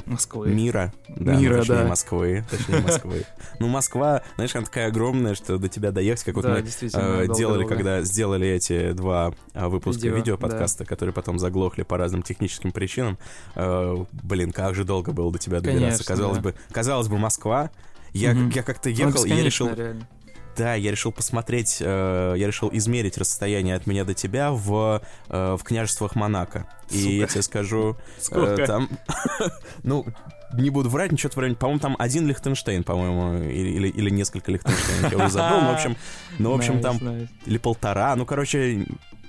Москвы. 0.06 0.48
Мира. 0.48 0.92
Да, 1.08 1.36
Мира, 1.36 1.54
ну, 1.54 1.58
точнее, 1.60 1.76
да. 1.76 1.88
Москвы. 1.88 2.44
Точнее, 2.50 2.80
Москвы. 2.80 3.24
Ну, 3.60 3.68
Москва, 3.68 4.22
знаешь, 4.36 4.54
она 4.54 4.64
такая 4.64 4.88
огромная, 4.88 5.34
что 5.34 5.58
до 5.58 5.68
тебя 5.68 5.92
доехать, 5.92 6.24
как 6.24 6.34
вот 6.36 6.44
да, 6.44 6.54
мы 6.54 6.60
э, 6.60 7.26
делали, 7.34 7.60
долго. 7.60 7.68
когда 7.68 8.02
сделали 8.02 8.48
эти 8.48 8.92
два 8.92 9.34
э, 9.54 9.66
выпуска 9.66 10.02
видео, 10.02 10.16
видео 10.16 10.38
подкаста, 10.38 10.84
да. 10.84 10.88
которые 10.88 11.12
потом 11.12 11.38
заглохли 11.38 11.82
по 11.82 11.98
разным 11.98 12.22
техническим 12.22 12.72
причинам. 12.72 13.18
Э, 13.54 13.96
блин, 14.12 14.52
как 14.52 14.74
же 14.74 14.84
долго 14.84 15.12
было 15.12 15.30
до 15.30 15.38
тебя 15.38 15.60
добираться. 15.60 16.04
Конечно, 16.04 16.04
казалось 16.04 16.38
да. 16.38 16.42
бы, 16.42 16.54
казалось 16.70 17.08
бы, 17.08 17.18
Москва. 17.18 17.70
Я, 18.12 18.32
угу. 18.32 18.48
я 18.54 18.62
как-то 18.62 18.88
ехал, 18.88 19.24
я 19.24 19.42
решил... 19.42 19.74
Реально. 19.74 20.08
Да, 20.56 20.74
я 20.74 20.90
решил 20.90 21.12
посмотреть, 21.12 21.78
э, 21.80 22.34
я 22.36 22.46
решил 22.46 22.70
измерить 22.72 23.18
расстояние 23.18 23.76
от 23.76 23.86
меня 23.86 24.04
до 24.04 24.14
тебя 24.14 24.52
в, 24.52 25.02
э, 25.28 25.56
в 25.58 25.62
княжествах 25.62 26.14
Монако. 26.14 26.66
И 26.90 26.98
Сука. 26.98 27.10
я 27.10 27.26
тебе 27.26 27.42
скажу, 27.42 27.96
э, 28.30 28.64
там, 28.66 28.88
ну, 29.82 30.06
не 30.54 30.70
буду 30.70 30.88
врать, 30.88 31.12
ничего 31.12 31.30
в 31.32 31.38
районе, 31.38 31.56
по-моему, 31.56 31.80
там 31.80 31.96
один 31.98 32.26
Лихтенштейн, 32.26 32.84
по-моему, 32.84 33.42
или, 33.42 33.68
или, 33.70 33.88
или 33.88 34.10
несколько 34.10 34.50
Лихтенштейнов, 34.52 35.12
я 35.12 35.18
уже 35.18 35.30
забыл, 35.30 35.60
ну, 35.60 35.70
в 35.70 35.74
общем, 35.74 35.96
ну, 36.38 36.52
в 36.52 36.54
общем, 36.54 36.80
там, 36.80 36.98
или 37.44 37.58
полтора, 37.58 38.16
ну, 38.16 38.24
короче, 38.24 38.86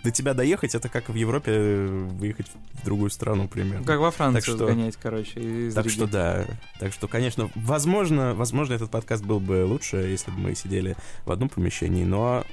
до 0.08 0.12
тебя 0.12 0.34
доехать, 0.34 0.74
это 0.74 0.88
как 0.88 1.10
в 1.10 1.16
Европе 1.16 1.86
выехать 1.86 2.48
в 2.82 2.86
другую 2.86 3.10
страну 3.10 3.50
примерно. 3.50 3.86
Как 3.86 4.00
во 4.00 4.10
Францию 4.10 4.42
так 4.42 4.56
что, 4.56 4.66
сгонять, 4.66 4.96
короче. 4.96 5.68
Из 5.68 5.74
так 5.74 5.84
Риги. 5.84 5.94
что 5.94 6.08
да. 6.08 6.46
Так 6.80 6.94
что, 6.94 7.10
конечно, 7.10 7.50
возможно, 7.56 8.34
возможно, 8.34 8.74
этот 8.74 8.90
подкаст 8.90 9.26
был 9.26 9.42
бы 9.42 9.66
лучше, 9.66 9.98
если 9.98 10.32
бы 10.32 10.38
мы 10.38 10.56
сидели 10.56 10.96
в 11.26 11.32
одном 11.32 11.50
помещении, 11.50 12.06
но 12.06 12.46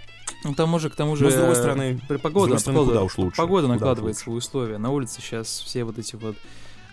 ну, 0.43 0.53
к 0.53 0.57
тому 0.57 0.81
же, 0.81 0.91
к 0.91 0.97
тому 0.97 1.15
же... 1.15 1.25
Но, 1.25 1.31
с 1.31 1.35
другой 1.35 1.55
стороны, 1.55 2.01
погода, 2.21 2.23
с 2.23 2.29
другой 2.29 2.59
стороны 2.59 2.87
куда 2.87 3.03
уж 3.05 3.19
лучше. 3.19 3.37
Погода 3.37 3.69
накладывает 3.69 4.17
свои 4.17 4.35
условия. 4.35 4.79
На 4.79 4.91
улице 4.91 5.21
сейчас 5.21 5.47
все 5.61 5.85
вот 5.85 5.99
эти 5.99 6.17
вот 6.17 6.37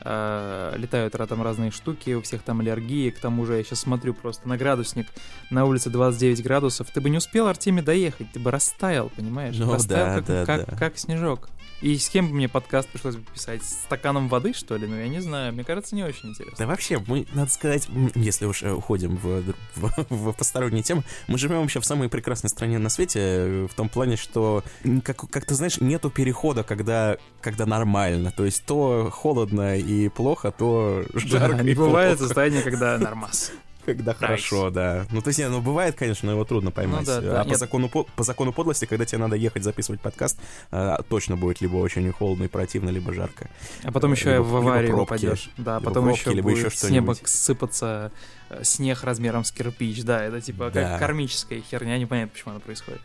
э, 0.04 0.74
летают 0.78 1.14
там 1.14 1.41
разные 1.41 1.72
штуки, 1.72 2.14
у 2.14 2.22
всех 2.22 2.41
там 2.43 2.60
аллергии, 2.60 3.10
к 3.10 3.20
тому 3.20 3.45
же 3.45 3.56
я 3.58 3.64
сейчас 3.64 3.82
смотрю 3.82 4.14
просто 4.14 4.47
на 4.47 4.58
градусник, 4.58 5.08
на 5.49 5.66
улице 5.66 5.89
29 5.89 6.43
градусов, 6.43 6.89
ты 6.91 7.02
бы 7.02 7.10
не 7.10 7.18
успел, 7.18 7.47
Артемий, 7.47 7.84
доехать, 7.84 8.32
ты 8.32 8.39
бы 8.39 8.52
растаял, 8.52 9.10
понимаешь? 9.10 9.56
Ну, 9.58 9.74
растаял, 9.74 10.08
да, 10.08 10.16
как, 10.16 10.26
да, 10.26 10.45
как, 10.45 10.70
да. 10.70 10.76
как 10.78 10.97
снежок. 10.97 11.49
И 11.82 11.98
с 11.98 12.10
кем 12.10 12.28
бы 12.28 12.36
мне 12.36 12.48
подкаст 12.48 12.88
пришлось 12.90 13.16
бы 13.16 13.24
писать? 13.34 13.64
С 13.64 13.84
стаканом 13.86 14.30
воды, 14.30 14.54
что 14.54 14.78
ли? 14.78 14.86
Ну, 14.86 14.98
я 14.98 15.08
не 15.08 15.20
знаю. 15.20 15.52
Мне 15.54 15.64
кажется, 15.64 15.96
не 15.96 16.04
очень 16.04 16.30
интересно. 16.30 16.56
Да 16.60 16.68
вообще, 16.68 17.04
мы, 17.08 17.26
надо 17.34 17.50
сказать, 17.52 17.88
если 18.14 18.46
уж 18.46 18.62
э, 18.62 18.72
уходим 18.72 19.18
в, 19.18 19.44
в, 19.76 20.06
в 20.10 20.34
посторонние 20.34 20.84
темы, 20.84 21.04
мы 21.28 21.40
живем 21.40 21.62
вообще 21.62 21.80
в 21.80 21.86
самой 21.86 22.08
прекрасной 22.10 22.50
стране 22.50 22.78
на 22.78 22.90
свете, 22.90 23.20
э, 23.20 23.68
в 23.70 23.74
том 23.74 23.90
плане, 23.90 24.16
что, 24.16 24.64
как, 25.04 25.30
как 25.30 25.46
ты 25.46 25.56
знаешь, 25.56 25.80
нету 25.80 26.12
перехода, 26.12 26.64
когда, 26.64 27.18
когда 27.42 27.66
нормально. 27.66 28.32
То 28.32 28.46
есть 28.46 28.64
то 28.66 29.10
холодно 29.12 29.78
и 29.78 30.10
плохо, 30.10 30.52
то 30.52 31.04
жарко 31.16 31.58
Да, 31.58 31.64
и 31.64 31.66
не 31.66 31.74
бывает 31.74 32.18
плохо. 32.18 32.28
состояния, 32.28 32.62
когда 32.62 32.98
нормас. 33.00 33.52
Когда 33.86 34.14
хорошо, 34.14 34.70
да. 34.70 35.06
Ну, 35.12 35.22
то 35.22 35.30
есть, 35.30 35.40
не, 35.40 35.48
ну, 35.50 35.62
бывает, 35.62 35.96
конечно, 35.96 36.28
но 36.28 36.34
его 36.34 36.46
трудно 36.46 36.72
поймать. 36.72 37.06
да, 37.06 37.22
да, 37.22 37.42
а 37.42 37.44
по 37.44 37.50
нет. 37.50 37.58
закону, 37.58 37.90
по, 37.90 38.04
по 38.04 38.24
закону 38.24 38.54
подлости, 38.54 38.86
когда 38.86 39.06
тебе 39.06 39.18
надо 39.20 39.36
ехать 39.36 39.64
записывать 39.64 40.02
подкаст, 40.02 40.40
а, 40.72 41.02
точно 41.04 41.36
будет 41.38 41.62
либо 41.62 41.78
очень 41.78 42.12
холодно 42.12 42.44
и 42.44 42.48
противно, 42.48 42.90
либо 42.90 43.14
жарко. 43.14 43.50
А 43.84 43.92
потом 43.92 44.12
еще 44.14 44.34
Либо- 44.34 44.44
в 44.44 44.56
аварию 44.58 44.92
пробки. 44.92 45.04
упадешь. 45.04 45.50
Да, 45.58 45.78
Либо 45.80 45.90
потом 45.90 46.06
пробки, 46.06 46.20
еще 46.22 46.34
либо 46.34 46.50
будет 46.50 46.66
еще 46.66 46.70
с 46.78 46.84
неба 46.90 47.14
что-нибудь. 47.16 47.28
сыпаться 47.30 48.12
э, 48.50 48.64
снег 48.64 49.04
размером 49.04 49.44
с 49.44 49.52
кирпич. 49.52 50.04
Да, 50.04 50.24
это 50.24 50.42
типа 50.42 50.72
Да. 50.74 50.82
как 50.92 51.00
кармическая 51.00 51.62
херня, 51.62 51.98
непонятно, 51.98 52.32
почему 52.34 52.52
она 52.52 52.60
происходит. 52.60 53.02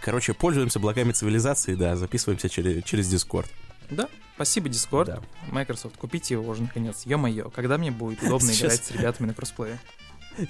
Короче, 0.00 0.34
пользуемся 0.34 0.80
благами 0.80 1.12
цивилизации, 1.12 1.74
да, 1.74 1.96
записываемся 1.96 2.48
через, 2.48 2.82
через 2.84 3.12
Discord. 3.12 3.46
Да, 3.90 4.08
спасибо, 4.36 4.68
Discord. 4.68 5.04
Да. 5.06 5.20
Microsoft, 5.50 5.96
купите 5.96 6.34
его 6.34 6.48
уже 6.50 6.62
наконец. 6.62 7.02
Ё-моё, 7.04 7.50
когда 7.50 7.78
мне 7.78 7.90
будет 7.90 8.22
удобно 8.22 8.48
Сейчас- 8.52 8.74
играть 8.74 8.84
с 8.84 8.90
ребятами 8.90 9.26
на 9.28 9.34
кроссплее? 9.34 9.78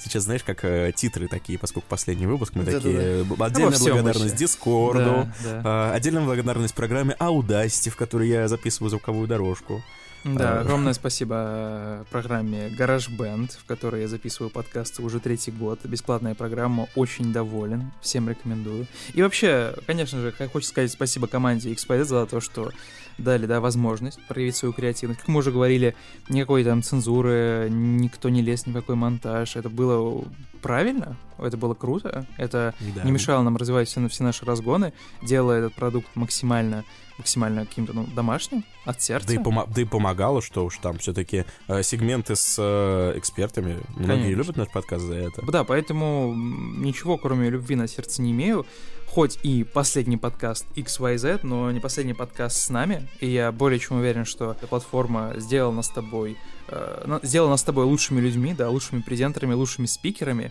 Сейчас, 0.00 0.24
знаешь, 0.24 0.42
как 0.44 0.64
э, 0.64 0.92
титры 0.94 1.28
такие, 1.28 1.58
поскольку 1.58 1.88
последний 1.88 2.26
выпуск, 2.26 2.52
мы 2.54 2.64
Да-да-да. 2.64 2.82
такие... 2.82 3.24
б- 3.24 3.44
Отдельная 3.44 3.68
Обо 3.68 3.76
всем 3.76 3.92
благодарность 3.94 4.30
вообще. 4.32 4.36
Дискорду, 4.46 5.00
Да, 5.00 5.34
да. 5.44 5.62
а, 5.64 5.92
отдельная 5.94 6.22
благодарность 6.22 6.74
программе 6.74 7.16
Audacity, 7.18 7.90
в 7.90 7.96
которой 7.96 8.28
я 8.28 8.48
записываю 8.48 8.90
звуковую 8.90 9.26
дорожку. 9.28 9.82
Да, 10.24 10.60
огромное 10.60 10.92
спасибо 10.92 11.34
э, 11.38 12.04
программе 12.10 12.68
GarageBand, 12.68 13.58
в 13.58 13.64
которой 13.64 14.02
я 14.02 14.08
записываю 14.08 14.50
подкасты 14.50 15.02
уже 15.02 15.18
третий 15.20 15.50
год. 15.50 15.80
Бесплатная 15.84 16.34
программа, 16.34 16.86
очень 16.94 17.32
доволен, 17.32 17.90
всем 18.00 18.28
рекомендую. 18.28 18.86
И 19.14 19.22
вообще, 19.22 19.74
конечно 19.86 20.20
же, 20.20 20.32
хочется 20.32 20.70
сказать 20.70 20.92
спасибо 20.92 21.26
команде 21.26 21.72
XPZ 21.72 22.04
за 22.04 22.26
то, 22.26 22.40
что 22.40 22.70
дали, 23.18 23.46
да, 23.46 23.60
возможность 23.60 24.20
проявить 24.26 24.56
свою 24.56 24.72
креативность. 24.72 25.20
Как 25.20 25.28
мы 25.28 25.40
уже 25.40 25.50
говорили, 25.52 25.94
никакой 26.28 26.64
там 26.64 26.82
цензуры, 26.82 27.68
никто 27.70 28.28
не 28.28 28.42
лез, 28.42 28.66
ни 28.66 28.70
в 28.70 28.74
какой 28.74 28.94
монтаж. 28.94 29.56
Это 29.56 29.68
было 29.68 30.24
правильно, 30.62 31.16
это 31.38 31.56
было 31.56 31.74
круто, 31.74 32.26
это 32.36 32.74
Да. 32.94 33.02
не 33.02 33.10
мешало 33.10 33.42
нам 33.42 33.56
развивать 33.56 33.88
все, 33.88 34.06
все 34.08 34.22
наши 34.22 34.44
разгоны, 34.46 34.92
делая 35.22 35.58
этот 35.58 35.74
продукт 35.74 36.08
максимально, 36.14 36.84
максимально 37.18 37.66
каким-то 37.66 37.92
ну, 37.92 38.06
домашним, 38.14 38.64
от 38.84 39.00
сердца. 39.02 39.28
Да 39.28 39.34
и, 39.34 39.38
помо- 39.38 39.68
да 39.72 39.82
и 39.82 39.84
помогало, 39.84 40.42
что 40.42 40.64
уж 40.64 40.78
там 40.78 40.98
все-таки 40.98 41.44
сегменты 41.82 42.36
с 42.36 42.56
э, 42.58 43.18
экспертами. 43.18 43.80
Многие 43.90 44.22
Конечно. 44.22 44.38
любят 44.38 44.56
наш 44.56 44.68
подкаст 44.70 45.04
за 45.04 45.14
это. 45.14 45.42
Да, 45.50 45.64
поэтому 45.64 46.34
ничего, 46.34 47.16
кроме 47.18 47.50
любви 47.50 47.76
на 47.76 47.88
сердце 47.88 48.22
не 48.22 48.32
имею. 48.32 48.66
Хоть 49.06 49.38
и 49.42 49.62
последний 49.62 50.16
подкаст 50.16 50.64
XYZ, 50.74 51.40
но 51.42 51.70
не 51.70 51.80
последний 51.80 52.14
подкаст 52.14 52.56
с 52.56 52.70
нами. 52.70 53.08
И 53.20 53.28
я 53.28 53.52
более 53.52 53.78
чем 53.78 53.98
уверен, 53.98 54.24
что 54.24 54.52
эта 54.52 54.66
платформа 54.66 55.34
сделала 55.36 55.72
нас 55.72 55.88
с 55.88 55.90
тобой, 55.90 56.38
э, 56.68 57.18
сделала 57.22 57.50
нас 57.50 57.60
с 57.60 57.64
тобой 57.64 57.84
лучшими 57.84 58.20
людьми, 58.20 58.54
да, 58.54 58.70
лучшими 58.70 59.02
презентерами, 59.02 59.52
лучшими 59.52 59.84
спикерами. 59.84 60.50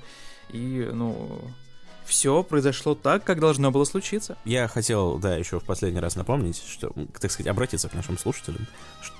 И, 0.53 0.87
ну, 0.93 1.41
все 2.05 2.43
произошло 2.43 2.95
так, 2.95 3.23
как 3.23 3.39
должно 3.39 3.71
было 3.71 3.83
случиться. 3.85 4.37
Я 4.45 4.67
хотел, 4.67 5.17
да, 5.17 5.35
еще 5.35 5.59
в 5.59 5.63
последний 5.63 5.99
раз 5.99 6.15
напомнить, 6.15 6.61
что, 6.63 6.93
так 7.19 7.31
сказать, 7.31 7.47
обратиться 7.47 7.89
к 7.89 7.93
нашим 7.93 8.17
слушателям. 8.17 8.67
что, 9.01 9.13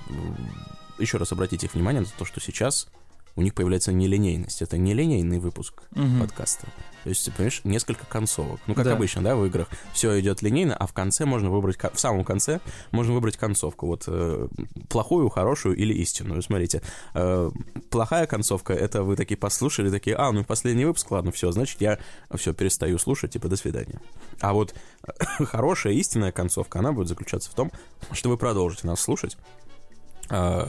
еще 0.98 1.18
раз 1.18 1.32
обратить 1.32 1.64
их 1.64 1.74
внимание 1.74 2.02
на 2.02 2.08
то, 2.18 2.24
что 2.24 2.40
сейчас 2.40 2.88
у 3.36 3.42
них 3.42 3.54
появляется 3.54 3.92
нелинейность. 3.92 4.62
Это 4.62 4.76
нелинейный 4.78 5.38
выпуск 5.38 5.82
Мгм. 5.92 6.20
подкаста. 6.20 6.66
То 7.02 7.08
есть, 7.08 7.32
понимаешь, 7.32 7.62
несколько 7.64 8.06
концовок. 8.06 8.60
Ну, 8.68 8.74
как 8.74 8.84
Да. 8.84 8.92
обычно, 8.92 9.22
да, 9.22 9.34
в 9.34 9.44
играх 9.46 9.68
все 9.92 10.20
идет 10.20 10.40
линейно, 10.42 10.76
а 10.76 10.86
в 10.86 10.92
конце 10.92 11.24
можно 11.24 11.50
выбрать, 11.50 11.76
в 11.92 11.98
самом 11.98 12.24
конце 12.24 12.60
можно 12.92 13.12
выбрать 13.12 13.36
концовку. 13.36 13.86
Вот 13.86 14.04
э, 14.06 14.48
плохую, 14.88 15.28
хорошую 15.28 15.76
или 15.76 15.92
истинную. 15.94 16.42
Смотрите, 16.42 16.80
э, 17.14 17.50
плохая 17.90 18.26
концовка, 18.26 18.72
это 18.72 19.02
вы 19.02 19.16
такие 19.16 19.36
послушали, 19.36 19.90
такие, 19.90 20.14
а, 20.16 20.30
ну, 20.30 20.44
последний 20.44 20.84
выпуск, 20.84 21.10
ладно, 21.10 21.32
все, 21.32 21.50
значит, 21.50 21.80
я 21.80 21.98
все 22.36 22.54
перестаю 22.54 22.98
слушать, 22.98 23.32
типа, 23.32 23.48
до 23.48 23.56
свидания. 23.56 24.00
А 24.40 24.52
вот 24.52 24.74
хорошая, 25.38 25.94
истинная 25.94 26.30
концовка, 26.32 26.78
она 26.78 26.92
будет 26.92 27.08
заключаться 27.08 27.50
в 27.50 27.54
том, 27.54 27.72
что 28.12 28.28
вы 28.28 28.36
продолжите 28.36 28.86
нас 28.86 29.00
слушать, 29.00 29.36
э, 30.30 30.68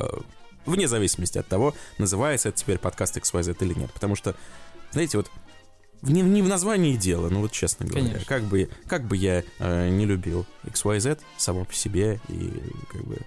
вне 0.66 0.88
зависимости 0.88 1.38
от 1.38 1.48
того, 1.48 1.74
называется 1.98 2.50
это 2.50 2.58
теперь 2.58 2.78
подкаст 2.78 3.18
XYZ 3.18 3.58
или 3.62 3.74
нет. 3.74 3.92
Потому 3.92 4.16
что, 4.16 4.36
знаете, 4.92 5.18
вот 5.18 5.30
не, 6.02 6.22
не 6.22 6.42
в 6.42 6.48
названии 6.48 6.96
дело, 6.96 7.30
ну 7.30 7.42
вот 7.42 7.52
честно 7.52 7.86
говоря. 7.86 8.06
Конечно. 8.06 8.26
Как 8.26 8.44
бы, 8.44 8.70
как 8.88 9.04
бы 9.06 9.16
я 9.16 9.44
э, 9.60 9.90
не 9.90 10.06
любил 10.06 10.46
XYZ 10.66 11.20
само 11.38 11.66
по 11.66 11.74
себе 11.74 12.20
и 12.28 12.52
как 12.92 13.04
бы 13.04 13.18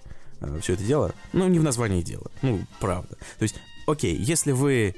все 0.60 0.74
это 0.74 0.84
дело, 0.84 1.14
ну 1.32 1.48
не 1.48 1.58
в 1.58 1.62
названии 1.62 2.02
дело, 2.02 2.30
ну 2.42 2.60
правда. 2.78 3.16
То 3.38 3.42
есть, 3.42 3.56
окей, 3.86 4.14
если 4.14 4.52
вы 4.52 4.94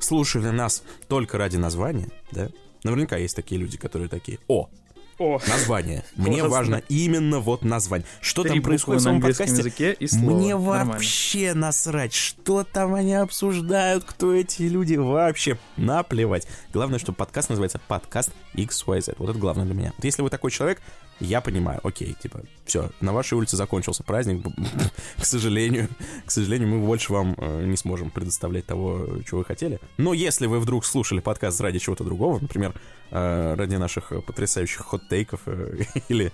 слушали 0.00 0.48
нас 0.48 0.82
только 1.08 1.38
ради 1.38 1.56
названия, 1.56 2.08
да, 2.32 2.48
наверняка 2.84 3.16
есть 3.16 3.36
такие 3.36 3.60
люди, 3.60 3.76
которые 3.76 4.08
такие, 4.08 4.38
о, 4.48 4.70
О, 5.18 5.40
название, 5.48 6.04
мне 6.14 6.38
Классно. 6.38 6.48
важно 6.48 6.82
именно 6.88 7.40
вот 7.40 7.64
название. 7.64 8.06
Что 8.20 8.44
три 8.44 8.54
там 8.54 8.62
происходит 8.62 9.02
в 9.02 9.04
на 9.04 9.10
самом 9.10 9.20
подкасте, 9.22 9.56
языке 9.56 9.92
и 9.92 10.06
слово. 10.06 10.36
мне 10.36 10.54
Нормально. 10.54 10.92
вообще 10.92 11.54
насрать, 11.54 12.14
что 12.14 12.62
там 12.62 12.94
они 12.94 13.14
обсуждают, 13.14 14.04
кто 14.04 14.32
эти 14.32 14.62
люди, 14.62 14.94
вообще 14.94 15.58
наплевать. 15.76 16.46
Главное, 16.72 17.00
что 17.00 17.12
подкаст 17.12 17.48
называется 17.48 17.80
подкаст 17.88 18.30
XYZ. 18.54 19.16
Вот 19.18 19.30
это 19.30 19.38
главное 19.40 19.64
для 19.64 19.74
меня. 19.74 19.92
Вот 19.96 20.04
если 20.04 20.22
вы 20.22 20.30
такой 20.30 20.52
человек, 20.52 20.80
я 21.20 21.40
понимаю, 21.40 21.80
окей, 21.82 22.14
типа, 22.14 22.40
все, 22.64 22.90
на 23.00 23.12
вашей 23.12 23.34
улице 23.34 23.56
закончился 23.56 24.02
праздник, 24.02 24.44
к 25.16 25.24
сожалению, 25.24 25.88
к 26.24 26.30
сожалению, 26.30 26.68
мы 26.68 26.86
больше 26.86 27.12
вам 27.12 27.34
э, 27.38 27.64
не 27.64 27.76
сможем 27.76 28.10
предоставлять 28.10 28.66
того, 28.66 29.06
чего 29.26 29.38
вы 29.38 29.44
хотели. 29.44 29.80
Но 29.96 30.12
если 30.14 30.46
вы 30.46 30.60
вдруг 30.60 30.84
слушали 30.84 31.20
подкаст 31.20 31.60
ради 31.60 31.78
чего-то 31.78 32.04
другого, 32.04 32.38
например, 32.38 32.72
э, 33.10 33.54
ради 33.54 33.76
наших 33.76 34.12
потрясающих 34.24 34.82
хот-тейков 34.82 35.40
э, 35.46 35.84
или 36.08 36.32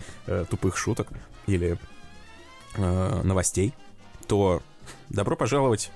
тупых 0.50 0.76
шуток, 0.76 1.08
или 1.46 1.78
новостей, 2.76 3.72
то 4.26 4.60
добро 5.08 5.36
пожаловать 5.36 5.92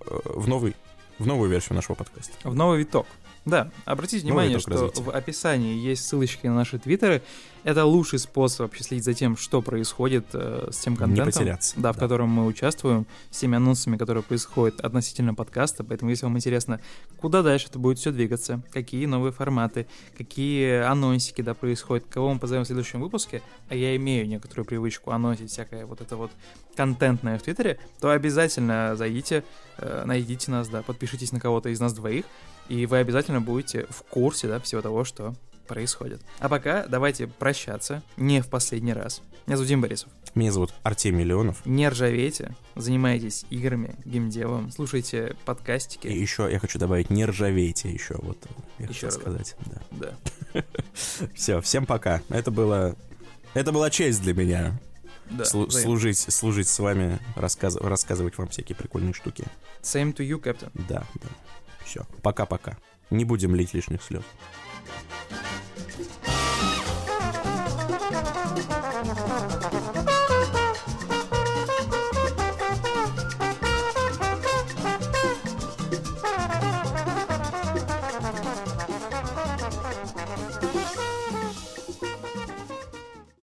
в 0.00 0.48
новый 0.48 0.74
в 1.18 1.26
новую 1.26 1.50
версию 1.50 1.74
нашего 1.74 1.94
подкаста. 1.94 2.32
В 2.42 2.54
новый 2.54 2.80
виток. 2.80 3.06
Да, 3.44 3.70
обратите 3.84 4.26
Новый 4.26 4.44
внимание, 4.44 4.58
что 4.60 4.70
развития. 4.70 5.02
в 5.02 5.10
описании 5.10 5.76
есть 5.76 6.06
ссылочки 6.06 6.46
на 6.46 6.54
наши 6.54 6.78
твиттеры. 6.78 7.22
Это 7.64 7.84
лучший 7.84 8.18
способ 8.18 8.60
вообще 8.60 8.84
следить 8.84 9.04
за 9.04 9.14
тем, 9.14 9.36
что 9.36 9.62
происходит 9.62 10.26
э, 10.32 10.68
с 10.70 10.78
тем 10.78 10.96
контентом, 10.96 11.26
потеряться, 11.26 11.74
да, 11.76 11.92
в 11.92 11.96
да. 11.96 12.00
котором 12.00 12.28
мы 12.28 12.46
участвуем, 12.46 13.06
с 13.30 13.38
теми 13.38 13.56
анонсами, 13.56 13.96
которые 13.96 14.22
происходят 14.22 14.80
относительно 14.80 15.34
подкаста. 15.34 15.84
Поэтому, 15.84 16.10
если 16.10 16.24
вам 16.24 16.36
интересно, 16.36 16.80
куда 17.20 17.42
дальше 17.42 17.66
это 17.68 17.78
будет 17.78 17.98
все 17.98 18.10
двигаться, 18.10 18.62
какие 18.72 19.06
новые 19.06 19.32
форматы, 19.32 19.86
какие 20.16 20.82
анонсики 20.82 21.42
да, 21.42 21.54
происходят, 21.54 22.04
кого 22.08 22.34
мы 22.34 22.40
позовем 22.40 22.64
в 22.64 22.66
следующем 22.66 23.00
выпуске, 23.00 23.42
а 23.68 23.74
я 23.74 23.94
имею 23.96 24.26
некоторую 24.26 24.64
привычку 24.66 25.10
анонсить 25.10 25.50
всякое 25.50 25.86
вот 25.86 26.00
это 26.00 26.16
вот 26.16 26.30
контентное 26.76 27.38
в 27.38 27.42
Твиттере, 27.42 27.78
то 28.00 28.10
обязательно 28.10 28.94
зайдите, 28.96 29.44
э, 29.78 30.02
найдите 30.04 30.50
нас, 30.50 30.68
да, 30.68 30.82
подпишитесь 30.82 31.32
на 31.32 31.40
кого-то 31.40 31.68
из 31.68 31.80
нас 31.80 31.92
двоих, 31.92 32.24
и 32.68 32.86
вы 32.86 32.98
обязательно 32.98 33.40
будете 33.40 33.86
в 33.90 34.02
курсе, 34.02 34.48
да, 34.48 34.60
всего 34.60 34.82
того, 34.82 35.04
что 35.04 35.34
происходит. 35.66 36.20
А 36.38 36.48
пока 36.48 36.86
давайте 36.86 37.26
прощаться, 37.26 38.02
не 38.16 38.40
в 38.42 38.48
последний 38.48 38.92
раз. 38.92 39.22
Меня 39.46 39.56
зовут 39.56 39.68
Дим 39.68 39.80
Борисов. 39.80 40.08
Меня 40.34 40.52
зовут 40.52 40.72
Артемий 40.82 41.24
Леонов. 41.24 41.64
Не 41.66 41.88
ржавейте, 41.88 42.54
занимайтесь 42.76 43.44
играми, 43.50 43.96
геймдевом, 44.04 44.70
слушайте 44.70 45.36
подкастики. 45.44 46.06
И 46.06 46.18
еще 46.18 46.48
я 46.50 46.58
хочу 46.58 46.78
добавить, 46.78 47.10
не 47.10 47.26
ржавейте 47.26 47.90
еще, 47.90 48.14
вот 48.18 48.38
я 48.78 48.86
Еще 48.86 49.06
хотел 49.06 49.20
сказать. 49.20 49.56
Да. 49.90 50.12
Да, 50.54 50.64
Все, 51.34 51.60
всем 51.60 51.86
пока. 51.86 52.22
Это 52.28 52.50
было, 52.50 52.96
это 53.54 53.72
была 53.72 53.90
честь 53.90 54.22
для 54.22 54.32
меня 54.34 54.80
да. 55.30 55.44
слу- 55.44 55.66
взаимно. 55.66 55.88
служить, 55.88 56.18
служить 56.18 56.68
с 56.68 56.78
вами, 56.78 57.18
рассказ- 57.34 57.76
рассказывать 57.76 58.38
вам 58.38 58.48
всякие 58.48 58.76
прикольные 58.76 59.12
штуки. 59.14 59.44
Same 59.82 60.14
to 60.14 60.26
you, 60.26 60.40
Captain. 60.40 60.70
Да, 60.88 61.04
да. 61.14 61.28
Все, 61.92 62.06
пока-пока. 62.22 62.78
Не 63.10 63.26
будем 63.26 63.54
лить 63.54 63.74
лишних 63.74 64.02
слез. 64.02 64.22